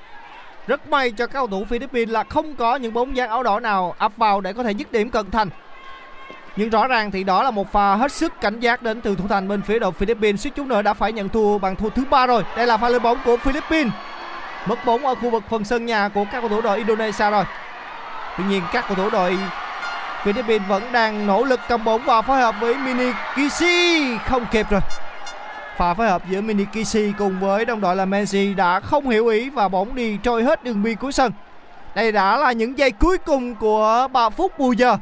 Rất 0.68 0.90
may 0.90 1.12
cho 1.12 1.28
các 1.28 1.34
cầu 1.34 1.48
thủ 1.48 1.66
Philippines 1.70 2.14
là 2.14 2.24
không 2.24 2.56
có 2.56 2.76
những 2.76 2.94
bóng 2.94 3.16
dáng 3.16 3.30
áo 3.30 3.44
đỏ 3.44 3.60
nào 3.60 3.96
ập 3.98 4.12
vào 4.18 4.42
để 4.42 4.54
có 4.54 4.64
thể 4.64 4.72
dứt 4.72 4.92
điểm 4.92 5.10
cận 5.10 5.32
thành. 5.32 5.50
Nhưng 6.56 6.70
rõ 6.70 6.88
ràng 6.88 7.12
thì 7.12 7.24
đó 7.24 7.44
là 7.44 7.52
một 7.52 7.72
pha 7.72 7.96
hết 7.96 8.12
sức 8.12 8.34
cảnh 8.42 8.60
giác 8.60 8.82
đến 8.82 9.02
từ 9.02 9.16
thủ 9.16 9.28
thành 9.28 9.48
bên 9.48 9.62
phía 9.62 9.80
đội 9.80 9.92
Philippines. 9.92 10.42
Suýt 10.42 10.56
chút 10.56 10.68
nữa 10.68 10.82
đã 10.82 10.94
phải 10.94 11.12
nhận 11.12 11.30
thua 11.30 11.58
bằng 11.58 11.76
thua 11.76 11.90
thứ 11.90 12.04
ba 12.10 12.28
rồi. 12.28 12.44
Đây 12.58 12.68
là 12.68 12.78
pha 12.78 12.90
lên 12.90 13.02
bóng 13.02 13.18
của 13.26 13.38
Philippines. 13.38 13.94
Mất 14.66 14.86
bóng 14.86 15.06
ở 15.06 15.16
khu 15.16 15.30
vực 15.30 15.44
phần 15.50 15.64
sân 15.64 15.86
nhà 15.86 16.10
của 16.10 16.26
các 16.32 16.40
cầu 16.40 16.50
thủ 16.50 16.62
đội 16.62 16.78
Indonesia 16.78 17.32
rồi. 17.32 17.44
Tuy 18.38 18.44
nhiên 18.44 18.62
các 18.74 18.86
cầu 18.88 18.96
thủ 18.96 19.10
đội 19.10 19.38
Philippines 20.24 20.68
vẫn 20.68 20.84
đang 20.92 21.28
nỗ 21.28 21.44
lực 21.44 21.60
cầm 21.70 21.84
bóng 21.84 22.02
và 22.06 22.22
phối 22.22 22.42
hợp 22.42 22.56
với 22.60 22.76
Mini 22.76 23.12
Kishi 23.36 24.18
không 24.26 24.46
kịp 24.52 24.66
rồi 24.70 24.82
pha 25.78 25.94
phối 25.94 26.08
hợp 26.08 26.22
giữa 26.30 26.42
Minikishi 26.42 27.14
cùng 27.18 27.40
với 27.40 27.66
đồng 27.66 27.82
đội 27.82 27.96
là 27.96 28.06
Messi 28.06 28.54
đã 28.54 28.80
không 28.80 29.10
hiểu 29.10 29.28
ý 29.28 29.50
và 29.50 29.68
bóng 29.68 29.96
đi 29.96 30.18
trôi 30.24 30.44
hết 30.44 30.64
đường 30.64 30.84
biên 30.84 30.96
cuối 30.96 31.12
sân. 31.12 31.32
Đây 31.96 32.12
đã 32.12 32.38
là 32.38 32.52
những 32.52 32.78
giây 32.78 32.92
cuối 32.92 33.18
cùng 33.18 33.56
của 33.56 34.08
3 34.12 34.30
phút 34.30 34.60
bù 34.60 34.72
giờ. 34.74 34.98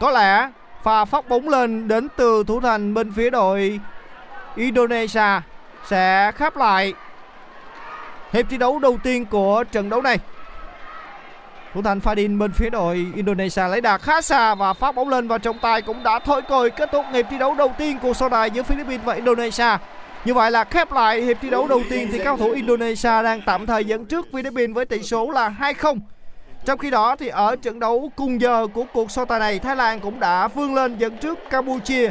Có 0.00 0.10
lẽ 0.10 0.50
pha 0.88 1.04
phát 1.04 1.28
bóng 1.28 1.48
lên 1.48 1.88
đến 1.88 2.08
từ 2.16 2.44
thủ 2.46 2.60
thành 2.60 2.94
bên 2.94 3.12
phía 3.12 3.30
đội 3.30 3.80
Indonesia 4.56 5.40
sẽ 5.86 6.32
khép 6.32 6.56
lại 6.56 6.94
hiệp 8.32 8.46
thi 8.50 8.58
đấu 8.58 8.78
đầu 8.78 8.98
tiên 9.02 9.26
của 9.26 9.64
trận 9.72 9.90
đấu 9.90 10.02
này. 10.02 10.18
Thủ 11.74 11.82
thành 11.82 11.98
Fadin 11.98 12.38
bên 12.38 12.52
phía 12.52 12.70
đội 12.70 13.06
Indonesia 13.14 13.68
lấy 13.68 13.80
đà 13.80 13.98
khá 13.98 14.20
xa 14.20 14.54
và 14.54 14.72
phát 14.72 14.94
bóng 14.94 15.08
lên 15.08 15.28
vào 15.28 15.38
trong 15.38 15.58
tay 15.58 15.82
cũng 15.82 16.02
đã 16.02 16.18
thổi 16.18 16.42
còi 16.42 16.70
kết 16.70 16.88
thúc 16.92 17.04
hiệp 17.12 17.26
thi 17.30 17.38
đấu 17.38 17.54
đầu 17.54 17.72
tiên 17.78 17.98
của 18.02 18.14
so 18.14 18.28
tài 18.28 18.50
giữa 18.50 18.62
Philippines 18.62 19.04
và 19.04 19.14
Indonesia. 19.14 19.76
Như 20.24 20.34
vậy 20.34 20.50
là 20.50 20.64
khép 20.64 20.92
lại 20.92 21.20
hiệp 21.20 21.36
thi 21.40 21.50
đấu 21.50 21.68
đầu 21.68 21.82
tiên 21.90 22.08
thì 22.12 22.18
cao 22.18 22.36
thủ 22.36 22.50
Indonesia 22.50 23.22
đang 23.22 23.40
tạm 23.46 23.66
thời 23.66 23.84
dẫn 23.84 24.04
trước 24.04 24.26
Philippines 24.32 24.74
với 24.74 24.84
tỷ 24.84 25.02
số 25.02 25.30
là 25.30 25.54
2-0. 25.60 25.98
Trong 26.64 26.78
khi 26.78 26.90
đó 26.90 27.16
thì 27.16 27.28
ở 27.28 27.56
trận 27.56 27.80
đấu 27.80 28.10
cùng 28.16 28.40
giờ 28.40 28.66
của 28.74 28.84
cuộc 28.92 29.10
so 29.10 29.24
tài 29.24 29.40
này, 29.40 29.58
Thái 29.58 29.76
Lan 29.76 30.00
cũng 30.00 30.20
đã 30.20 30.48
vươn 30.48 30.74
lên 30.74 30.98
dẫn 30.98 31.16
trước 31.16 31.50
Campuchia 31.50 32.10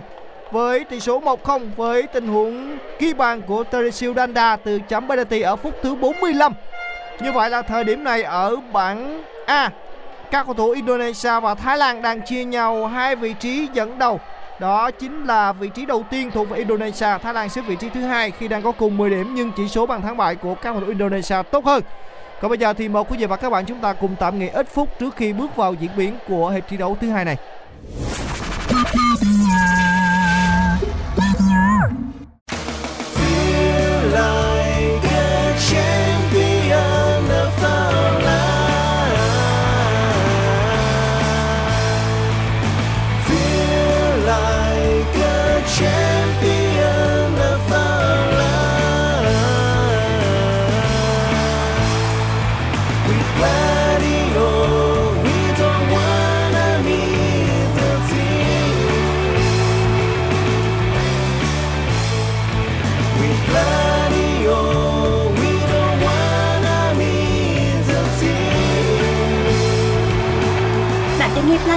với 0.51 0.83
tỷ 0.83 0.99
số 0.99 1.21
1-0 1.21 1.69
với 1.75 2.07
tình 2.07 2.27
huống 2.27 2.77
ghi 2.99 3.13
bàn 3.13 3.41
của 3.41 3.63
Teresil 3.63 4.13
Danda 4.15 4.55
từ 4.55 4.79
chấm 4.79 5.09
penalty 5.09 5.41
ở 5.41 5.55
phút 5.55 5.73
thứ 5.83 5.95
45. 5.95 6.53
Như 7.21 7.31
vậy 7.31 7.49
là 7.49 7.61
thời 7.61 7.83
điểm 7.83 8.03
này 8.03 8.23
ở 8.23 8.55
bảng 8.73 9.23
A, 9.45 9.69
các 10.31 10.45
cầu 10.45 10.53
thủ 10.53 10.71
Indonesia 10.71 11.39
và 11.39 11.55
Thái 11.55 11.77
Lan 11.77 12.01
đang 12.01 12.21
chia 12.21 12.43
nhau 12.43 12.87
hai 12.87 13.15
vị 13.15 13.33
trí 13.39 13.67
dẫn 13.73 13.99
đầu 13.99 14.19
đó 14.59 14.91
chính 14.91 15.25
là 15.25 15.53
vị 15.53 15.69
trí 15.73 15.85
đầu 15.85 16.03
tiên 16.09 16.31
thuộc 16.31 16.49
về 16.49 16.57
Indonesia. 16.57 17.17
Thái 17.23 17.33
Lan 17.33 17.49
xếp 17.49 17.61
vị 17.67 17.75
trí 17.75 17.89
thứ 17.89 18.01
hai 18.01 18.31
khi 18.31 18.47
đang 18.47 18.61
có 18.61 18.71
cùng 18.71 18.97
10 18.97 19.09
điểm 19.09 19.35
nhưng 19.35 19.51
chỉ 19.57 19.67
số 19.67 19.85
bàn 19.85 20.01
thắng 20.01 20.17
bại 20.17 20.35
của 20.35 20.55
các 20.55 20.71
cầu 20.71 20.79
thủ 20.79 20.87
Indonesia 20.87 21.35
tốt 21.51 21.65
hơn. 21.65 21.83
Còn 22.41 22.49
bây 22.49 22.57
giờ 22.57 22.73
thì 22.73 22.89
mời 22.89 23.03
quý 23.09 23.17
vị 23.17 23.25
và 23.25 23.35
các 23.35 23.49
bạn 23.49 23.65
chúng 23.65 23.79
ta 23.79 23.93
cùng 23.93 24.15
tạm 24.19 24.39
nghỉ 24.39 24.47
ít 24.47 24.67
phút 24.73 24.99
trước 24.99 25.15
khi 25.15 25.33
bước 25.33 25.55
vào 25.55 25.73
diễn 25.73 25.91
biến 25.97 26.17
của 26.27 26.49
hiệp 26.49 26.63
thi 26.69 26.77
đấu 26.77 26.97
thứ 27.01 27.09
hai 27.09 27.25
này. 27.25 27.37